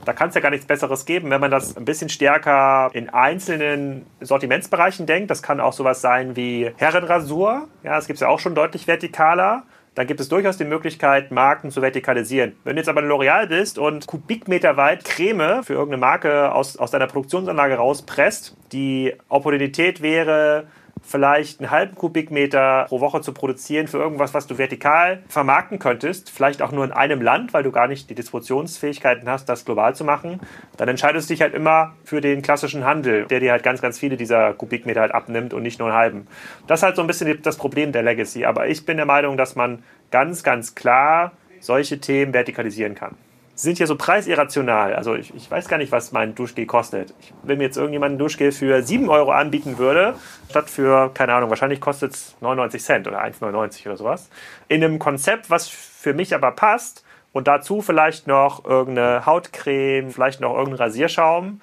Da 0.07 0.13
kann 0.13 0.29
es 0.29 0.35
ja 0.35 0.41
gar 0.41 0.51
nichts 0.51 0.65
Besseres 0.65 1.05
geben, 1.05 1.29
wenn 1.31 1.41
man 1.41 1.51
das 1.51 1.75
ein 1.75 1.83
bisschen 1.83 2.07
stärker 2.07 2.89
in 2.93 3.09
einzelnen 3.09 4.05
Sortimentsbereichen 4.21 5.05
denkt. 5.05 5.29
Das 5.29 5.43
kann 5.43 5.59
auch 5.59 5.73
sowas 5.73 5.99
sein 5.99 6.37
wie 6.37 6.71
Herrenrasur. 6.77 7.67
Ja, 7.83 7.95
das 7.95 8.07
gibt 8.07 8.15
es 8.15 8.21
ja 8.21 8.29
auch 8.29 8.39
schon 8.39 8.55
deutlich 8.55 8.85
vertikaler. 8.85 9.63
Dann 9.95 10.07
gibt 10.07 10.21
es 10.21 10.29
durchaus 10.29 10.55
die 10.57 10.63
Möglichkeit, 10.63 11.31
Marken 11.31 11.71
zu 11.71 11.81
vertikalisieren. 11.81 12.55
Wenn 12.63 12.77
du 12.77 12.79
jetzt 12.79 12.87
aber 12.87 13.01
L'Oreal 13.01 13.47
bist 13.47 13.77
und 13.77 14.07
Kubikmeter 14.07 14.77
weit 14.77 15.03
Creme 15.03 15.63
für 15.63 15.73
irgendeine 15.73 15.99
Marke 15.99 16.53
aus, 16.53 16.77
aus 16.77 16.91
deiner 16.91 17.07
Produktionsanlage 17.07 17.75
rauspresst, 17.75 18.55
die 18.71 19.13
Opportunität 19.27 20.01
wäre, 20.01 20.67
vielleicht 21.07 21.61
einen 21.61 21.71
halben 21.71 21.95
Kubikmeter 21.95 22.85
pro 22.89 22.99
Woche 22.99 23.21
zu 23.21 23.33
produzieren 23.33 23.87
für 23.87 23.97
irgendwas, 23.97 24.33
was 24.33 24.45
du 24.45 24.57
vertikal 24.57 25.23
vermarkten 25.29 25.79
könntest, 25.79 26.29
vielleicht 26.29 26.61
auch 26.61 26.71
nur 26.71 26.83
in 26.83 26.91
einem 26.91 27.21
Land, 27.21 27.53
weil 27.53 27.63
du 27.63 27.71
gar 27.71 27.87
nicht 27.87 28.09
die 28.09 28.15
Distributionsfähigkeiten 28.15 29.29
hast, 29.29 29.47
das 29.47 29.63
global 29.63 29.95
zu 29.95 30.03
machen, 30.03 30.41
dann 30.75 30.89
entscheidest 30.89 31.29
du 31.29 31.33
dich 31.33 31.41
halt 31.41 31.53
immer 31.53 31.93
für 32.03 32.19
den 32.19 32.41
klassischen 32.41 32.83
Handel, 32.83 33.25
der 33.25 33.39
dir 33.39 33.53
halt 33.53 33.63
ganz, 33.63 33.81
ganz 33.81 33.97
viele 33.97 34.17
dieser 34.17 34.53
Kubikmeter 34.53 35.01
halt 35.01 35.13
abnimmt 35.13 35.53
und 35.53 35.63
nicht 35.63 35.79
nur 35.79 35.87
einen 35.87 35.97
halben. 35.97 36.27
Das 36.67 36.81
ist 36.81 36.83
halt 36.83 36.97
so 36.97 37.01
ein 37.01 37.07
bisschen 37.07 37.41
das 37.41 37.57
Problem 37.57 37.93
der 37.93 38.03
Legacy. 38.03 38.45
Aber 38.45 38.67
ich 38.67 38.85
bin 38.85 38.97
der 38.97 39.05
Meinung, 39.05 39.37
dass 39.37 39.55
man 39.55 39.83
ganz, 40.11 40.43
ganz 40.43 40.75
klar 40.75 41.31
solche 41.61 41.99
Themen 41.99 42.33
vertikalisieren 42.33 42.95
kann 42.95 43.15
sind 43.57 43.77
hier 43.77 43.87
so 43.87 43.95
preisirrational. 43.95 44.93
Also 44.95 45.15
ich, 45.15 45.33
ich 45.35 45.49
weiß 45.49 45.67
gar 45.67 45.77
nicht, 45.77 45.91
was 45.91 46.11
mein 46.11 46.35
Duschgel 46.35 46.67
kostet. 46.67 47.13
Ich, 47.19 47.33
wenn 47.43 47.57
mir 47.57 47.65
jetzt 47.65 47.75
irgendjemand 47.75 48.15
ein 48.15 48.17
Duschgel 48.19 48.51
für 48.51 48.83
7 48.83 49.09
Euro 49.09 49.31
anbieten 49.31 49.79
würde, 49.79 50.13
statt 50.49 50.69
für, 50.69 51.09
keine 51.13 51.33
Ahnung, 51.33 51.49
wahrscheinlich 51.49 51.81
kostet 51.81 52.13
es 52.13 52.35
99 52.39 52.83
Cent 52.83 53.07
oder 53.07 53.21
1,99 53.23 53.87
oder 53.87 53.97
sowas. 53.97 54.29
In 54.67 54.83
einem 54.83 54.99
Konzept, 54.99 55.49
was 55.49 55.67
für 55.67 56.13
mich 56.13 56.35
aber 56.35 56.51
passt 56.51 57.03
und 57.33 57.47
dazu 57.47 57.81
vielleicht 57.81 58.27
noch 58.27 58.63
irgendeine 58.63 59.25
Hautcreme, 59.25 60.11
vielleicht 60.11 60.39
noch 60.39 60.55
irgendein 60.55 60.85
Rasierschaum, 60.85 61.59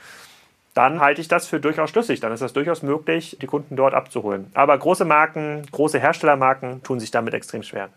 dann 0.75 1.01
halte 1.01 1.21
ich 1.21 1.29
das 1.29 1.47
für 1.47 1.61
durchaus 1.61 1.91
schlüssig. 1.91 2.19
Dann 2.19 2.33
ist 2.33 2.43
das 2.43 2.53
durchaus 2.53 2.83
möglich, 2.83 3.39
die 3.41 3.47
Kunden 3.47 3.77
dort 3.77 3.95
abzuholen. 3.95 4.51
Aber 4.55 4.77
große 4.77 5.05
Marken, 5.05 5.63
große 5.71 6.01
Herstellermarken 6.01 6.83
tun 6.83 6.99
sich 6.99 7.13
damit 7.13 7.35
extrem 7.35 7.63
schwer. 7.63 7.89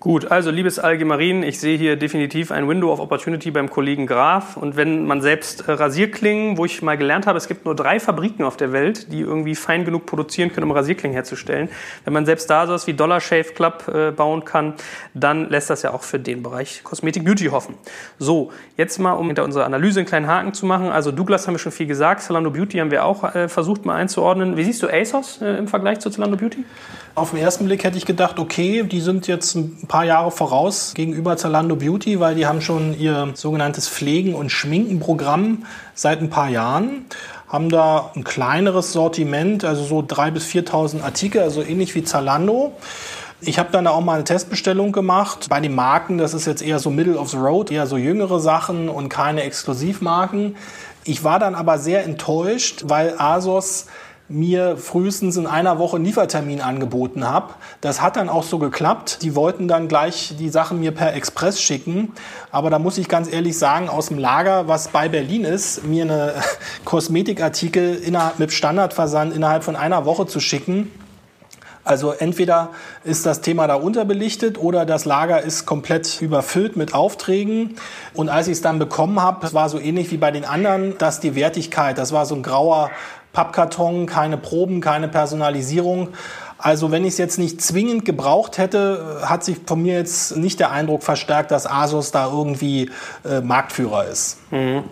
Gut, 0.00 0.30
also 0.30 0.52
liebes 0.52 0.78
Algemarin, 0.78 1.42
ich 1.42 1.58
sehe 1.58 1.76
hier 1.76 1.96
definitiv 1.96 2.52
ein 2.52 2.68
Window 2.68 2.92
of 2.92 3.00
Opportunity 3.00 3.50
beim 3.50 3.68
Kollegen 3.68 4.06
Graf. 4.06 4.56
Und 4.56 4.76
wenn 4.76 5.06
man 5.06 5.22
selbst 5.22 5.66
äh, 5.66 5.72
Rasierklingen, 5.72 6.56
wo 6.56 6.64
ich 6.64 6.82
mal 6.82 6.96
gelernt 6.96 7.26
habe, 7.26 7.36
es 7.36 7.48
gibt 7.48 7.64
nur 7.64 7.74
drei 7.74 7.98
Fabriken 7.98 8.44
auf 8.44 8.56
der 8.56 8.70
Welt, 8.70 9.12
die 9.12 9.22
irgendwie 9.22 9.56
fein 9.56 9.84
genug 9.84 10.06
produzieren 10.06 10.52
können, 10.52 10.70
um 10.70 10.70
Rasierklingen 10.70 11.14
herzustellen. 11.14 11.68
Wenn 12.04 12.12
man 12.12 12.26
selbst 12.26 12.48
da 12.48 12.68
sowas 12.68 12.86
wie 12.86 12.94
Dollar 12.94 13.20
Shave 13.20 13.52
Club 13.54 13.88
äh, 13.92 14.12
bauen 14.12 14.44
kann, 14.44 14.74
dann 15.14 15.50
lässt 15.50 15.68
das 15.68 15.82
ja 15.82 15.92
auch 15.92 16.04
für 16.04 16.20
den 16.20 16.44
Bereich 16.44 16.84
Kosmetik 16.84 17.24
Beauty 17.24 17.46
hoffen. 17.46 17.74
So, 18.20 18.52
jetzt 18.76 19.00
mal, 19.00 19.14
um 19.14 19.26
hinter 19.26 19.42
unserer 19.42 19.66
Analyse 19.66 19.98
einen 19.98 20.06
kleinen 20.06 20.28
Haken 20.28 20.54
zu 20.54 20.64
machen. 20.64 20.90
Also 20.90 21.10
Douglas 21.10 21.48
haben 21.48 21.54
wir 21.54 21.58
schon 21.58 21.72
viel 21.72 21.88
gesagt, 21.88 22.22
Zalando 22.22 22.52
Beauty 22.52 22.78
haben 22.78 22.92
wir 22.92 23.04
auch 23.04 23.34
äh, 23.34 23.48
versucht 23.48 23.84
mal 23.84 23.96
einzuordnen. 23.96 24.56
Wie 24.56 24.62
siehst 24.62 24.80
du 24.80 24.86
ASOS 24.86 25.38
im 25.38 25.66
Vergleich 25.66 25.98
zu 25.98 26.08
Zalando 26.08 26.36
Beauty? 26.36 26.64
Auf 27.16 27.30
den 27.32 27.40
ersten 27.40 27.64
Blick 27.64 27.82
hätte 27.82 27.98
ich 27.98 28.06
gedacht, 28.06 28.38
okay, 28.38 28.84
die 28.84 29.00
sind 29.00 29.26
jetzt 29.26 29.56
ein 29.56 29.87
paar 29.88 30.04
Jahre 30.04 30.30
voraus 30.30 30.92
gegenüber 30.94 31.36
Zalando 31.36 31.76
Beauty, 31.76 32.20
weil 32.20 32.34
die 32.34 32.46
haben 32.46 32.60
schon 32.60 32.98
ihr 32.98 33.30
sogenanntes 33.34 33.88
Pflegen- 33.88 34.34
und 34.34 34.50
Schminkenprogramm 34.50 35.64
seit 35.94 36.20
ein 36.20 36.30
paar 36.30 36.48
Jahren 36.48 37.06
haben 37.48 37.70
da 37.70 38.10
ein 38.14 38.24
kleineres 38.24 38.92
Sortiment, 38.92 39.64
also 39.64 39.82
so 39.82 40.00
3.000 40.00 40.30
bis 40.32 40.46
4.000 40.46 41.02
Artikel, 41.02 41.42
also 41.42 41.62
ähnlich 41.62 41.94
wie 41.94 42.04
Zalando. 42.04 42.72
Ich 43.40 43.58
habe 43.58 43.70
dann 43.72 43.86
auch 43.86 44.00
mal 44.00 44.14
eine 44.14 44.24
Testbestellung 44.24 44.92
gemacht. 44.92 45.46
Bei 45.48 45.60
den 45.60 45.74
Marken, 45.74 46.18
das 46.18 46.34
ist 46.34 46.46
jetzt 46.46 46.60
eher 46.60 46.78
so 46.78 46.90
Middle 46.90 47.16
of 47.16 47.30
the 47.30 47.36
Road, 47.36 47.70
eher 47.70 47.86
so 47.86 47.96
jüngere 47.96 48.40
Sachen 48.40 48.88
und 48.88 49.08
keine 49.08 49.44
Exklusivmarken. 49.44 50.56
Ich 51.04 51.24
war 51.24 51.38
dann 51.38 51.54
aber 51.54 51.78
sehr 51.78 52.04
enttäuscht, 52.04 52.84
weil 52.86 53.14
ASOS 53.16 53.86
mir 54.28 54.76
frühestens 54.76 55.36
in 55.36 55.46
einer 55.46 55.78
Woche 55.78 55.96
einen 55.96 56.04
Liefertermin 56.04 56.60
angeboten 56.60 57.26
habe. 57.26 57.54
Das 57.80 58.02
hat 58.02 58.16
dann 58.16 58.28
auch 58.28 58.42
so 58.42 58.58
geklappt. 58.58 59.18
Die 59.22 59.34
wollten 59.34 59.68
dann 59.68 59.88
gleich 59.88 60.34
die 60.38 60.50
Sachen 60.50 60.80
mir 60.80 60.92
per 60.92 61.14
Express 61.14 61.60
schicken. 61.60 62.12
Aber 62.50 62.68
da 62.68 62.78
muss 62.78 62.98
ich 62.98 63.08
ganz 63.08 63.32
ehrlich 63.32 63.58
sagen, 63.58 63.88
aus 63.88 64.08
dem 64.08 64.18
Lager, 64.18 64.68
was 64.68 64.88
bei 64.88 65.08
Berlin 65.08 65.44
ist, 65.44 65.84
mir 65.84 66.04
eine 66.04 66.34
Kosmetikartikel 66.84 68.02
mit 68.36 68.52
Standardversand 68.52 69.34
innerhalb 69.34 69.64
von 69.64 69.76
einer 69.76 70.04
Woche 70.04 70.26
zu 70.26 70.40
schicken, 70.40 70.90
also 71.88 72.12
entweder 72.12 72.68
ist 73.02 73.24
das 73.24 73.40
Thema 73.40 73.66
da 73.66 73.74
unterbelichtet 73.74 74.58
oder 74.58 74.84
das 74.84 75.06
Lager 75.06 75.40
ist 75.40 75.64
komplett 75.64 76.20
überfüllt 76.20 76.76
mit 76.76 76.92
Aufträgen. 76.92 77.76
Und 78.12 78.28
als 78.28 78.46
ich 78.46 78.52
es 78.52 78.60
dann 78.60 78.78
bekommen 78.78 79.22
habe, 79.22 79.52
war 79.54 79.70
so 79.70 79.78
ähnlich 79.80 80.10
wie 80.10 80.18
bei 80.18 80.30
den 80.30 80.44
anderen, 80.44 80.98
dass 80.98 81.18
die 81.20 81.34
Wertigkeit, 81.34 81.96
das 81.96 82.12
war 82.12 82.26
so 82.26 82.34
ein 82.34 82.42
grauer 82.42 82.90
Pappkarton, 83.32 84.04
keine 84.04 84.36
Proben, 84.36 84.82
keine 84.82 85.08
Personalisierung. 85.08 86.08
Also 86.58 86.90
wenn 86.90 87.04
ich 87.04 87.12
es 87.12 87.18
jetzt 87.18 87.38
nicht 87.38 87.62
zwingend 87.62 88.04
gebraucht 88.04 88.58
hätte, 88.58 89.22
hat 89.22 89.42
sich 89.42 89.56
von 89.64 89.80
mir 89.80 89.94
jetzt 89.94 90.36
nicht 90.36 90.60
der 90.60 90.70
Eindruck 90.70 91.02
verstärkt, 91.02 91.52
dass 91.52 91.66
Asus 91.66 92.10
da 92.10 92.30
irgendwie 92.30 92.90
äh, 93.24 93.40
Marktführer 93.40 94.06
ist. 94.06 94.38
Mhm. 94.50 94.84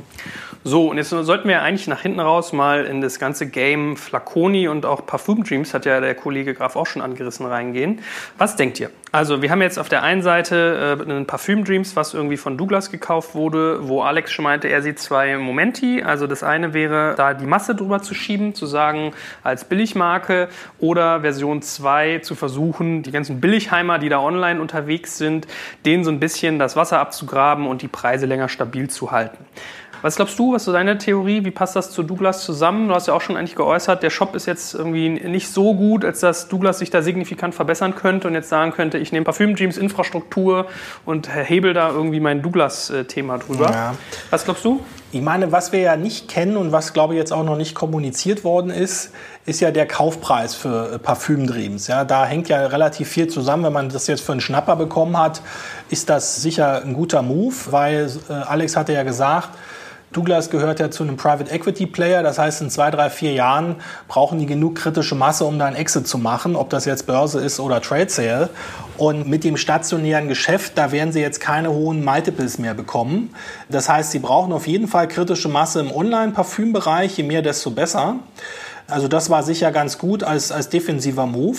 So, 0.68 0.90
und 0.90 0.96
jetzt 0.96 1.10
sollten 1.10 1.48
wir 1.48 1.62
eigentlich 1.62 1.86
nach 1.86 2.00
hinten 2.00 2.18
raus 2.18 2.52
mal 2.52 2.86
in 2.86 3.00
das 3.00 3.20
ganze 3.20 3.46
Game 3.46 3.96
Flaconi 3.96 4.66
und 4.66 4.84
auch 4.84 5.06
Parfum 5.06 5.44
Dreams, 5.44 5.72
hat 5.72 5.86
ja 5.86 6.00
der 6.00 6.16
Kollege 6.16 6.54
Graf 6.54 6.74
auch 6.74 6.86
schon 6.86 7.02
angerissen, 7.02 7.46
reingehen. 7.46 8.00
Was 8.36 8.56
denkt 8.56 8.80
ihr? 8.80 8.90
Also, 9.12 9.42
wir 9.42 9.52
haben 9.52 9.62
jetzt 9.62 9.78
auf 9.78 9.88
der 9.88 10.02
einen 10.02 10.22
Seite 10.22 10.98
äh, 10.98 11.02
einen 11.02 11.24
Parfum 11.24 11.64
Dreams, 11.64 11.94
was 11.94 12.14
irgendwie 12.14 12.36
von 12.36 12.58
Douglas 12.58 12.90
gekauft 12.90 13.36
wurde, 13.36 13.88
wo 13.88 14.02
Alex 14.02 14.32
schon 14.32 14.42
meinte, 14.42 14.66
er 14.66 14.82
sieht 14.82 14.98
zwei 14.98 15.38
Momenti. 15.38 16.02
Also, 16.02 16.26
das 16.26 16.42
eine 16.42 16.74
wäre, 16.74 17.14
da 17.16 17.32
die 17.32 17.46
Masse 17.46 17.76
drüber 17.76 18.02
zu 18.02 18.14
schieben, 18.14 18.52
zu 18.52 18.66
sagen, 18.66 19.12
als 19.44 19.66
Billigmarke 19.66 20.48
oder 20.80 21.20
Version 21.20 21.62
2 21.62 22.18
zu 22.18 22.34
versuchen, 22.34 23.04
die 23.04 23.12
ganzen 23.12 23.40
Billigheimer, 23.40 24.00
die 24.00 24.08
da 24.08 24.18
online 24.18 24.60
unterwegs 24.60 25.16
sind, 25.16 25.46
denen 25.84 26.02
so 26.02 26.10
ein 26.10 26.18
bisschen 26.18 26.58
das 26.58 26.74
Wasser 26.74 26.98
abzugraben 26.98 27.68
und 27.68 27.82
die 27.82 27.88
Preise 27.88 28.26
länger 28.26 28.48
stabil 28.48 28.90
zu 28.90 29.12
halten. 29.12 29.46
Was 30.06 30.14
glaubst 30.14 30.38
du, 30.38 30.52
was 30.52 30.62
ist 30.62 30.66
so 30.66 30.72
deine 30.72 30.98
Theorie? 30.98 31.44
Wie 31.44 31.50
passt 31.50 31.74
das 31.74 31.90
zu 31.90 32.04
Douglas 32.04 32.44
zusammen? 32.44 32.86
Du 32.86 32.94
hast 32.94 33.08
ja 33.08 33.14
auch 33.14 33.20
schon 33.20 33.36
eigentlich 33.36 33.56
geäußert, 33.56 34.04
der 34.04 34.10
Shop 34.10 34.36
ist 34.36 34.46
jetzt 34.46 34.72
irgendwie 34.72 35.08
nicht 35.08 35.48
so 35.48 35.74
gut, 35.74 36.04
als 36.04 36.20
dass 36.20 36.46
Douglas 36.46 36.78
sich 36.78 36.90
da 36.90 37.02
signifikant 37.02 37.56
verbessern 37.56 37.96
könnte 37.96 38.28
und 38.28 38.34
jetzt 38.34 38.48
sagen 38.48 38.70
könnte, 38.70 38.98
ich 38.98 39.10
nehme 39.10 39.24
Parfüm-Jeans 39.24 39.76
Infrastruktur 39.76 40.66
und 41.04 41.28
hebel 41.34 41.74
da 41.74 41.90
irgendwie 41.90 42.20
mein 42.20 42.40
Douglas-Thema 42.40 43.38
drüber. 43.38 43.68
Ja. 43.72 43.94
Was 44.30 44.44
glaubst 44.44 44.64
du? 44.64 44.78
Ich 45.10 45.22
meine, 45.22 45.50
was 45.50 45.72
wir 45.72 45.80
ja 45.80 45.96
nicht 45.96 46.28
kennen 46.28 46.56
und 46.56 46.70
was, 46.70 46.92
glaube 46.92 47.14
ich, 47.14 47.18
jetzt 47.18 47.32
auch 47.32 47.42
noch 47.42 47.56
nicht 47.56 47.74
kommuniziert 47.74 48.44
worden 48.44 48.70
ist, 48.70 49.10
ist 49.44 49.60
ja 49.60 49.72
der 49.72 49.86
Kaufpreis 49.86 50.54
für 50.54 50.92
äh, 50.92 50.98
Parfümdreams. 51.00 51.88
Ja, 51.88 52.04
da 52.04 52.26
hängt 52.26 52.48
ja 52.48 52.66
relativ 52.66 53.08
viel 53.08 53.26
zusammen. 53.26 53.64
Wenn 53.64 53.72
man 53.72 53.88
das 53.88 54.06
jetzt 54.06 54.22
für 54.22 54.32
einen 54.32 54.40
Schnapper 54.40 54.76
bekommen 54.76 55.18
hat, 55.18 55.42
ist 55.88 56.10
das 56.10 56.36
sicher 56.36 56.82
ein 56.82 56.92
guter 56.94 57.22
Move, 57.22 57.54
weil 57.70 58.08
äh, 58.28 58.32
Alex 58.32 58.76
hatte 58.76 58.92
ja 58.92 59.02
gesagt, 59.02 59.50
Douglas 60.16 60.48
gehört 60.48 60.80
ja 60.80 60.90
zu 60.90 61.02
einem 61.02 61.16
Private 61.16 61.50
Equity 61.50 61.84
Player, 61.84 62.22
das 62.22 62.38
heißt, 62.38 62.62
in 62.62 62.70
zwei, 62.70 62.90
drei, 62.90 63.10
vier 63.10 63.32
Jahren 63.32 63.76
brauchen 64.08 64.38
die 64.38 64.46
genug 64.46 64.76
kritische 64.76 65.14
Masse, 65.14 65.44
um 65.44 65.58
da 65.58 65.66
ein 65.66 65.76
Exit 65.76 66.08
zu 66.08 66.16
machen, 66.16 66.56
ob 66.56 66.70
das 66.70 66.86
jetzt 66.86 67.06
Börse 67.06 67.40
ist 67.40 67.60
oder 67.60 67.82
Trade 67.82 68.08
Sale. 68.08 68.48
Und 68.96 69.28
mit 69.28 69.44
dem 69.44 69.58
stationären 69.58 70.28
Geschäft, 70.28 70.72
da 70.76 70.90
werden 70.90 71.12
sie 71.12 71.20
jetzt 71.20 71.40
keine 71.40 71.70
hohen 71.70 72.02
Multiples 72.02 72.56
mehr 72.56 72.72
bekommen. 72.72 73.34
Das 73.68 73.90
heißt, 73.90 74.10
sie 74.10 74.18
brauchen 74.18 74.54
auf 74.54 74.66
jeden 74.66 74.88
Fall 74.88 75.06
kritische 75.06 75.50
Masse 75.50 75.80
im 75.80 75.92
Online-Parfümbereich, 75.92 77.18
je 77.18 77.22
mehr, 77.22 77.42
desto 77.42 77.70
besser. 77.70 78.16
Also 78.88 79.08
das 79.08 79.30
war 79.30 79.42
sicher 79.42 79.72
ganz 79.72 79.98
gut 79.98 80.22
als, 80.22 80.52
als 80.52 80.68
defensiver 80.68 81.26
Move. 81.26 81.58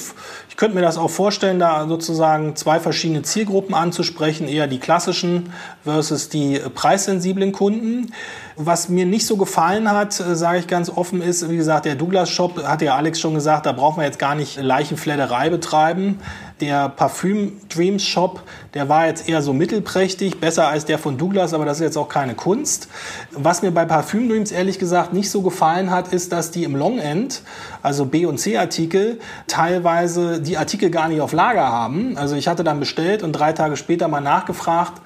Ich 0.50 0.56
könnte 0.56 0.76
mir 0.76 0.82
das 0.82 0.98
auch 0.98 1.10
vorstellen, 1.10 1.60
da 1.60 1.86
sozusagen 1.88 2.56
zwei 2.56 2.80
verschiedene 2.80 3.22
Zielgruppen 3.22 3.76
anzusprechen, 3.76 4.48
eher 4.48 4.68
die 4.68 4.80
klassischen 4.80 5.52
versus 5.84 6.30
die 6.30 6.60
preissensiblen 6.74 7.52
Kunden. 7.52 8.14
Was 8.60 8.90
mir 8.90 9.06
nicht 9.06 9.28
so 9.28 9.38
gefallen 9.38 9.92
hat, 9.92 10.20
äh, 10.20 10.36
sage 10.36 10.58
ich 10.58 10.66
ganz 10.66 10.90
offen, 10.90 11.22
ist, 11.22 11.48
wie 11.48 11.58
gesagt, 11.58 11.86
der 11.86 11.94
Douglas 11.94 12.28
Shop, 12.32 12.64
hat 12.64 12.82
ja 12.82 12.96
Alex 12.96 13.20
schon 13.20 13.36
gesagt, 13.36 13.68
da 13.68 13.72
braucht 13.72 13.98
man 13.98 14.08
jetzt 14.08 14.18
gar 14.18 14.34
nicht 14.34 14.60
Leichenfledderei 14.60 15.52
betreiben. 15.52 16.20
Der 16.60 16.90
Parfüm 16.90 17.62
Dreams 17.70 18.02
Shop, 18.02 18.42
der 18.74 18.90
war 18.90 19.06
jetzt 19.06 19.30
eher 19.30 19.44
so 19.44 19.54
mittelprächtig, 19.54 20.40
besser 20.40 20.68
als 20.70 20.86
der 20.86 20.98
von 20.98 21.20
Douglas, 21.20 21.54
aber 21.54 21.66
das 21.66 21.78
ist 21.78 21.84
jetzt 21.84 21.98
auch 21.98 22.10
keine 22.10 22.34
Kunst. 22.34 22.88
Was 23.32 23.62
mir 23.62 23.70
bei 23.70 23.86
Parfüm 23.86 24.28
Dreams 24.28 24.52
ehrlich 24.52 24.80
gesagt 24.80 25.14
nicht 25.14 25.30
so 25.30 25.44
gefallen 25.44 25.92
hat, 25.92 26.12
ist, 26.12 26.32
dass 26.32 26.50
die 26.50 26.64
im 26.64 26.76
Long 26.76 26.98
End, 26.98 27.44
also 27.84 28.06
B 28.06 28.26
und 28.26 28.40
C 28.40 28.58
Artikel, 28.58 29.20
teilweise 29.46 30.42
die 30.42 30.58
Artikel 30.58 30.90
gar 30.90 31.10
nicht 31.10 31.22
auf 31.22 31.32
Lager 31.32 31.72
haben. 31.72 32.18
Also 32.18 32.36
ich 32.36 32.48
hatte 32.48 32.64
dann 32.64 32.80
bestellt 32.80 33.22
und 33.22 33.34
drei 33.34 33.54
Tage 33.54 33.78
später 33.78 34.08
mal 34.08 34.20
nachgefragt, 34.20 35.00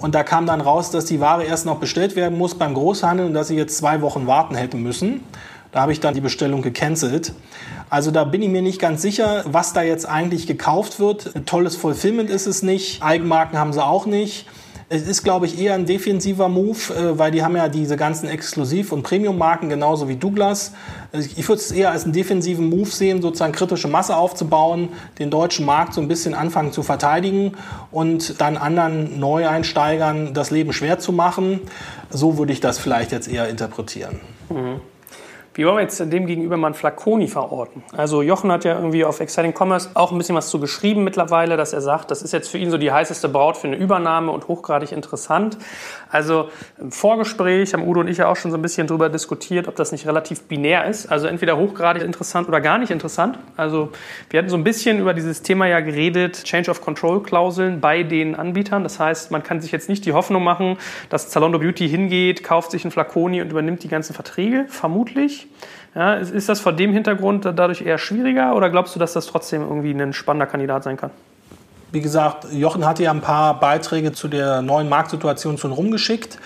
und 0.00 0.14
da 0.14 0.22
kam 0.22 0.46
dann 0.46 0.60
raus, 0.60 0.90
dass 0.90 1.04
die 1.04 1.20
Ware 1.20 1.44
erst 1.44 1.66
noch 1.66 1.78
bestellt 1.78 2.16
werden 2.16 2.38
muss 2.38 2.54
beim 2.54 2.74
Großhandel 2.74 3.26
und 3.26 3.34
dass 3.34 3.48
sie 3.48 3.56
jetzt 3.56 3.76
zwei 3.76 4.00
Wochen 4.00 4.26
warten 4.26 4.54
hätten 4.54 4.82
müssen. 4.82 5.22
Da 5.72 5.82
habe 5.82 5.92
ich 5.92 6.00
dann 6.00 6.14
die 6.14 6.20
Bestellung 6.20 6.62
gecancelt. 6.62 7.32
Also 7.90 8.10
da 8.10 8.24
bin 8.24 8.42
ich 8.42 8.48
mir 8.48 8.62
nicht 8.62 8.80
ganz 8.80 9.02
sicher, 9.02 9.44
was 9.46 9.72
da 9.72 9.82
jetzt 9.82 10.08
eigentlich 10.08 10.46
gekauft 10.46 10.98
wird. 10.98 11.34
Ein 11.36 11.46
tolles 11.46 11.76
Fulfillment 11.76 12.30
ist 12.30 12.46
es 12.46 12.62
nicht. 12.62 13.02
Eigenmarken 13.02 13.58
haben 13.58 13.72
sie 13.72 13.84
auch 13.84 14.06
nicht. 14.06 14.46
Es 14.92 15.06
ist, 15.06 15.22
glaube 15.22 15.46
ich, 15.46 15.56
eher 15.56 15.74
ein 15.74 15.86
defensiver 15.86 16.48
Move, 16.48 16.92
äh, 16.92 17.16
weil 17.16 17.30
die 17.30 17.44
haben 17.44 17.54
ja 17.54 17.68
diese 17.68 17.96
ganzen 17.96 18.28
Exklusiv- 18.28 18.90
und 18.90 19.04
Premium-Marken 19.04 19.68
genauso 19.68 20.08
wie 20.08 20.16
Douglas. 20.16 20.72
Ich 21.12 21.48
würde 21.48 21.62
es 21.62 21.70
eher 21.70 21.92
als 21.92 22.02
einen 22.02 22.12
defensiven 22.12 22.68
Move 22.68 22.90
sehen, 22.90 23.22
sozusagen 23.22 23.52
kritische 23.52 23.86
Masse 23.86 24.16
aufzubauen, 24.16 24.88
den 25.20 25.30
deutschen 25.30 25.64
Markt 25.64 25.94
so 25.94 26.00
ein 26.00 26.08
bisschen 26.08 26.34
anfangen 26.34 26.72
zu 26.72 26.82
verteidigen 26.82 27.52
und 27.92 28.40
dann 28.40 28.56
anderen 28.56 29.20
Neueinsteigern 29.20 30.34
das 30.34 30.50
Leben 30.50 30.72
schwer 30.72 30.98
zu 30.98 31.12
machen. 31.12 31.60
So 32.10 32.36
würde 32.36 32.52
ich 32.52 32.58
das 32.58 32.80
vielleicht 32.80 33.12
jetzt 33.12 33.28
eher 33.28 33.48
interpretieren. 33.48 34.18
Mhm. 34.48 34.80
Wie 35.54 35.66
wollen 35.66 35.76
wir 35.76 35.82
jetzt 35.82 35.98
dem 35.98 36.26
gegenüber 36.26 36.56
mal 36.56 36.68
einen 36.68 36.74
Flaconi 36.74 37.26
verorten? 37.26 37.82
Also 37.96 38.22
Jochen 38.22 38.52
hat 38.52 38.64
ja 38.64 38.76
irgendwie 38.76 39.04
auf 39.04 39.18
Exciting 39.18 39.52
Commerce 39.52 39.90
auch 39.94 40.12
ein 40.12 40.18
bisschen 40.18 40.36
was 40.36 40.48
zu 40.48 40.60
geschrieben 40.60 41.02
mittlerweile, 41.02 41.56
dass 41.56 41.72
er 41.72 41.80
sagt, 41.80 42.12
das 42.12 42.22
ist 42.22 42.32
jetzt 42.32 42.48
für 42.48 42.58
ihn 42.58 42.70
so 42.70 42.78
die 42.78 42.92
heißeste 42.92 43.28
Braut 43.28 43.56
für 43.56 43.66
eine 43.66 43.76
Übernahme 43.76 44.30
und 44.30 44.46
hochgradig 44.46 44.92
interessant. 44.92 45.58
Also 46.10 46.50
im 46.78 46.90
Vorgespräch 46.90 47.72
haben 47.72 47.86
Udo 47.86 48.00
und 48.00 48.08
ich 48.08 48.18
ja 48.18 48.28
auch 48.28 48.36
schon 48.36 48.50
so 48.50 48.58
ein 48.58 48.62
bisschen 48.62 48.86
drüber 48.86 49.08
diskutiert, 49.08 49.68
ob 49.68 49.76
das 49.76 49.92
nicht 49.92 50.06
relativ 50.06 50.42
binär 50.42 50.86
ist. 50.86 51.10
Also 51.10 51.26
entweder 51.26 51.56
hochgradig 51.56 52.02
interessant 52.02 52.48
oder 52.48 52.60
gar 52.60 52.78
nicht 52.78 52.90
interessant. 52.90 53.38
Also 53.56 53.90
wir 54.28 54.38
hatten 54.38 54.48
so 54.48 54.56
ein 54.56 54.64
bisschen 54.64 54.98
über 54.98 55.14
dieses 55.14 55.42
Thema 55.42 55.66
ja 55.66 55.80
geredet, 55.80 56.44
Change 56.44 56.70
of 56.70 56.80
Control 56.80 57.22
Klauseln 57.22 57.80
bei 57.80 58.02
den 58.02 58.34
Anbietern. 58.34 58.82
Das 58.82 58.98
heißt, 58.98 59.30
man 59.30 59.42
kann 59.42 59.60
sich 59.60 59.70
jetzt 59.72 59.88
nicht 59.88 60.04
die 60.04 60.12
Hoffnung 60.12 60.42
machen, 60.42 60.76
dass 61.08 61.30
Zalando 61.30 61.58
Beauty 61.58 61.88
hingeht, 61.88 62.42
kauft 62.42 62.72
sich 62.72 62.84
einen 62.84 62.90
Flaconi 62.90 63.40
und 63.40 63.50
übernimmt 63.50 63.82
die 63.84 63.88
ganzen 63.88 64.14
Verträge, 64.14 64.66
vermutlich. 64.68 65.46
Ja, 65.94 66.14
ist 66.14 66.48
das 66.48 66.60
vor 66.60 66.72
dem 66.72 66.92
Hintergrund 66.92 67.44
dadurch 67.44 67.82
eher 67.82 67.98
schwieriger 67.98 68.54
oder 68.54 68.70
glaubst 68.70 68.94
du, 68.94 69.00
dass 69.00 69.12
das 69.12 69.26
trotzdem 69.26 69.62
irgendwie 69.62 69.90
ein 69.90 70.12
spannender 70.12 70.46
Kandidat 70.46 70.84
sein 70.84 70.96
kann? 70.96 71.10
Wie 71.92 72.00
gesagt, 72.00 72.46
Jochen 72.52 72.86
hatte 72.86 73.02
ja 73.02 73.10
ein 73.10 73.20
paar 73.20 73.58
Beiträge 73.58 74.12
zu 74.12 74.28
der 74.28 74.62
neuen 74.62 74.88
Marktsituation 74.88 75.58
schon 75.58 75.72
rumgeschickt. 75.72 76.38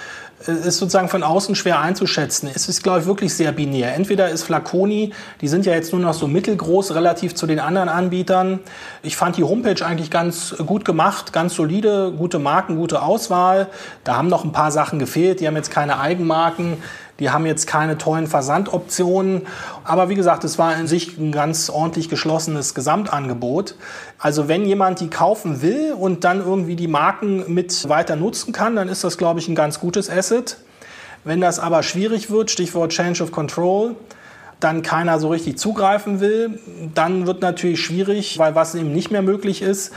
Es 0.46 0.66
ist 0.66 0.78
sozusagen 0.78 1.08
von 1.08 1.22
außen 1.22 1.54
schwer 1.54 1.80
einzuschätzen. 1.80 2.50
Es 2.54 2.68
ist, 2.68 2.82
glaube 2.82 3.00
ich, 3.00 3.06
wirklich 3.06 3.34
sehr 3.34 3.52
binär. 3.52 3.94
Entweder 3.94 4.28
ist 4.28 4.42
Flaconi, 4.42 5.12
die 5.40 5.48
sind 5.48 5.64
ja 5.64 5.72
jetzt 5.72 5.92
nur 5.92 6.02
noch 6.02 6.12
so 6.12 6.26
mittelgroß 6.26 6.94
relativ 6.94 7.34
zu 7.34 7.46
den 7.46 7.60
anderen 7.60 7.88
Anbietern. 7.88 8.60
Ich 9.02 9.16
fand 9.16 9.36
die 9.36 9.44
Homepage 9.44 9.84
eigentlich 9.84 10.10
ganz 10.10 10.54
gut 10.66 10.84
gemacht, 10.84 11.32
ganz 11.32 11.54
solide, 11.54 12.12
gute 12.12 12.38
Marken, 12.38 12.76
gute 12.76 13.00
Auswahl. 13.02 13.68
Da 14.02 14.16
haben 14.16 14.28
noch 14.28 14.44
ein 14.44 14.52
paar 14.52 14.70
Sachen 14.70 14.98
gefehlt. 14.98 15.40
Die 15.40 15.46
haben 15.46 15.56
jetzt 15.56 15.70
keine 15.70 15.98
Eigenmarken. 15.98 16.78
Die 17.20 17.30
haben 17.30 17.46
jetzt 17.46 17.66
keine 17.66 17.96
tollen 17.96 18.26
Versandoptionen. 18.26 19.46
Aber 19.84 20.08
wie 20.08 20.14
gesagt, 20.14 20.44
es 20.44 20.58
war 20.58 20.76
in 20.76 20.86
sich 20.86 21.16
ein 21.16 21.30
ganz 21.30 21.70
ordentlich 21.70 22.08
geschlossenes 22.08 22.74
Gesamtangebot. 22.74 23.76
Also 24.18 24.48
wenn 24.48 24.64
jemand 24.66 25.00
die 25.00 25.10
kaufen 25.10 25.62
will 25.62 25.92
und 25.92 26.24
dann 26.24 26.40
irgendwie 26.40 26.76
die 26.76 26.88
Marken 26.88 27.52
mit 27.52 27.88
weiter 27.88 28.16
nutzen 28.16 28.52
kann, 28.52 28.74
dann 28.74 28.88
ist 28.88 29.04
das, 29.04 29.16
glaube 29.16 29.38
ich, 29.40 29.48
ein 29.48 29.54
ganz 29.54 29.78
gutes 29.78 30.10
Asset. 30.10 30.56
Wenn 31.22 31.40
das 31.40 31.58
aber 31.58 31.82
schwierig 31.82 32.30
wird, 32.30 32.50
Stichwort 32.50 32.92
Change 32.92 33.22
of 33.22 33.32
Control, 33.32 33.94
dann 34.60 34.82
keiner 34.82 35.18
so 35.18 35.28
richtig 35.28 35.58
zugreifen 35.58 36.20
will, 36.20 36.58
dann 36.94 37.26
wird 37.26 37.42
natürlich 37.42 37.84
schwierig, 37.84 38.38
weil 38.38 38.54
was 38.54 38.74
eben 38.74 38.92
nicht 38.92 39.10
mehr 39.10 39.22
möglich 39.22 39.62
ist 39.62 39.92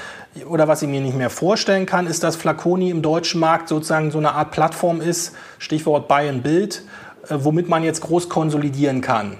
oder 0.47 0.67
was 0.67 0.81
ich 0.81 0.89
mir 0.89 0.99
nicht 0.99 1.15
mehr 1.15 1.29
vorstellen 1.29 1.85
kann, 1.85 2.05
ist, 2.05 2.23
dass 2.23 2.35
Flaconi 2.35 2.89
im 2.89 3.01
deutschen 3.01 3.39
Markt 3.39 3.69
sozusagen 3.69 4.11
so 4.11 4.17
eine 4.17 4.33
Art 4.33 4.51
Plattform 4.51 4.99
ist, 4.99 5.33
Stichwort 5.57 6.07
Buy 6.07 6.27
and 6.27 6.43
Build, 6.43 6.83
womit 7.29 7.69
man 7.69 7.83
jetzt 7.83 8.01
groß 8.01 8.29
konsolidieren 8.29 9.01
kann. 9.01 9.37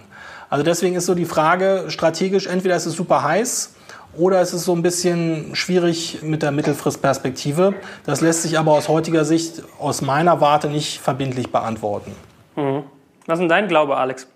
Also 0.50 0.64
deswegen 0.64 0.96
ist 0.96 1.06
so 1.06 1.16
die 1.16 1.26
Frage 1.26 1.86
strategisch, 1.90 2.48
entweder 2.48 2.76
ist 2.76 2.86
es 2.86 2.94
super 2.94 3.24
heiß 3.24 3.76
oder 4.18 4.42
ist 4.42 4.54
es 4.54 4.64
so 4.64 4.74
ein 4.74 4.82
bisschen 4.82 5.56
schwierig 5.56 6.20
mit 6.24 6.42
der 6.42 6.52
Mittelfristperspektive. 6.52 7.74
Das 8.06 8.22
lässt 8.22 8.44
sich 8.44 8.58
aber 8.58 8.72
aus 8.72 8.88
heutiger 8.88 9.26
Sicht, 9.26 9.64
aus 9.80 10.02
meiner 10.02 10.40
Warte 10.42 10.70
nicht 10.70 11.00
verbindlich 11.00 11.52
beantworten. 11.52 12.12
Mhm. 12.56 12.84
Was 13.26 13.36
ist 13.36 13.42
denn 13.42 13.50
dein 13.50 13.68
Glaube, 13.68 13.98
Alex? 13.98 14.28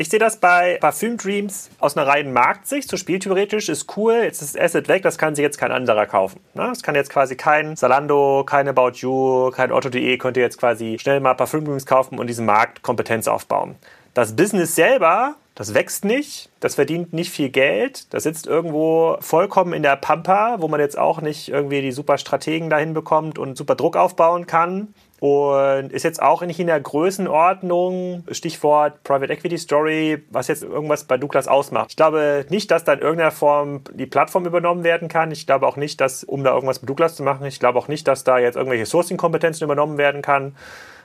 Ich 0.00 0.10
sehe 0.10 0.20
das 0.20 0.36
bei 0.36 0.78
Parfüm 0.80 1.16
Dreams 1.16 1.70
aus 1.80 1.96
einer 1.96 2.06
reinen 2.06 2.32
Marktsicht. 2.32 2.88
So 2.88 2.96
spieltheoretisch 2.96 3.68
ist 3.68 3.96
cool, 3.96 4.12
jetzt 4.22 4.42
ist 4.42 4.54
das 4.54 4.62
Asset 4.62 4.86
weg, 4.86 5.02
das 5.02 5.18
kann 5.18 5.34
sich 5.34 5.42
jetzt 5.42 5.58
kein 5.58 5.72
anderer 5.72 6.06
kaufen. 6.06 6.38
Ne? 6.54 6.66
Das 6.68 6.84
kann 6.84 6.94
jetzt 6.94 7.10
quasi 7.10 7.34
kein 7.34 7.76
Zalando, 7.76 8.44
keine 8.46 8.70
About 8.70 8.98
You, 8.98 9.50
kein 9.50 9.72
Otto.de 9.72 10.16
könnte 10.18 10.38
jetzt 10.38 10.56
quasi 10.56 10.98
schnell 11.00 11.18
mal 11.18 11.34
Parfüm 11.34 11.64
Dreams 11.64 11.84
kaufen 11.84 12.20
und 12.20 12.28
diesen 12.28 12.46
Markt 12.46 12.82
Kompetenz 12.82 13.26
aufbauen. 13.26 13.74
Das 14.14 14.36
Business 14.36 14.76
selber, 14.76 15.34
das 15.56 15.74
wächst 15.74 16.04
nicht, 16.04 16.48
das 16.60 16.76
verdient 16.76 17.12
nicht 17.12 17.32
viel 17.32 17.48
Geld, 17.48 18.14
das 18.14 18.22
sitzt 18.22 18.46
irgendwo 18.46 19.16
vollkommen 19.18 19.72
in 19.72 19.82
der 19.82 19.96
Pampa, 19.96 20.58
wo 20.60 20.68
man 20.68 20.78
jetzt 20.78 20.96
auch 20.96 21.20
nicht 21.20 21.48
irgendwie 21.48 21.82
die 21.82 21.90
super 21.90 22.18
Strategen 22.18 22.70
dahin 22.70 22.94
bekommt 22.94 23.36
und 23.36 23.58
super 23.58 23.74
Druck 23.74 23.96
aufbauen 23.96 24.46
kann. 24.46 24.94
Und 25.20 25.92
ist 25.92 26.04
jetzt 26.04 26.22
auch 26.22 26.42
nicht 26.42 26.60
in 26.60 26.68
der 26.68 26.80
Größenordnung, 26.80 28.24
Stichwort 28.30 29.02
Private 29.02 29.32
Equity 29.32 29.58
Story, 29.58 30.22
was 30.30 30.46
jetzt 30.46 30.62
irgendwas 30.62 31.04
bei 31.04 31.16
Douglas 31.16 31.48
ausmacht. 31.48 31.90
Ich 31.90 31.96
glaube 31.96 32.46
nicht, 32.50 32.70
dass 32.70 32.84
da 32.84 32.92
in 32.92 33.00
irgendeiner 33.00 33.32
Form 33.32 33.82
die 33.92 34.06
Plattform 34.06 34.46
übernommen 34.46 34.84
werden 34.84 35.08
kann. 35.08 35.32
Ich 35.32 35.46
glaube 35.46 35.66
auch 35.66 35.76
nicht, 35.76 36.00
dass, 36.00 36.22
um 36.22 36.44
da 36.44 36.54
irgendwas 36.54 36.82
mit 36.82 36.88
Douglas 36.88 37.16
zu 37.16 37.24
machen, 37.24 37.46
ich 37.46 37.58
glaube 37.58 37.78
auch 37.78 37.88
nicht, 37.88 38.06
dass 38.06 38.22
da 38.22 38.38
jetzt 38.38 38.54
irgendwelche 38.56 38.86
Sourcing-Kompetenzen 38.86 39.64
übernommen 39.64 39.98
werden 39.98 40.22
kann. 40.22 40.54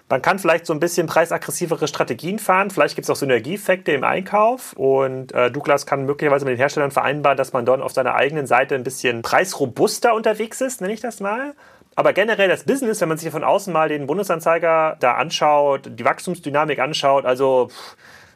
Man 0.09 0.21
kann 0.21 0.37
vielleicht 0.37 0.65
so 0.65 0.73
ein 0.73 0.79
bisschen 0.79 1.07
preisaggressivere 1.07 1.87
Strategien 1.87 2.37
fahren. 2.37 2.69
Vielleicht 2.69 2.95
gibt 2.95 3.05
es 3.05 3.09
auch 3.09 3.15
Synergieeffekte 3.15 3.93
im 3.93 4.03
Einkauf. 4.03 4.73
Und 4.73 5.31
äh, 5.33 5.49
Douglas 5.49 5.85
kann 5.85 6.05
möglicherweise 6.05 6.45
mit 6.45 6.51
den 6.51 6.57
Herstellern 6.59 6.91
vereinbaren, 6.91 7.37
dass 7.37 7.53
man 7.53 7.65
dort 7.65 7.81
auf 7.81 7.93
seiner 7.93 8.13
eigenen 8.13 8.45
Seite 8.45 8.75
ein 8.75 8.83
bisschen 8.83 9.21
preisrobuster 9.21 10.13
unterwegs 10.13 10.61
ist, 10.61 10.81
nenne 10.81 10.93
ich 10.93 10.99
das 10.99 11.19
mal. 11.19 11.55
Aber 11.95 12.13
generell 12.13 12.49
das 12.49 12.63
Business, 12.63 13.01
wenn 13.01 13.09
man 13.09 13.17
sich 13.17 13.29
von 13.31 13.43
außen 13.43 13.71
mal 13.71 13.89
den 13.89 14.07
Bundesanzeiger 14.07 14.97
da 14.99 15.13
anschaut, 15.13 15.89
die 15.93 16.05
Wachstumsdynamik 16.05 16.79
anschaut, 16.79 17.25
also 17.25 17.69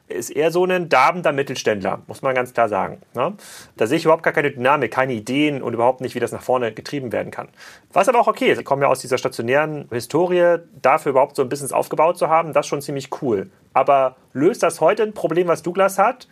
ist 0.08 0.30
eher 0.30 0.52
so 0.52 0.64
ein 0.64 0.90
darbender 0.90 1.34
Mittelständler, 1.34 2.02
muss 2.08 2.22
man 2.22 2.34
ganz 2.34 2.54
klar 2.54 2.70
sagen. 2.70 3.02
Ne? 3.14 3.34
Da 3.76 3.88
sehe 3.88 3.98
ich 3.98 4.06
überhaupt 4.06 4.24
gar 4.24 4.34
keine 4.34 4.52
Dynamik, 4.52 4.92
keine 4.92 5.14
Ideen 5.14 5.62
und 5.62 5.74
überhaupt 5.74 6.02
nicht, 6.02 6.16
wie 6.16 6.20
das 6.20 6.32
nach 6.32 6.42
vorne 6.42 6.72
getrieben 6.72 7.12
werden 7.12 7.32
kann. 7.32 7.50
Was 7.92 8.08
aber 8.08 8.20
auch 8.20 8.28
okay 8.28 8.52
ist. 8.52 8.58
Sie 8.58 8.64
kommen 8.64 8.82
ja 8.82 8.88
aus 8.88 9.00
dieser 9.00 9.18
stationären 9.18 9.88
Historie, 9.92 10.60
dafür 10.82 11.10
überhaupt 11.10 11.36
so 11.36 11.42
ein 11.42 11.50
Business 11.50 11.74
aufgebaut 11.74 12.18
zu 12.18 12.30
haben, 12.30 12.54
das 12.54 12.66
ist 12.66 12.70
schon 12.70 12.82
ziemlich 12.82 13.10
cool. 13.22 13.50
Aber 13.74 14.16
löst 14.34 14.64
das 14.64 14.80
heute 14.80 15.04
ein 15.04 15.14
Problem, 15.14 15.48
was 15.48 15.62
Douglas 15.62 15.98
hat? 15.98 16.28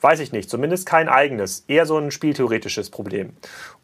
Weiß 0.00 0.20
ich 0.20 0.32
nicht, 0.32 0.50
zumindest 0.50 0.86
kein 0.86 1.08
eigenes. 1.08 1.64
Eher 1.66 1.86
so 1.86 1.96
ein 1.96 2.10
spieltheoretisches 2.10 2.90
Problem. 2.90 3.32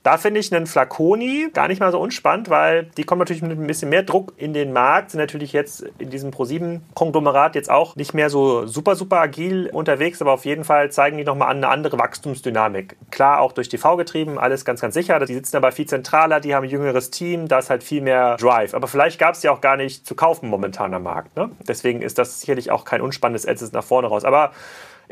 Da 0.03 0.17
finde 0.17 0.41
ich 0.41 0.55
einen 0.55 0.67
Flaconi 0.67 1.49
gar 1.53 1.69
nicht 1.69 1.81
mal 1.81 1.93
so 1.93 2.01
unspannend, 2.01 2.49
weil 2.49 2.85
die 2.97 3.05
kommen 3.05 3.19
natürlich 3.19 3.43
mit 3.43 3.59
ein 3.59 3.67
bisschen 3.67 3.91
mehr 3.91 4.03
Druck 4.03 4.33
in 4.39 4.55
den 4.55 4.73
Markt, 4.73 5.11
sind 5.11 5.21
natürlich 5.21 5.53
jetzt 5.53 5.85
in 5.99 6.09
diesem 6.09 6.31
Pro7-Konglomerat 6.31 7.55
jetzt 7.55 7.71
auch 7.71 7.97
nicht 7.97 8.15
mehr 8.15 8.31
so 8.31 8.67
super, 8.67 8.97
super 8.97 9.21
agil 9.21 9.69
unterwegs, 9.71 10.23
aber 10.23 10.33
auf 10.33 10.47
jeden 10.47 10.65
Fall 10.65 10.91
zeigen 10.91 11.19
die 11.19 11.25
nochmal 11.25 11.51
eine 11.51 11.69
andere 11.69 11.99
Wachstumsdynamik. 11.99 12.97
Klar, 13.11 13.41
auch 13.41 13.53
durch 13.53 13.69
TV 13.69 13.97
getrieben, 13.97 14.39
alles 14.39 14.65
ganz, 14.65 14.81
ganz 14.81 14.95
sicher. 14.95 15.19
Die 15.21 15.35
sitzen 15.35 15.59
aber 15.59 15.71
viel 15.71 15.87
zentraler, 15.87 16.41
die 16.41 16.55
haben 16.55 16.65
ein 16.65 16.71
jüngeres 16.71 17.11
Team, 17.11 17.47
da 17.47 17.59
ist 17.59 17.69
halt 17.69 17.83
viel 17.83 18.01
mehr 18.01 18.37
Drive. 18.37 18.73
Aber 18.73 18.89
vielleicht 18.89 19.19
gab 19.19 19.35
es 19.35 19.41
die 19.41 19.51
auch 19.51 19.61
gar 19.61 19.77
nicht 19.77 20.07
zu 20.07 20.15
kaufen 20.15 20.49
momentan 20.49 20.95
am 20.95 21.03
Markt. 21.03 21.37
Ne? 21.37 21.51
Deswegen 21.69 22.01
ist 22.01 22.17
das 22.17 22.41
sicherlich 22.41 22.71
auch 22.71 22.87
kein 22.87 23.03
unspannendes 23.03 23.47
Assets 23.47 23.73
nach 23.73 23.85
vorne 23.85 24.09
raus. 24.09 24.25
Aber 24.25 24.53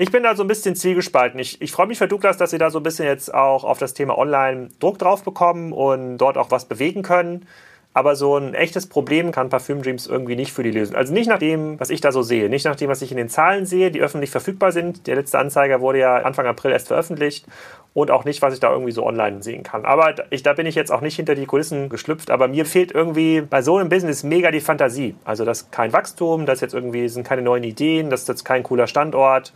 ich 0.01 0.13
bin 0.13 0.23
da 0.23 0.37
so 0.37 0.45
ein 0.45 0.47
bisschen 0.47 0.77
zwiegespalten. 0.77 1.41
Ich, 1.41 1.61
ich 1.61 1.73
freue 1.73 1.89
mich 1.89 1.99
für 1.99 2.07
Douglas, 2.07 2.37
dass 2.37 2.51
sie 2.51 2.59
da 2.59 2.71
so 2.71 2.79
ein 2.79 2.85
bisschen 2.85 3.07
jetzt 3.07 3.35
auch 3.35 3.65
auf 3.65 3.79
das 3.79 3.95
Thema 3.95 4.17
Online 4.17 4.69
Druck 4.79 4.97
drauf 4.97 5.25
bekommen 5.25 5.73
und 5.73 6.19
dort 6.19 6.39
auch 6.39 6.53
was 6.53 6.67
bewegen 6.67 7.03
können. 7.03 7.47
Aber 7.95 8.15
so 8.15 8.37
ein 8.37 8.55
echtes 8.55 8.87
Problem 8.87 9.33
kann 9.33 9.49
Parfüm 9.49 9.83
Dreams 9.83 10.07
irgendwie 10.07 10.37
nicht 10.37 10.53
für 10.53 10.63
die 10.63 10.71
lösen. 10.71 10.95
Also 10.95 11.13
nicht 11.13 11.29
nach 11.29 11.41
dem, 11.41 11.81
was 11.81 11.91
ich 11.91 12.01
da 12.01 12.13
so 12.13 12.23
sehe, 12.23 12.49
nicht 12.49 12.65
nach 12.65 12.77
dem, 12.77 12.89
was 12.89 13.03
ich 13.03 13.11
in 13.11 13.17
den 13.17 13.29
Zahlen 13.29 13.67
sehe, 13.67 13.91
die 13.91 14.01
öffentlich 14.01 14.31
verfügbar 14.31 14.71
sind. 14.71 15.09
Der 15.09 15.17
letzte 15.17 15.41
Anzeiger 15.41 15.81
wurde 15.81 15.99
ja 15.99 16.19
Anfang 16.19 16.47
April 16.47 16.71
erst 16.71 16.87
veröffentlicht 16.87 17.47
und 17.93 18.13
auch 18.13 18.25
nicht, 18.25 18.41
was 18.41 18.55
ich 18.55 18.61
da 18.61 18.71
irgendwie 18.71 18.93
so 18.93 19.05
online 19.05 19.43
sehen 19.43 19.65
kann. 19.65 19.85
Aber 19.85 20.15
ich, 20.31 20.45
da 20.45 20.53
bin 20.53 20.67
ich 20.67 20.77
jetzt 20.77 20.93
auch 20.93 21.01
nicht 21.01 21.17
hinter 21.17 21.35
die 21.35 21.47
Kulissen 21.47 21.89
geschlüpft. 21.89 22.31
Aber 22.31 22.47
mir 22.47 22.67
fehlt 22.67 22.93
irgendwie 22.93 23.41
bei 23.41 23.63
so 23.63 23.79
einem 23.79 23.89
Business 23.89 24.23
mega 24.23 24.53
die 24.53 24.61
Fantasie. 24.61 25.17
Also 25.25 25.45
das 25.45 25.63
ist 25.63 25.73
kein 25.73 25.93
Wachstum, 25.93 26.47
das 26.47 26.61
jetzt 26.61 26.75
irgendwie 26.75 27.09
sind 27.09 27.27
keine 27.27 27.43
neuen 27.43 27.65
Ideen, 27.65 28.11
das 28.11 28.21
ist 28.21 28.29
jetzt 28.29 28.45
kein 28.45 28.63
cooler 28.63 28.87
Standort 28.87 29.53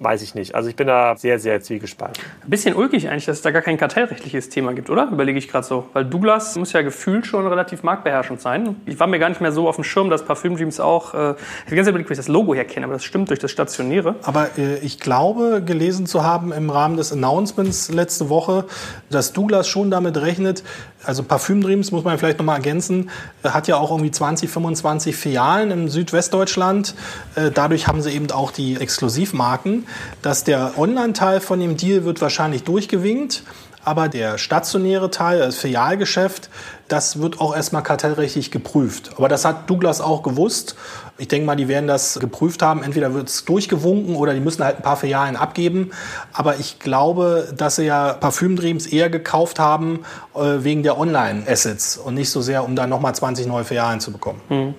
weiß 0.00 0.22
ich 0.22 0.34
nicht. 0.34 0.54
Also 0.54 0.70
ich 0.70 0.76
bin 0.76 0.86
da 0.86 1.14
sehr, 1.16 1.38
sehr 1.38 1.60
zwiegespalten. 1.60 2.22
Ein 2.42 2.50
bisschen 2.50 2.74
ulkig 2.74 3.08
eigentlich, 3.08 3.26
dass 3.26 3.36
es 3.36 3.42
da 3.42 3.50
gar 3.50 3.60
kein 3.60 3.76
kartellrechtliches 3.76 4.48
Thema 4.48 4.72
gibt, 4.72 4.88
oder? 4.88 5.08
Überlege 5.12 5.38
ich 5.38 5.46
gerade 5.46 5.66
so. 5.66 5.88
Weil 5.92 6.06
Douglas 6.06 6.56
muss 6.56 6.72
ja 6.72 6.80
gefühlt 6.80 7.26
schon 7.26 7.46
relativ 7.46 7.82
marktbeherrschend 7.82 8.40
sein. 8.40 8.76
Ich 8.86 8.98
war 8.98 9.06
mir 9.06 9.18
gar 9.18 9.28
nicht 9.28 9.42
mehr 9.42 9.52
so 9.52 9.68
auf 9.68 9.76
dem 9.76 9.84
Schirm, 9.84 10.08
dass 10.08 10.24
Parfüm 10.24 10.56
Dreams 10.56 10.80
auch, 10.80 11.12
äh, 11.12 11.34
ich 11.66 11.74
ganz 11.74 11.86
überlegt, 11.86 12.08
wo 12.08 12.12
ich 12.12 12.18
das 12.18 12.28
Logo 12.28 12.54
herkenne, 12.54 12.86
aber 12.86 12.94
das 12.94 13.04
stimmt 13.04 13.28
durch 13.28 13.38
das 13.38 13.50
Stationäre. 13.50 14.14
Aber 14.22 14.48
äh, 14.56 14.78
ich 14.78 15.00
glaube, 15.00 15.62
gelesen 15.64 16.06
zu 16.06 16.24
haben 16.24 16.50
im 16.52 16.70
Rahmen 16.70 16.96
des 16.96 17.12
Announcements 17.12 17.90
letzte 17.90 18.30
Woche, 18.30 18.64
dass 19.10 19.34
Douglas 19.34 19.68
schon 19.68 19.90
damit 19.90 20.16
rechnet, 20.16 20.64
also 21.04 21.22
Parfüm 21.22 21.60
Dreams, 21.60 21.92
muss 21.92 22.04
man 22.04 22.18
vielleicht 22.18 22.38
nochmal 22.38 22.56
ergänzen, 22.56 23.10
äh, 23.42 23.50
hat 23.50 23.68
ja 23.68 23.76
auch 23.76 23.90
irgendwie 23.90 24.10
20, 24.10 24.48
25 24.48 25.14
Filialen 25.14 25.70
im 25.70 25.88
Südwestdeutschland. 25.88 26.94
Äh, 27.34 27.50
dadurch 27.50 27.86
haben 27.86 28.00
sie 28.00 28.12
eben 28.12 28.30
auch 28.30 28.50
die 28.50 28.76
Exklusivmarken 28.76 29.86
dass 30.22 30.44
der 30.44 30.78
Online-Teil 30.78 31.40
von 31.40 31.60
dem 31.60 31.76
Deal 31.76 32.04
wird 32.04 32.20
wahrscheinlich 32.20 32.64
durchgewinkt, 32.64 33.42
aber 33.82 34.08
der 34.08 34.36
stationäre 34.36 35.10
Teil, 35.10 35.38
das 35.38 35.56
Filialgeschäft, 35.56 36.50
das 36.88 37.20
wird 37.20 37.40
auch 37.40 37.56
erstmal 37.56 37.82
kartellrechtlich 37.82 38.50
geprüft. 38.50 39.12
Aber 39.16 39.28
das 39.28 39.44
hat 39.46 39.70
Douglas 39.70 40.02
auch 40.02 40.22
gewusst. 40.22 40.76
Ich 41.16 41.28
denke 41.28 41.46
mal, 41.46 41.56
die 41.56 41.68
werden 41.68 41.86
das 41.86 42.18
geprüft 42.20 42.60
haben. 42.62 42.82
Entweder 42.82 43.14
wird 43.14 43.28
es 43.28 43.44
durchgewunken 43.46 44.16
oder 44.16 44.34
die 44.34 44.40
müssen 44.40 44.62
halt 44.62 44.76
ein 44.76 44.82
paar 44.82 44.96
Filialen 44.96 45.36
abgeben. 45.36 45.92
Aber 46.32 46.56
ich 46.56 46.78
glaube, 46.78 47.54
dass 47.56 47.76
sie 47.76 47.84
ja 47.84 48.12
Parfümdreams 48.12 48.86
eher 48.86 49.08
gekauft 49.08 49.58
haben 49.58 50.00
äh, 50.34 50.62
wegen 50.62 50.82
der 50.82 50.98
Online-Assets 50.98 51.96
und 51.96 52.14
nicht 52.14 52.30
so 52.30 52.42
sehr, 52.42 52.64
um 52.64 52.76
da 52.76 52.86
nochmal 52.86 53.14
20 53.14 53.46
neue 53.46 53.64
Filialen 53.64 54.00
zu 54.00 54.12
bekommen. 54.12 54.40
Mhm. 54.50 54.74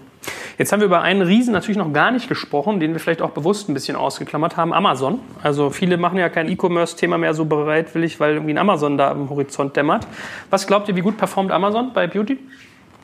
Jetzt 0.57 0.71
haben 0.71 0.79
wir 0.79 0.85
über 0.85 1.01
einen 1.01 1.21
Riesen 1.21 1.53
natürlich 1.53 1.77
noch 1.77 1.91
gar 1.91 2.11
nicht 2.11 2.29
gesprochen, 2.29 2.79
den 2.79 2.93
wir 2.93 2.99
vielleicht 2.99 3.21
auch 3.21 3.31
bewusst 3.31 3.69
ein 3.69 3.73
bisschen 3.73 3.95
ausgeklammert 3.95 4.57
haben, 4.57 4.73
Amazon. 4.73 5.19
Also 5.41 5.69
viele 5.69 5.97
machen 5.97 6.19
ja 6.19 6.29
kein 6.29 6.49
E-Commerce-Thema 6.49 7.17
mehr 7.17 7.33
so 7.33 7.45
bereitwillig, 7.45 8.19
weil 8.19 8.33
irgendwie 8.33 8.53
ein 8.53 8.57
Amazon 8.57 8.97
da 8.97 9.11
am 9.11 9.29
Horizont 9.29 9.75
dämmert. 9.75 10.05
Was 10.49 10.67
glaubt 10.67 10.87
ihr, 10.87 10.95
wie 10.95 11.01
gut 11.01 11.17
performt 11.17 11.51
Amazon 11.51 11.91
bei 11.93 12.07
Beauty? 12.07 12.37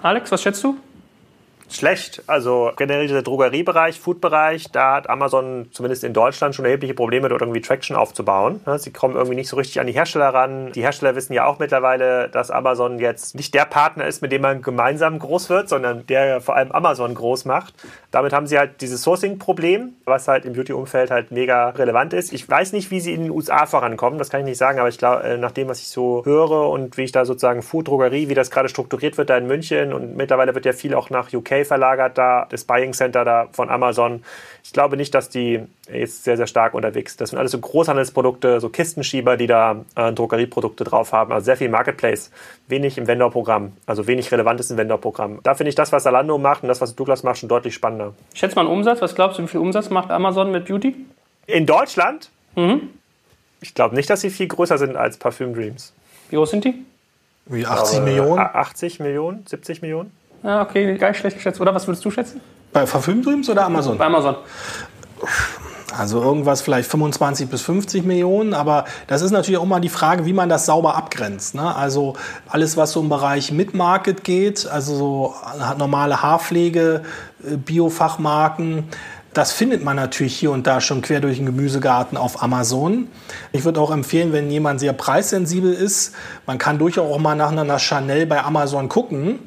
Alex, 0.01 0.31
was 0.31 0.43
schätzt 0.43 0.63
du? 0.63 0.77
Schlecht. 1.69 2.23
Also 2.27 2.71
generell 2.77 3.07
dieser 3.07 3.21
Drogeriebereich, 3.21 3.99
Foodbereich, 3.99 4.71
da 4.71 4.95
hat 4.95 5.09
Amazon 5.09 5.67
zumindest 5.71 6.03
in 6.03 6.13
Deutschland 6.13 6.55
schon 6.55 6.65
erhebliche 6.65 6.93
Probleme, 6.93 7.29
dort 7.29 7.41
irgendwie 7.41 7.61
Traction 7.61 7.95
aufzubauen. 7.95 8.61
Sie 8.77 8.91
kommen 8.91 9.15
irgendwie 9.15 9.35
nicht 9.35 9.49
so 9.49 9.57
richtig 9.57 9.79
an 9.79 9.87
die 9.87 9.93
Hersteller 9.93 10.33
ran. 10.33 10.71
Die 10.73 10.81
Hersteller 10.81 11.15
wissen 11.15 11.33
ja 11.33 11.45
auch 11.45 11.59
mittlerweile, 11.59 12.29
dass 12.29 12.51
Amazon 12.51 12.99
jetzt 12.99 13.35
nicht 13.35 13.53
der 13.53 13.65
Partner 13.65 14.05
ist, 14.05 14.21
mit 14.21 14.31
dem 14.31 14.41
man 14.41 14.61
gemeinsam 14.61 15.19
groß 15.19 15.49
wird, 15.49 15.69
sondern 15.69 16.05
der 16.07 16.41
vor 16.41 16.55
allem 16.55 16.71
Amazon 16.71 17.13
groß 17.13 17.45
macht. 17.45 17.73
Damit 18.11 18.33
haben 18.33 18.47
sie 18.47 18.57
halt 18.57 18.81
dieses 18.81 19.03
Sourcing-Problem, 19.03 19.93
was 20.05 20.27
halt 20.27 20.45
im 20.45 20.53
Beauty-Umfeld 20.53 21.11
halt 21.11 21.31
mega 21.31 21.69
relevant 21.69 22.13
ist. 22.13 22.31
Ich 22.31 22.47
weiß 22.49 22.73
nicht, 22.73 22.91
wie 22.91 22.99
sie 22.99 23.13
in 23.13 23.23
den 23.23 23.31
USA 23.31 23.65
vorankommen, 23.65 24.17
das 24.19 24.29
kann 24.29 24.41
ich 24.41 24.45
nicht 24.45 24.57
sagen, 24.57 24.79
aber 24.79 24.89
ich 24.89 24.97
glaube, 24.97 25.23
äh, 25.23 25.37
nach 25.37 25.51
dem, 25.51 25.67
was 25.67 25.79
ich 25.79 25.89
so 25.89 26.23
höre 26.25 26.69
und 26.69 26.97
wie 26.97 27.03
ich 27.03 27.11
da 27.11 27.25
sozusagen 27.25 27.61
Food, 27.61 27.87
Drogerie, 27.87 28.29
wie 28.29 28.33
das 28.33 28.51
gerade 28.51 28.69
strukturiert 28.69 29.17
wird 29.17 29.29
da 29.29 29.37
in 29.37 29.47
München 29.47 29.93
und 29.93 30.15
mittlerweile 30.15 30.55
wird 30.55 30.65
ja 30.65 30.73
viel 30.73 30.93
auch 30.93 31.09
nach 31.09 31.31
UK 31.33 31.56
verlagert 31.65 32.17
da, 32.17 32.47
das 32.49 32.63
Buying 32.63 32.93
Center 32.93 33.25
da 33.25 33.47
von 33.51 33.69
Amazon. 33.69 34.23
Ich 34.63 34.73
glaube 34.73 34.97
nicht, 34.97 35.13
dass 35.13 35.29
die 35.29 35.61
jetzt 35.91 36.23
sehr, 36.23 36.37
sehr 36.37 36.47
stark 36.47 36.73
unterwegs 36.73 37.13
sind. 37.13 37.21
Das 37.21 37.29
sind 37.29 37.39
alles 37.39 37.51
so 37.51 37.59
Großhandelsprodukte, 37.59 38.59
so 38.59 38.69
Kistenschieber, 38.69 39.37
die 39.37 39.47
da 39.47 39.85
äh, 39.95 40.11
Drogerieprodukte 40.11 40.83
drauf 40.83 41.13
haben. 41.13 41.31
Also 41.31 41.45
sehr 41.45 41.57
viel 41.57 41.69
Marketplace, 41.69 42.31
wenig 42.67 42.97
im 42.97 43.07
Vendor-Programm, 43.07 43.73
also 43.85 44.07
wenig 44.07 44.31
Relevantes 44.31 44.69
im 44.71 44.77
Vendor-Programm. 44.77 45.39
Da 45.43 45.55
finde 45.55 45.69
ich 45.69 45.75
das, 45.75 45.91
was 45.91 46.03
Zalando 46.03 46.37
macht 46.37 46.63
und 46.63 46.69
das, 46.69 46.81
was 46.81 46.95
Douglas 46.95 47.23
macht, 47.23 47.37
schon 47.39 47.49
deutlich 47.49 47.73
spannender. 47.73 48.13
Ich 48.33 48.39
schätze 48.39 48.55
mal 48.55 48.61
einen 48.61 48.71
Umsatz. 48.71 49.01
Was 49.01 49.15
glaubst 49.15 49.39
du, 49.39 49.43
wie 49.43 49.47
viel 49.47 49.59
Umsatz 49.59 49.89
macht 49.89 50.11
Amazon 50.11 50.51
mit 50.51 50.65
Beauty? 50.65 50.95
In 51.45 51.65
Deutschland? 51.65 52.29
Mhm. 52.55 52.89
Ich 53.61 53.73
glaube 53.73 53.95
nicht, 53.95 54.09
dass 54.09 54.21
sie 54.21 54.29
viel 54.29 54.47
größer 54.47 54.77
sind 54.77 54.95
als 54.95 55.17
Parfüm 55.17 55.53
Dreams. 55.53 55.93
Wie 56.29 56.35
groß 56.35 56.51
sind 56.51 56.65
die? 56.65 56.85
Wie 57.45 57.65
80 57.65 57.97
glaube, 57.97 58.05
Millionen? 58.11 58.39
80 58.39 58.99
Millionen, 58.99 59.45
70 59.47 59.81
Millionen. 59.81 60.11
Ja, 60.43 60.61
okay, 60.61 60.97
gar 60.97 61.09
nicht 61.09 61.19
schlecht 61.19 61.37
geschätzt. 61.37 61.59
Oder 61.59 61.73
was 61.73 61.87
würdest 61.87 62.03
du 62.05 62.11
schätzen? 62.11 62.41
Bei 62.73 62.85
Parfümdreams 62.85 63.49
oder 63.49 63.65
Amazon? 63.65 63.97
Bei 63.97 64.05
Amazon. 64.05 64.35
Also 65.97 66.21
irgendwas 66.21 66.61
vielleicht 66.61 66.89
25 66.91 67.49
bis 67.49 67.61
50 67.61 68.03
Millionen, 68.05 68.53
aber 68.53 68.85
das 69.07 69.21
ist 69.21 69.31
natürlich 69.31 69.57
auch 69.57 69.65
mal 69.65 69.79
die 69.79 69.89
Frage, 69.89 70.25
wie 70.25 70.33
man 70.33 70.49
das 70.49 70.65
sauber 70.65 70.95
abgrenzt. 70.95 71.55
Ne? 71.55 71.75
Also 71.75 72.13
alles, 72.49 72.77
was 72.77 72.91
so 72.91 72.99
im 72.99 73.09
Bereich 73.09 73.51
Mid-Market 73.51 74.23
geht, 74.23 74.67
also 74.67 74.95
so 74.95 75.35
normale 75.77 76.21
Haarpflege, 76.21 77.03
äh, 77.43 77.55
Biofachmarken, 77.55 78.89
das 79.33 79.51
findet 79.51 79.83
man 79.83 79.95
natürlich 79.95 80.35
hier 80.35 80.51
und 80.51 80.65
da 80.65 80.81
schon 80.81 81.01
quer 81.01 81.19
durch 81.19 81.37
den 81.37 81.45
Gemüsegarten 81.45 82.17
auf 82.17 82.41
Amazon. 82.41 83.07
Ich 83.51 83.65
würde 83.65 83.79
auch 83.79 83.91
empfehlen, 83.91 84.33
wenn 84.33 84.49
jemand 84.49 84.79
sehr 84.79 84.93
preissensibel 84.93 85.71
ist, 85.73 86.13
man 86.47 86.57
kann 86.57 86.79
durchaus 86.79 87.11
auch 87.11 87.19
mal 87.19 87.35
nach 87.35 87.51
einer 87.51 87.77
Chanel 87.79 88.25
bei 88.25 88.43
Amazon 88.43 88.89
gucken. 88.89 89.39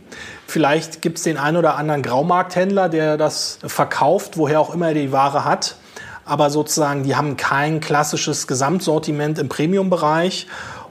Vielleicht 0.51 1.01
gibt 1.01 1.19
es 1.19 1.23
den 1.23 1.39
einen 1.39 1.57
oder 1.57 1.77
anderen 1.77 2.03
Graumarkthändler, 2.03 2.89
der 2.89 3.17
das 3.17 3.61
verkauft, 3.65 4.37
woher 4.37 4.59
auch 4.59 4.75
immer 4.75 4.89
er 4.89 4.95
die 4.95 5.13
Ware 5.13 5.45
hat. 5.45 5.77
Aber 6.25 6.51
sozusagen, 6.51 7.05
die 7.05 7.15
haben 7.15 7.37
kein 7.37 7.79
klassisches 7.79 8.49
Gesamtsortiment 8.49 9.39
im 9.39 9.49
Premium-Bereich 9.49 10.49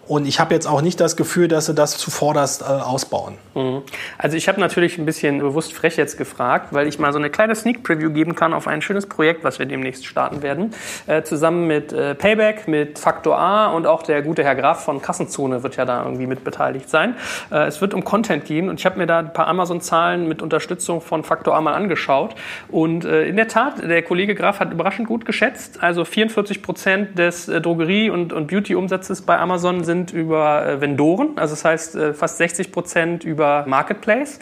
und 0.09 0.27
ich 0.27 0.39
habe 0.39 0.55
jetzt 0.55 0.65
auch 0.65 0.81
nicht 0.81 0.99
das 0.99 1.15
Gefühl, 1.15 1.47
dass 1.47 1.67
sie 1.67 1.75
das 1.75 1.95
zuvorderst 1.97 2.63
äh, 2.63 2.65
ausbauen. 2.65 3.35
Mhm. 3.53 3.83
Also 4.17 4.37
ich 4.37 4.47
habe 4.47 4.59
natürlich 4.59 4.97
ein 4.97 5.05
bisschen 5.05 5.37
bewusst 5.37 5.71
frech 5.71 5.97
jetzt 5.97 6.17
gefragt, 6.17 6.69
weil 6.71 6.87
ich 6.87 6.97
mal 6.97 7.13
so 7.13 7.19
eine 7.19 7.29
kleine 7.29 7.53
Sneak 7.53 7.83
Preview 7.83 8.09
geben 8.11 8.33
kann 8.33 8.53
auf 8.53 8.67
ein 8.67 8.81
schönes 8.81 9.05
Projekt, 9.05 9.43
was 9.43 9.59
wir 9.59 9.67
demnächst 9.67 10.07
starten 10.07 10.41
werden. 10.41 10.73
Äh, 11.05 11.21
zusammen 11.21 11.67
mit 11.67 11.93
äh, 11.93 12.15
Payback, 12.15 12.67
mit 12.67 12.97
Faktor 12.97 13.37
A 13.37 13.67
und 13.67 13.85
auch 13.85 14.01
der 14.01 14.23
gute 14.23 14.43
Herr 14.43 14.55
Graf 14.55 14.83
von 14.83 14.99
Kassenzone 14.99 15.61
wird 15.61 15.75
ja 15.75 15.85
da 15.85 16.03
irgendwie 16.03 16.25
mit 16.25 16.43
beteiligt 16.43 16.89
sein. 16.89 17.13
Äh, 17.51 17.67
es 17.67 17.79
wird 17.79 17.93
um 17.93 18.03
Content 18.03 18.45
gehen 18.45 18.67
und 18.67 18.79
ich 18.79 18.87
habe 18.87 18.97
mir 18.97 19.05
da 19.05 19.19
ein 19.19 19.31
paar 19.31 19.47
Amazon-Zahlen 19.47 20.27
mit 20.27 20.41
Unterstützung 20.41 21.01
von 21.01 21.23
Faktor 21.23 21.55
A 21.55 21.61
mal 21.61 21.75
angeschaut. 21.75 22.33
Und 22.69 23.05
äh, 23.05 23.25
in 23.25 23.35
der 23.35 23.47
Tat, 23.47 23.83
der 23.87 24.01
Kollege 24.01 24.33
Graf 24.33 24.59
hat 24.59 24.73
überraschend 24.73 25.07
gut 25.07 25.25
geschätzt. 25.25 25.83
Also 25.83 26.03
44 26.03 26.63
Prozent 26.63 27.19
des 27.19 27.47
äh, 27.47 27.61
Drogerie- 27.61 28.09
und, 28.09 28.33
und 28.33 28.47
Beauty-Umsatzes 28.47 29.21
bei 29.21 29.37
Amazon 29.37 29.83
sind 29.83 29.98
Prozent 29.99 30.13
über 30.13 30.65
äh, 30.65 30.81
Vendoren, 30.81 31.37
also 31.37 31.53
das 31.53 31.65
heißt 31.65 31.95
äh, 31.95 32.13
fast 32.13 32.37
60 32.37 32.71
Prozent 32.71 33.23
über 33.23 33.65
Marketplace. 33.67 34.39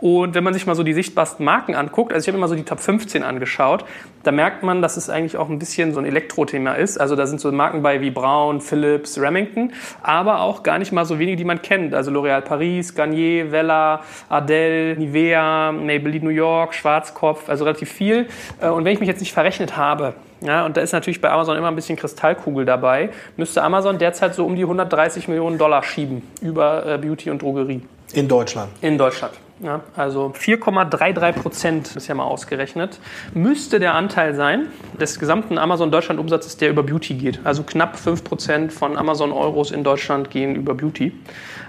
Und 0.00 0.34
wenn 0.34 0.44
man 0.44 0.54
sich 0.54 0.66
mal 0.66 0.74
so 0.74 0.82
die 0.82 0.92
sichtbarsten 0.92 1.44
Marken 1.44 1.74
anguckt, 1.74 2.12
also 2.12 2.24
ich 2.24 2.28
habe 2.28 2.38
mal 2.38 2.48
so 2.48 2.54
die 2.54 2.64
Top 2.64 2.80
15 2.80 3.22
angeschaut, 3.22 3.84
da 4.22 4.32
merkt 4.32 4.62
man, 4.62 4.82
dass 4.82 4.96
es 4.96 5.08
eigentlich 5.08 5.36
auch 5.36 5.48
ein 5.48 5.58
bisschen 5.58 5.92
so 5.92 6.00
ein 6.00 6.06
Elektro-Thema 6.06 6.72
ist. 6.74 6.98
Also 6.98 7.14
da 7.14 7.26
sind 7.26 7.40
so 7.40 7.52
Marken 7.52 7.82
bei 7.82 8.00
wie 8.00 8.10
Braun, 8.10 8.60
Philips, 8.60 9.18
Remington, 9.18 9.72
aber 10.02 10.40
auch 10.40 10.62
gar 10.62 10.78
nicht 10.78 10.92
mal 10.92 11.04
so 11.04 11.18
wenige, 11.18 11.36
die 11.36 11.44
man 11.44 11.62
kennt. 11.62 11.94
Also 11.94 12.10
L'Oréal 12.10 12.40
Paris, 12.40 12.94
Garnier, 12.94 13.52
Vella, 13.52 14.02
Ardell, 14.28 14.96
Nivea, 14.96 15.72
Maybelline 15.72 16.24
New 16.24 16.30
York, 16.30 16.74
Schwarzkopf, 16.74 17.48
also 17.48 17.64
relativ 17.64 17.90
viel. 17.90 18.26
Äh, 18.60 18.68
und 18.68 18.84
wenn 18.84 18.92
ich 18.92 19.00
mich 19.00 19.08
jetzt 19.08 19.20
nicht 19.20 19.32
verrechnet 19.32 19.76
habe, 19.76 20.14
ja, 20.40 20.66
und 20.66 20.76
da 20.76 20.80
ist 20.80 20.92
natürlich 20.92 21.20
bei 21.20 21.30
Amazon 21.30 21.56
immer 21.56 21.68
ein 21.68 21.76
bisschen 21.76 21.96
Kristallkugel 21.96 22.64
dabei. 22.64 23.10
Müsste 23.36 23.62
Amazon 23.62 23.98
derzeit 23.98 24.34
so 24.34 24.44
um 24.44 24.54
die 24.54 24.62
130 24.62 25.28
Millionen 25.28 25.58
Dollar 25.58 25.82
schieben 25.82 26.22
über 26.40 26.84
äh, 26.86 26.98
Beauty 26.98 27.30
und 27.30 27.42
Drogerie. 27.42 27.82
In 28.12 28.28
Deutschland. 28.28 28.70
In 28.80 28.98
Deutschland. 28.98 29.34
Ja, 29.60 29.80
also 29.96 30.34
4,33 30.38 31.32
Prozent 31.32 31.96
ist 31.96 32.08
ja 32.08 32.14
mal 32.14 32.24
ausgerechnet. 32.24 33.00
Müsste 33.32 33.80
der 33.80 33.94
Anteil 33.94 34.34
sein 34.34 34.66
des 35.00 35.18
gesamten 35.18 35.56
Amazon 35.56 35.90
Deutschland 35.90 36.20
Umsatzes, 36.20 36.58
der 36.58 36.68
über 36.68 36.82
Beauty 36.82 37.14
geht. 37.14 37.40
Also 37.44 37.62
knapp 37.62 37.96
5 37.98 38.22
Prozent 38.22 38.72
von 38.72 38.98
Amazon 38.98 39.32
Euros 39.32 39.70
in 39.70 39.82
Deutschland 39.82 40.28
gehen 40.28 40.56
über 40.56 40.74
Beauty. 40.74 41.12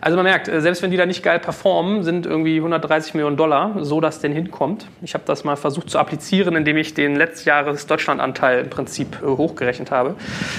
Also 0.01 0.17
man 0.17 0.25
merkt, 0.25 0.49
äh, 0.49 0.59
selbst 0.59 0.81
wenn 0.81 0.91
die 0.91 0.97
da 0.97 1.05
nicht 1.05 1.23
geil 1.23 1.39
performen, 1.39 2.03
sind 2.03 2.25
irgendwie 2.25 2.57
130 2.57 3.13
Millionen 3.13 3.37
Dollar, 3.37 3.77
so 3.85 4.01
dass 4.01 4.19
denn 4.19 4.33
hinkommt. 4.33 4.87
Ich 5.01 5.13
habe 5.13 5.23
das 5.25 5.45
mal 5.45 5.55
versucht 5.55 5.89
zu 5.89 5.97
applizieren, 5.97 6.57
indem 6.57 6.75
ich 6.75 6.93
den 6.93 7.15
Letztjahres 7.15 7.87
Deutschlandanteil 7.87 8.65
im 8.65 8.69
Prinzip 8.69 9.21
äh, 9.23 9.25
hochgerechnet 9.25 9.91
habe. 9.91 10.15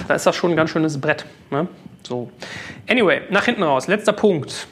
Da 0.09 0.15
ist 0.15 0.25
das 0.25 0.35
schon 0.35 0.53
ein 0.53 0.57
ganz 0.57 0.71
schönes 0.71 0.99
Brett. 0.99 1.27
Ne? 1.51 1.69
So. 2.07 2.31
Anyway, 2.89 3.21
nach 3.29 3.45
hinten 3.45 3.65
raus. 3.65 3.87
Letzter 3.87 4.15
Punkt. 4.15 4.67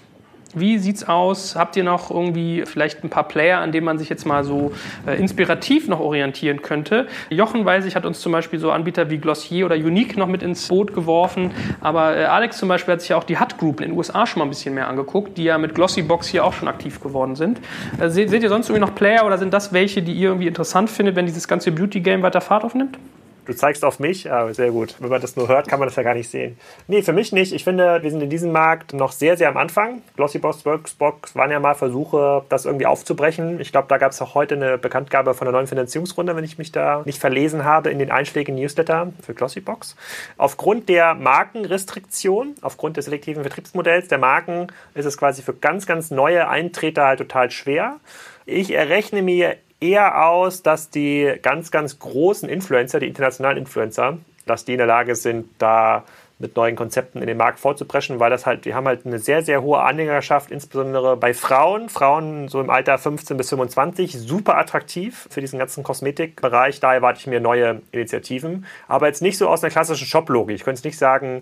Wie 0.58 0.78
sieht's 0.78 1.06
aus? 1.06 1.54
Habt 1.54 1.76
ihr 1.76 1.84
noch 1.84 2.10
irgendwie 2.10 2.64
vielleicht 2.64 3.04
ein 3.04 3.10
paar 3.10 3.28
Player, 3.28 3.58
an 3.58 3.72
denen 3.72 3.84
man 3.84 3.98
sich 3.98 4.08
jetzt 4.08 4.24
mal 4.24 4.42
so 4.42 4.72
äh, 5.06 5.14
inspirativ 5.20 5.86
noch 5.86 6.00
orientieren 6.00 6.62
könnte? 6.62 7.08
Jochen, 7.28 7.66
weiß 7.66 7.84
ich, 7.84 7.94
hat 7.94 8.06
uns 8.06 8.20
zum 8.20 8.32
Beispiel 8.32 8.58
so 8.58 8.70
Anbieter 8.70 9.10
wie 9.10 9.18
Glossier 9.18 9.66
oder 9.66 9.74
Unique 9.74 10.16
noch 10.16 10.28
mit 10.28 10.42
ins 10.42 10.66
Boot 10.68 10.94
geworfen. 10.94 11.50
Aber 11.82 12.16
äh, 12.16 12.24
Alex 12.24 12.56
zum 12.56 12.70
Beispiel 12.70 12.92
hat 12.94 13.02
sich 13.02 13.10
ja 13.10 13.18
auch 13.18 13.24
die 13.24 13.38
Hut 13.38 13.58
Group 13.58 13.82
in 13.82 13.90
den 13.90 13.98
USA 13.98 14.26
schon 14.26 14.38
mal 14.38 14.46
ein 14.46 14.48
bisschen 14.48 14.74
mehr 14.74 14.88
angeguckt, 14.88 15.36
die 15.36 15.44
ja 15.44 15.58
mit 15.58 15.74
Glossybox 15.74 16.26
hier 16.26 16.42
auch 16.42 16.54
schon 16.54 16.68
aktiv 16.68 17.02
geworden 17.02 17.36
sind. 17.36 17.60
Äh, 18.00 18.08
seht, 18.08 18.30
seht 18.30 18.42
ihr 18.42 18.48
sonst 18.48 18.70
irgendwie 18.70 18.86
noch 18.86 18.94
Player 18.94 19.26
oder 19.26 19.36
sind 19.36 19.52
das 19.52 19.74
welche, 19.74 20.02
die 20.02 20.14
ihr 20.14 20.28
irgendwie 20.28 20.48
interessant 20.48 20.88
findet, 20.88 21.16
wenn 21.16 21.26
dieses 21.26 21.48
ganze 21.48 21.70
Beauty-Game 21.70 22.22
weiter 22.22 22.40
Fahrt 22.40 22.64
aufnimmt? 22.64 22.98
Du 23.46 23.54
zeigst 23.54 23.84
auf 23.84 24.00
mich, 24.00 24.30
aber 24.30 24.52
sehr 24.54 24.70
gut. 24.70 24.96
Wenn 24.98 25.08
man 25.08 25.20
das 25.20 25.36
nur 25.36 25.46
hört, 25.46 25.68
kann 25.68 25.78
man 25.78 25.88
das 25.88 25.94
ja 25.94 26.02
gar 26.02 26.14
nicht 26.14 26.28
sehen. 26.28 26.58
Nee, 26.88 27.02
für 27.02 27.12
mich 27.12 27.32
nicht. 27.32 27.52
Ich 27.52 27.62
finde, 27.62 28.02
wir 28.02 28.10
sind 28.10 28.20
in 28.20 28.28
diesem 28.28 28.50
Markt 28.50 28.92
noch 28.92 29.12
sehr, 29.12 29.36
sehr 29.36 29.48
am 29.48 29.56
Anfang. 29.56 30.02
Glossybox, 30.16 30.66
Worksbox 30.66 31.36
waren 31.36 31.52
ja 31.52 31.60
mal 31.60 31.74
Versuche, 31.74 32.44
das 32.48 32.64
irgendwie 32.64 32.86
aufzubrechen. 32.86 33.60
Ich 33.60 33.70
glaube, 33.70 33.86
da 33.88 33.98
gab 33.98 34.10
es 34.10 34.20
auch 34.20 34.34
heute 34.34 34.56
eine 34.56 34.78
Bekanntgabe 34.78 35.32
von 35.34 35.46
einer 35.46 35.56
neuen 35.56 35.68
Finanzierungsrunde, 35.68 36.34
wenn 36.34 36.44
ich 36.44 36.58
mich 36.58 36.72
da 36.72 37.02
nicht 37.04 37.20
verlesen 37.20 37.64
habe 37.64 37.90
in 37.90 38.00
den 38.00 38.10
einschlägigen 38.10 38.60
Newsletter 38.60 39.12
für 39.22 39.34
Glossybox. 39.34 39.94
Aufgrund 40.38 40.88
der 40.88 41.14
Markenrestriktion, 41.14 42.56
aufgrund 42.62 42.96
des 42.96 43.04
selektiven 43.04 43.42
Vertriebsmodells 43.42 44.08
der 44.08 44.18
Marken, 44.18 44.66
ist 44.94 45.04
es 45.04 45.16
quasi 45.16 45.42
für 45.42 45.54
ganz, 45.54 45.86
ganz 45.86 46.10
neue 46.10 46.48
Eintreter 46.48 47.06
halt 47.06 47.18
total 47.18 47.52
schwer. 47.52 48.00
Ich 48.44 48.72
errechne 48.72 49.22
mir 49.22 49.56
eher 49.80 50.26
aus, 50.26 50.62
dass 50.62 50.90
die 50.90 51.34
ganz, 51.42 51.70
ganz 51.70 51.98
großen 51.98 52.48
Influencer, 52.48 53.00
die 53.00 53.08
internationalen 53.08 53.58
Influencer, 53.58 54.18
dass 54.46 54.64
die 54.64 54.72
in 54.72 54.78
der 54.78 54.86
Lage 54.86 55.14
sind, 55.14 55.48
da 55.58 56.04
mit 56.38 56.54
neuen 56.54 56.76
Konzepten 56.76 57.22
in 57.22 57.26
den 57.26 57.38
Markt 57.38 57.58
vorzupreschen, 57.58 58.20
weil 58.20 58.28
das 58.28 58.44
halt, 58.44 58.66
die 58.66 58.74
haben 58.74 58.86
halt 58.86 59.06
eine 59.06 59.18
sehr, 59.18 59.42
sehr 59.42 59.62
hohe 59.62 59.80
Anhängerschaft, 59.80 60.50
insbesondere 60.50 61.16
bei 61.16 61.32
Frauen, 61.32 61.88
Frauen 61.88 62.48
so 62.48 62.60
im 62.60 62.68
Alter 62.68 62.98
15 62.98 63.38
bis 63.38 63.48
25, 63.48 64.12
super 64.12 64.58
attraktiv 64.58 65.28
für 65.30 65.40
diesen 65.40 65.58
ganzen 65.58 65.82
Kosmetikbereich. 65.82 66.78
Da 66.80 66.92
erwarte 66.92 67.20
ich 67.20 67.26
mir 67.26 67.40
neue 67.40 67.80
Initiativen, 67.90 68.66
aber 68.86 69.06
jetzt 69.06 69.22
nicht 69.22 69.38
so 69.38 69.48
aus 69.48 69.64
einer 69.64 69.70
klassischen 69.70 70.06
Shop-Logik. 70.06 70.56
Ich 70.56 70.64
könnte 70.64 70.80
es 70.80 70.84
nicht 70.84 70.98
sagen, 70.98 71.40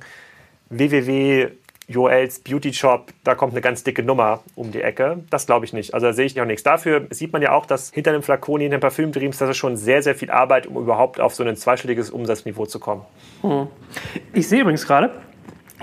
www 0.70 1.50
Joels 1.88 2.38
Beauty 2.40 2.72
Shop, 2.72 3.12
da 3.24 3.34
kommt 3.34 3.52
eine 3.52 3.60
ganz 3.60 3.84
dicke 3.84 4.02
Nummer 4.02 4.42
um 4.54 4.72
die 4.72 4.80
Ecke. 4.80 5.18
Das 5.30 5.46
glaube 5.46 5.66
ich 5.66 5.72
nicht. 5.72 5.94
Also 5.94 6.06
da 6.06 6.12
sehe 6.12 6.26
ich 6.26 6.40
auch 6.40 6.46
nichts. 6.46 6.62
Dafür 6.62 7.06
sieht 7.10 7.32
man 7.32 7.42
ja 7.42 7.52
auch, 7.52 7.66
dass 7.66 7.90
hinter 7.90 8.10
einem 8.10 8.22
Flakon, 8.22 8.60
hinter 8.60 8.76
einem 8.76 8.80
Parfümdreams, 8.80 9.38
das 9.38 9.50
ist 9.50 9.56
schon 9.56 9.76
sehr, 9.76 10.02
sehr 10.02 10.14
viel 10.14 10.30
Arbeit, 10.30 10.66
um 10.66 10.76
überhaupt 10.76 11.20
auf 11.20 11.34
so 11.34 11.44
ein 11.44 11.56
zweistelliges 11.56 12.10
Umsatzniveau 12.10 12.66
zu 12.66 12.80
kommen. 12.80 13.02
Hm. 13.42 13.66
Ich 14.32 14.48
sehe 14.48 14.62
übrigens 14.62 14.86
gerade, 14.86 15.10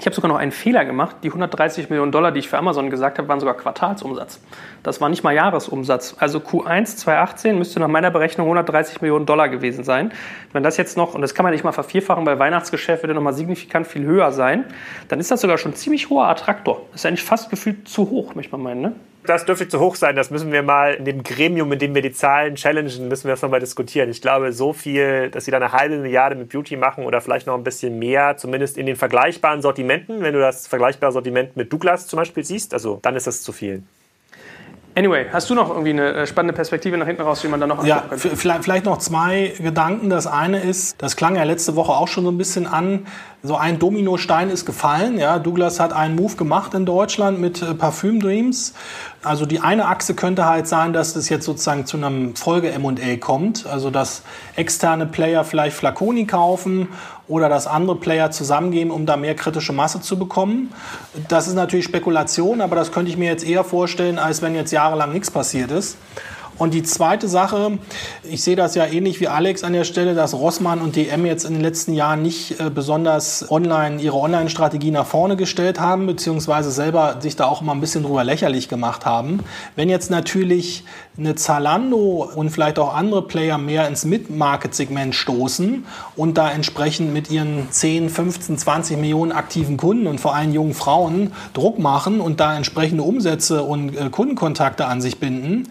ich 0.02 0.08
habe 0.08 0.16
sogar 0.16 0.30
noch 0.30 0.38
einen 0.38 0.52
Fehler 0.52 0.84
gemacht. 0.84 1.18
Die 1.22 1.28
130 1.28 1.92
Millionen 1.92 2.12
Dollar, 2.12 2.32
die 2.32 2.40
ich 2.40 2.50
für 2.50 2.58
Amazon 2.58 2.90
gesagt 2.90 3.20
habe, 3.20 3.28
waren 3.28 3.40
sogar 3.40 3.54
Quartalsumsatz. 3.54 4.42
Das 4.82 5.00
war 5.00 5.10
nicht 5.10 5.24
mal 5.24 5.32
Jahresumsatz. 5.32 6.16
Also 6.18 6.40
Q1 6.40 6.98
2018 6.98 7.56
müsste 7.56 7.80
nach 7.80 7.88
meiner 7.88 8.10
Berechnung 8.10 8.48
130 8.48 9.02
Millionen 9.02 9.28
Dollar 9.28 9.48
gewesen 9.48 9.84
sein. 9.84 10.12
Wenn 10.54 10.64
das 10.64 10.78
jetzt 10.78 10.98
noch, 10.98 11.14
und 11.14 11.22
das 11.22 11.36
kann 11.36 11.44
man 11.44 11.54
nicht 11.54 11.64
mal 11.64 11.72
vervierfachen, 11.72 12.26
weil 12.26 12.40
Weihnachtsgeschäft 12.40 13.04
würde 13.04 13.14
nochmal 13.14 13.34
signifikant 13.34 13.86
viel 13.86 14.04
höher 14.04 14.32
sein, 14.32 14.66
dann 15.08 15.20
ist 15.20 15.30
das 15.30 15.42
sogar 15.42 15.60
schon 15.60 15.74
ein 15.74 15.76
ziemlich 15.76 16.10
hoher 16.10 16.28
Attraktor. 16.28 16.82
Das 16.92 17.02
ist 17.02 17.06
eigentlich 17.06 17.24
fast 17.24 17.52
gefühlt 17.52 17.88
zu 17.88 18.10
hoch, 18.10 18.34
möchte 18.34 18.54
man 18.54 18.64
meinen, 18.64 18.82
ne? 18.82 18.96
Das 19.26 19.46
dürfte 19.46 19.68
zu 19.68 19.80
hoch 19.80 19.96
sein. 19.96 20.16
Das 20.16 20.32
müssen 20.32 20.52
wir 20.52 20.64
mal 20.64 20.96
in 20.96 21.06
dem 21.06 21.24
Gremium, 21.24 21.72
in 21.72 21.80
dem 21.80 21.94
wir 21.94 22.02
die 22.02 22.12
Zahlen 22.12 22.56
challengen, 22.56 23.08
müssen 23.08 23.26
wir 23.26 23.32
das 23.32 23.42
nochmal 23.42 23.60
diskutieren. 23.60 24.10
Ich 24.10 24.22
glaube, 24.22 24.52
so 24.52 24.74
viel, 24.74 25.30
dass 25.30 25.46
sie 25.46 25.52
da 25.52 25.58
eine 25.58 25.72
halbe 25.72 25.98
Milliarde 25.98 26.36
mit 26.36 26.50
Beauty 26.50 26.76
machen 26.76 27.06
oder 27.06 27.22
vielleicht 27.22 27.46
noch 27.46 27.56
ein 27.56 27.64
bisschen 27.64 28.00
mehr, 28.00 28.38
zumindest 28.38 28.78
in 28.78 28.88
den 28.88 28.96
vergleichbaren 28.96 29.62
Sortimenten. 29.62 30.22
Wenn 30.22 30.34
du 30.34 30.40
das 30.40 30.68
vergleichbare 30.68 31.12
Sortiment 31.12 31.56
mit 31.56 31.72
Douglas 31.72 32.08
zum 32.08 32.18
Beispiel 32.18 32.44
siehst, 32.44 32.74
also 32.74 33.00
dann 33.02 33.16
ist 33.16 33.28
das 33.28 33.44
zu 33.44 33.52
viel. 33.52 33.84
Anyway, 34.94 35.28
hast 35.32 35.50
du 35.50 35.56
noch 35.56 35.70
irgendwie 35.70 35.92
eine 35.92 36.14
äh, 36.14 36.28
spannende 36.28 36.54
Perspektive 36.54 36.98
nach 36.98 37.08
hinten 37.08 37.22
raus, 37.22 37.44
wie 37.44 37.48
man 37.48 37.62
da 37.62 37.68
noch 37.68 37.86
Ja, 37.86 38.04
vielleicht, 38.12 38.64
vielleicht 38.64 38.86
noch 38.86 38.98
zwei 38.98 39.54
Gedanken. 39.58 40.10
Das 40.10 40.28
eine 40.28 40.60
ist, 40.60 41.02
das 41.02 41.16
klang 41.16 41.38
ja 41.38 41.44
letzte 41.44 41.78
Woche 41.78 41.94
auch 41.94 42.10
schon 42.10 42.26
so 42.26 42.32
ein 42.32 42.38
bisschen 42.38 42.68
an, 42.68 43.06
so 43.42 43.56
ein 43.56 43.80
Dominostein 43.80 44.50
ist 44.50 44.66
gefallen. 44.66 45.18
Ja, 45.18 45.40
Douglas 45.40 45.80
hat 45.80 45.94
einen 45.94 46.16
Move 46.16 46.36
gemacht 46.36 46.74
in 46.74 46.86
Deutschland 46.86 47.40
mit 47.40 47.62
äh, 47.62 47.74
Parfüm 47.74 48.20
Dreams. 48.20 48.74
Also 49.24 49.46
die 49.46 49.62
eine 49.62 49.88
Achse 49.88 50.14
könnte 50.14 50.46
halt 50.46 50.68
sein, 50.68 50.94
dass 50.94 51.16
es 51.16 51.30
jetzt 51.30 51.46
sozusagen 51.46 51.86
zu 51.86 51.96
einem 51.96 52.36
Folge 52.36 52.72
M&A 52.72 53.16
kommt. 53.18 53.66
Also 53.68 53.92
dass 53.92 54.24
externe 54.56 55.06
Player 55.06 55.46
vielleicht 55.46 55.78
Flaconi 55.78 56.26
kaufen 56.26 56.90
oder 57.32 57.48
dass 57.48 57.66
andere 57.66 57.96
Player 57.96 58.30
zusammengehen, 58.30 58.92
um 58.92 59.06
da 59.06 59.16
mehr 59.16 59.36
kritische 59.36 59.72
Masse 59.72 60.02
zu 60.02 60.20
bekommen. 60.20 60.74
Das 61.30 61.48
ist 61.48 61.54
natürlich 61.54 61.86
Spekulation, 61.86 62.60
aber 62.60 62.76
das 62.76 62.92
könnte 62.92 63.10
ich 63.10 63.18
mir 63.18 63.30
jetzt 63.30 63.46
eher 63.46 63.64
vorstellen, 63.64 64.20
als 64.20 64.42
wenn 64.42 64.54
jetzt 64.54 64.72
jahrelang 64.72 65.14
nichts 65.14 65.32
passiert 65.32 65.72
ist. 65.72 65.98
Und 66.62 66.76
die 66.76 66.84
zweite 66.84 67.28
Sache, 67.28 67.80
ich 68.22 68.44
sehe 68.44 68.56
das 68.56 68.76
ja 68.76 68.86
ähnlich 68.86 69.20
wie 69.20 69.28
Alex 69.28 69.64
an 69.64 69.74
der 69.74 69.84
Stelle, 69.84 70.14
dass 70.14 70.36
Rossmann 70.36 70.80
und 70.80 70.96
DM 70.96 71.26
jetzt 71.26 71.44
in 71.44 71.54
den 71.54 71.62
letzten 71.64 71.96
Jahren 71.96 72.22
nicht 72.22 72.60
äh, 72.60 72.70
besonders 72.70 73.50
online 73.50 74.00
ihre 74.00 74.18
Online-Strategie 74.18 74.92
nach 74.92 75.08
vorne 75.08 75.38
gestellt 75.38 75.80
haben, 75.80 76.06
beziehungsweise 76.06 76.70
selber 76.70 77.16
sich 77.20 77.36
da 77.36 77.46
auch 77.46 77.64
immer 77.64 77.72
ein 77.72 77.82
bisschen 77.82 78.04
drüber 78.04 78.24
lächerlich 78.24 78.70
gemacht 78.70 79.08
haben. 79.08 79.40
Wenn 79.76 79.90
jetzt 79.90 80.12
natürlich 80.12 80.84
eine 81.18 81.34
Zalando 81.34 82.30
und 82.36 82.52
vielleicht 82.52 82.78
auch 82.78 82.94
andere 82.94 83.24
Player 83.24 83.58
mehr 83.58 83.88
ins 83.88 84.06
Mid-Market-Segment 84.06 85.16
stoßen 85.16 85.84
und 86.16 86.38
da 86.38 86.52
entsprechend 86.52 87.12
mit 87.12 87.32
ihren 87.32 87.72
10, 87.72 88.12
15, 88.12 88.60
20 88.60 88.98
Millionen 88.98 89.32
aktiven 89.32 89.78
Kunden 89.78 90.06
und 90.06 90.22
vor 90.22 90.36
allem 90.36 90.54
jungen 90.54 90.76
Frauen 90.76 91.34
Druck 91.54 91.80
machen 91.80 92.22
und 92.22 92.40
da 92.40 92.56
entsprechende 92.56 93.02
Umsätze 93.02 93.64
und 93.64 93.98
äh, 93.98 94.12
Kundenkontakte 94.12 94.86
an 94.86 95.02
sich 95.02 95.20
binden, 95.20 95.68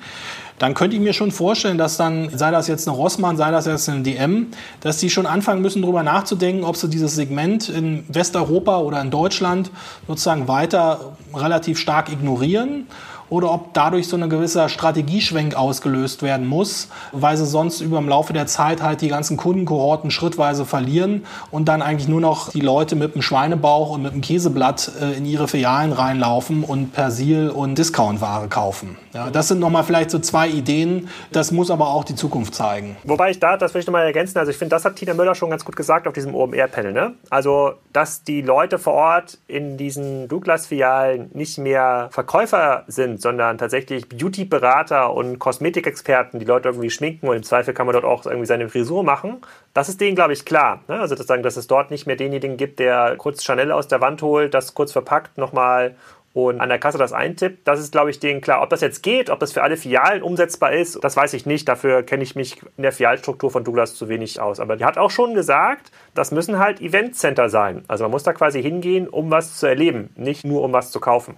dann 0.61 0.75
könnte 0.75 0.95
ich 0.95 1.03
mir 1.03 1.15
schon 1.15 1.33
vorstellen, 1.33 1.79
dass 1.79 1.97
dann, 1.97 2.29
sei 2.37 2.51
das 2.51 2.69
jetzt 2.69 2.87
eine 2.87 2.95
Rossmann, 2.95 3.39
sei 3.39 3.51
das 3.51 3.65
jetzt 3.65 3.89
eine 3.89 4.03
DM, 4.03 4.49
dass 4.83 4.99
die 4.99 5.09
schon 5.09 5.25
anfangen 5.25 5.63
müssen, 5.63 5.81
darüber 5.81 6.03
nachzudenken, 6.03 6.65
ob 6.65 6.77
sie 6.77 6.91
dieses 6.91 7.15
Segment 7.15 7.71
in 7.71 8.05
Westeuropa 8.09 8.79
oder 8.81 9.01
in 9.01 9.11
Deutschland 9.11 9.71
sozusagen 10.07 10.49
weiter 10.49 11.17
relativ 11.35 11.79
stark 11.79 12.13
ignorieren 12.13 12.87
oder 13.31 13.53
ob 13.53 13.73
dadurch 13.73 14.09
so 14.09 14.17
ein 14.17 14.29
gewisser 14.29 14.69
Strategieschwenk 14.69 15.55
ausgelöst 15.55 16.23
werden 16.23 16.47
muss, 16.47 16.89
weil 17.13 17.37
sie 17.37 17.47
sonst 17.47 17.81
über 17.81 17.99
im 17.99 18.09
Laufe 18.09 18.33
der 18.33 18.47
Zeit 18.47 18.83
halt 18.83 19.01
die 19.01 19.09
ganzen 19.09 19.37
Kundenkohorten 19.37 20.11
schrittweise 20.11 20.67
verlieren 20.67 21.25
und 21.51 21.69
dann 21.69 21.81
eigentlich 21.81 22.09
nur 22.09 22.21
noch 22.21 22.51
die 22.51 22.61
Leute 22.61 22.97
mit 22.97 23.15
dem 23.15 23.23
Schweinebauch 23.23 23.91
und 23.91 24.03
mit 24.03 24.13
dem 24.13 24.21
Käseblatt 24.21 24.91
äh, 25.01 25.17
in 25.17 25.25
ihre 25.25 25.49
Filialen 25.49 25.93
reinlaufen 25.93 26.65
und 26.65 26.93
Persil 26.93 27.49
und 27.49 27.79
Discountware 27.79 28.49
kaufen. 28.49 28.99
Ja, 29.13 29.31
das 29.31 29.49
sind 29.49 29.61
nochmal 29.61 29.85
vielleicht 29.85 30.11
so 30.11 30.19
zwei 30.19 30.49
Ideen. 30.49 31.09
Das 31.33 31.51
muss 31.51 31.71
aber 31.71 31.89
auch 31.89 32.05
die 32.05 32.15
Zukunft 32.15 32.55
zeigen. 32.55 32.97
Wobei 33.05 33.31
ich 33.31 33.41
da, 33.41 33.57
das 33.57 33.75
will 33.75 33.81
ich 33.81 33.87
nochmal 33.87 34.07
ergänzen, 34.07 34.39
also 34.39 34.51
ich 34.51 34.57
finde, 34.57 34.71
das 34.71 34.85
hat 34.85 34.97
Tina 34.97 35.15
Müller 35.15 35.35
schon 35.35 35.51
ganz 35.51 35.65
gut 35.65 35.77
gesagt 35.77 36.07
auf 36.07 36.15
diesem 36.15 36.35
OMR-Panel. 36.35 36.93
Ne? 36.93 37.15
Also, 37.29 37.73
dass 37.93 38.23
die 38.23 38.43
Leute 38.43 38.79
vor 38.79 38.95
Ort 38.95 39.39
in 39.47 39.77
diesen 39.77 40.29
Douglas-Filialen 40.29 41.31
nicht 41.35 41.59
mehr 41.59 42.09
Verkäufer 42.11 42.85
sind, 42.87 43.20
sondern 43.21 43.59
tatsächlich 43.59 44.09
Beauty-Berater 44.09 45.13
und 45.13 45.39
Kosmetikexperten, 45.39 46.41
die 46.41 46.47
Leute 46.47 46.69
irgendwie 46.69 46.91
schminken 46.91 47.29
und 47.29 47.37
im 47.37 47.43
Zweifel 47.43 47.75
kann 47.75 47.87
man 47.87 47.93
dort 47.95 48.05
auch 48.05 48.25
irgendwie 48.27 48.47
seine 48.47 48.69
Frisur 48.69 49.03
machen. 49.03 49.39
Das 49.75 49.89
ist 49.89 50.01
denen, 50.01 50.17
glaube 50.17 50.33
ich, 50.33 50.45
klar. 50.45 50.83
Ne? 50.89 51.01
Also 51.01 51.15
sozusagen, 51.15 51.43
dass 51.43 51.57
es 51.57 51.67
dort 51.67 51.91
nicht 51.91 52.07
mehr 52.07 52.17
denjenigen 52.17 52.57
gibt, 52.57 52.79
der 52.79 53.17
kurz 53.17 53.45
Chanel 53.45 53.73
aus 53.73 53.89
der 53.89 54.01
Wand 54.01 54.23
holt, 54.23 54.55
das 54.55 54.75
kurz 54.75 54.93
verpackt 54.93 55.39
nochmal 55.39 55.95
und 56.33 56.61
an 56.61 56.69
der 56.69 56.79
Kasse 56.79 56.99
das 56.99 57.13
eintippt. 57.13 57.67
Das 57.67 57.81
ist, 57.81 57.91
glaube 57.93 58.11
ich, 58.11 58.21
denen 58.21 58.41
klar. 58.41 58.63
Ob 58.63 58.71
das 58.71 58.81
jetzt 58.81 59.03
geht, 59.03 59.31
ob 59.31 59.41
das 59.41 59.53
für 59.53 59.63
alle 59.63 59.77
Filialen 59.77 60.23
umsetzbar 60.23 60.73
ist, 60.73 61.03
das 61.03 61.17
weiß 61.17 61.35
ich 61.35 61.45
nicht. 61.45 61.69
Dafür 61.69 62.03
kenne 62.05 62.23
ich 62.23 62.37
mich 62.37 62.63
in 62.77 62.83
der 62.83 62.93
Filialstruktur 62.93 63.51
von 63.51 63.65
Douglas 63.65 63.97
zu 63.97 64.09
wenig 64.09 64.41
aus. 64.41 64.61
Aber 64.61 64.77
die 64.77 64.85
hat 64.85 64.97
auch 64.97 65.11
schon 65.11 65.35
gesagt, 65.35 65.91
das 66.15 66.31
müssen 66.31 66.59
halt 66.59 66.81
Eventcenter 66.81 67.49
sein. 67.49 67.85
Also 67.89 68.05
man 68.05 68.13
muss 68.13 68.23
da 68.23 68.33
quasi 68.33 68.63
hingehen, 68.63 69.09
um 69.09 69.31
was 69.31 69.59
zu 69.59 69.67
erleben, 69.67 70.11
nicht 70.17 70.45
nur 70.45 70.63
um 70.63 70.73
was 70.73 70.93
zu 70.93 71.01
kaufen. 71.01 71.37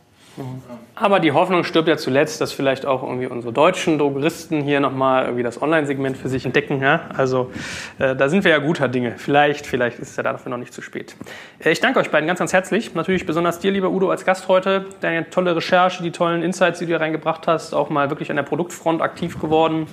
Aber 0.95 1.21
die 1.21 1.33
Hoffnung 1.33 1.65
stirbt 1.65 1.89
ja 1.89 1.97
zuletzt, 1.97 2.41
dass 2.41 2.53
vielleicht 2.53 2.87
auch 2.87 3.03
irgendwie 3.03 3.27
unsere 3.27 3.53
deutschen 3.53 3.99
Drogeristen 3.99 4.63
hier 4.63 4.81
nochmal 4.81 5.25
irgendwie 5.25 5.43
das 5.43 5.61
Online-Segment 5.61 6.17
für 6.17 6.29
sich 6.29 6.47
entdecken. 6.47 6.81
Ja? 6.81 7.11
Also 7.17 7.51
äh, 7.99 8.17
da 8.17 8.29
sind 8.29 8.45
wir 8.45 8.51
ja 8.51 8.59
guter 8.59 8.89
Dinge. 8.89 9.15
Vielleicht, 9.19 9.67
vielleicht 9.67 9.99
ist 9.99 10.11
es 10.11 10.17
ja 10.17 10.23
dafür 10.23 10.51
noch 10.51 10.59
nicht 10.59 10.73
zu 10.73 10.81
spät. 10.81 11.15
Äh, 11.63 11.73
ich 11.73 11.81
danke 11.81 11.99
euch 11.99 12.11
beiden 12.11 12.27
ganz, 12.27 12.39
ganz 12.39 12.53
herzlich. 12.53 12.95
Natürlich 12.95 13.27
besonders 13.27 13.59
dir, 13.59 13.73
lieber 13.73 13.91
Udo, 13.91 14.11
als 14.11 14.25
Gast 14.25 14.49
heute. 14.49 14.87
Deine 15.01 15.29
tolle 15.29 15.55
Recherche, 15.55 16.03
die 16.03 16.13
tollen 16.13 16.43
Insights, 16.43 16.79
die 16.79 16.87
du 16.87 16.91
hier 16.91 17.01
reingebracht 17.01 17.47
hast, 17.47 17.75
auch 17.75 17.91
mal 17.91 18.09
wirklich 18.09 18.31
an 18.31 18.37
der 18.37 18.43
Produktfront 18.43 19.03
aktiv 19.03 19.41
geworden. 19.41 19.87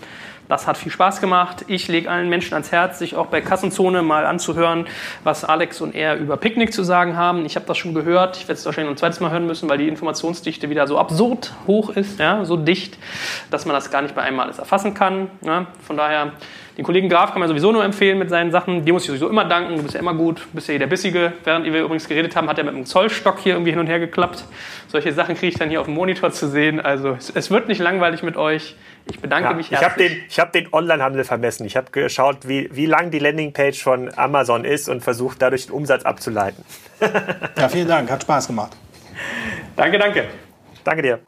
Das 0.49 0.65
hat 0.65 0.77
viel 0.77 0.91
Spaß 0.91 1.21
gemacht. 1.21 1.65
Ich 1.67 1.87
lege 1.89 2.09
allen 2.09 2.27
Menschen 2.27 2.55
ans 2.55 2.71
Herz, 2.71 2.97
sich 2.97 3.15
auch 3.15 3.27
bei 3.27 3.39
Kassenzone 3.39 4.01
mal 4.01 4.25
anzuhören, 4.25 4.87
was 5.23 5.45
Alex 5.45 5.79
und 5.79 5.93
er 5.93 6.17
über 6.17 6.37
Picknick 6.37 6.73
zu 6.73 6.81
sagen 6.81 7.15
haben. 7.15 7.45
Ich 7.45 7.55
habe 7.55 7.67
das 7.67 7.77
schon 7.77 7.93
gehört. 7.93 8.35
Ich 8.37 8.47
werde 8.47 8.53
es 8.53 8.65
wahrscheinlich 8.65 8.89
noch 8.89 8.95
ein 8.95 8.97
zweites 8.97 9.19
Mal 9.19 9.29
hören 9.29 9.45
müssen, 9.45 9.69
weil 9.69 9.77
die 9.77 9.87
Informationsdichte 9.87 10.71
wieder 10.71 10.87
so 10.87 10.97
absurd 10.97 11.53
hoch 11.67 11.91
ist, 11.91 12.19
ja, 12.19 12.43
so 12.45 12.57
dicht, 12.57 12.97
dass 13.51 13.67
man 13.67 13.75
das 13.75 13.91
gar 13.91 14.01
nicht 14.01 14.15
bei 14.15 14.23
einem 14.23 14.39
alles 14.39 14.57
erfassen 14.57 14.95
kann. 14.95 15.29
Ja. 15.41 15.67
Von 15.85 15.97
daher, 15.97 16.31
den 16.77 16.83
Kollegen 16.83 17.09
Graf 17.09 17.31
kann 17.31 17.41
man 17.41 17.47
sowieso 17.47 17.71
nur 17.71 17.83
empfehlen 17.83 18.17
mit 18.17 18.31
seinen 18.31 18.49
Sachen. 18.49 18.85
Dir 18.85 18.93
muss 18.93 19.03
ich 19.03 19.09
sowieso 19.09 19.29
immer 19.29 19.45
danken. 19.45 19.75
Du 19.75 19.83
bist 19.83 19.93
ja 19.93 19.99
immer 19.99 20.15
gut. 20.15 20.39
Du 20.39 20.55
bist 20.55 20.67
ja 20.67 20.71
hier 20.71 20.79
der 20.79 20.87
Bissige. 20.87 21.33
Während 21.43 21.65
wir 21.65 21.83
übrigens 21.83 22.07
geredet 22.07 22.35
haben, 22.35 22.49
hat 22.49 22.57
er 22.57 22.63
mit 22.63 22.73
einem 22.73 22.87
Zollstock 22.87 23.37
hier 23.37 23.53
irgendwie 23.53 23.71
hin 23.71 23.79
und 23.79 23.85
her 23.87 23.99
geklappt. 23.99 24.45
Solche 24.87 25.13
Sachen 25.13 25.35
kriege 25.35 25.51
ich 25.51 25.59
dann 25.59 25.69
hier 25.69 25.79
auf 25.79 25.85
dem 25.85 25.93
Monitor 25.93 26.31
zu 26.31 26.47
sehen. 26.47 26.79
Also 26.79 27.19
es 27.35 27.51
wird 27.51 27.67
nicht 27.67 27.79
langweilig 27.79 28.23
mit 28.23 28.35
euch. 28.35 28.75
Ich 29.09 29.19
bedanke 29.19 29.49
ja, 29.49 29.55
mich 29.55 29.71
herzlich. 29.71 30.21
Ich 30.27 30.39
habe 30.39 30.53
den, 30.53 30.65
hab 30.65 30.71
den 30.71 30.73
Onlinehandel 30.73 31.23
vermessen. 31.23 31.65
Ich 31.65 31.75
habe 31.75 31.91
geschaut, 31.91 32.47
wie, 32.47 32.69
wie 32.71 32.85
lang 32.85 33.11
die 33.11 33.19
Landingpage 33.19 33.81
von 33.81 34.11
Amazon 34.17 34.65
ist 34.65 34.89
und 34.89 35.01
versucht, 35.01 35.41
dadurch 35.41 35.67
den 35.67 35.73
Umsatz 35.73 36.03
abzuleiten. 36.03 36.63
ja, 37.57 37.69
vielen 37.69 37.87
Dank. 37.87 38.09
Hat 38.11 38.21
Spaß 38.21 38.47
gemacht. 38.47 38.75
Danke, 39.75 39.97
danke. 39.97 40.25
Danke 40.83 41.01
dir. 41.01 41.19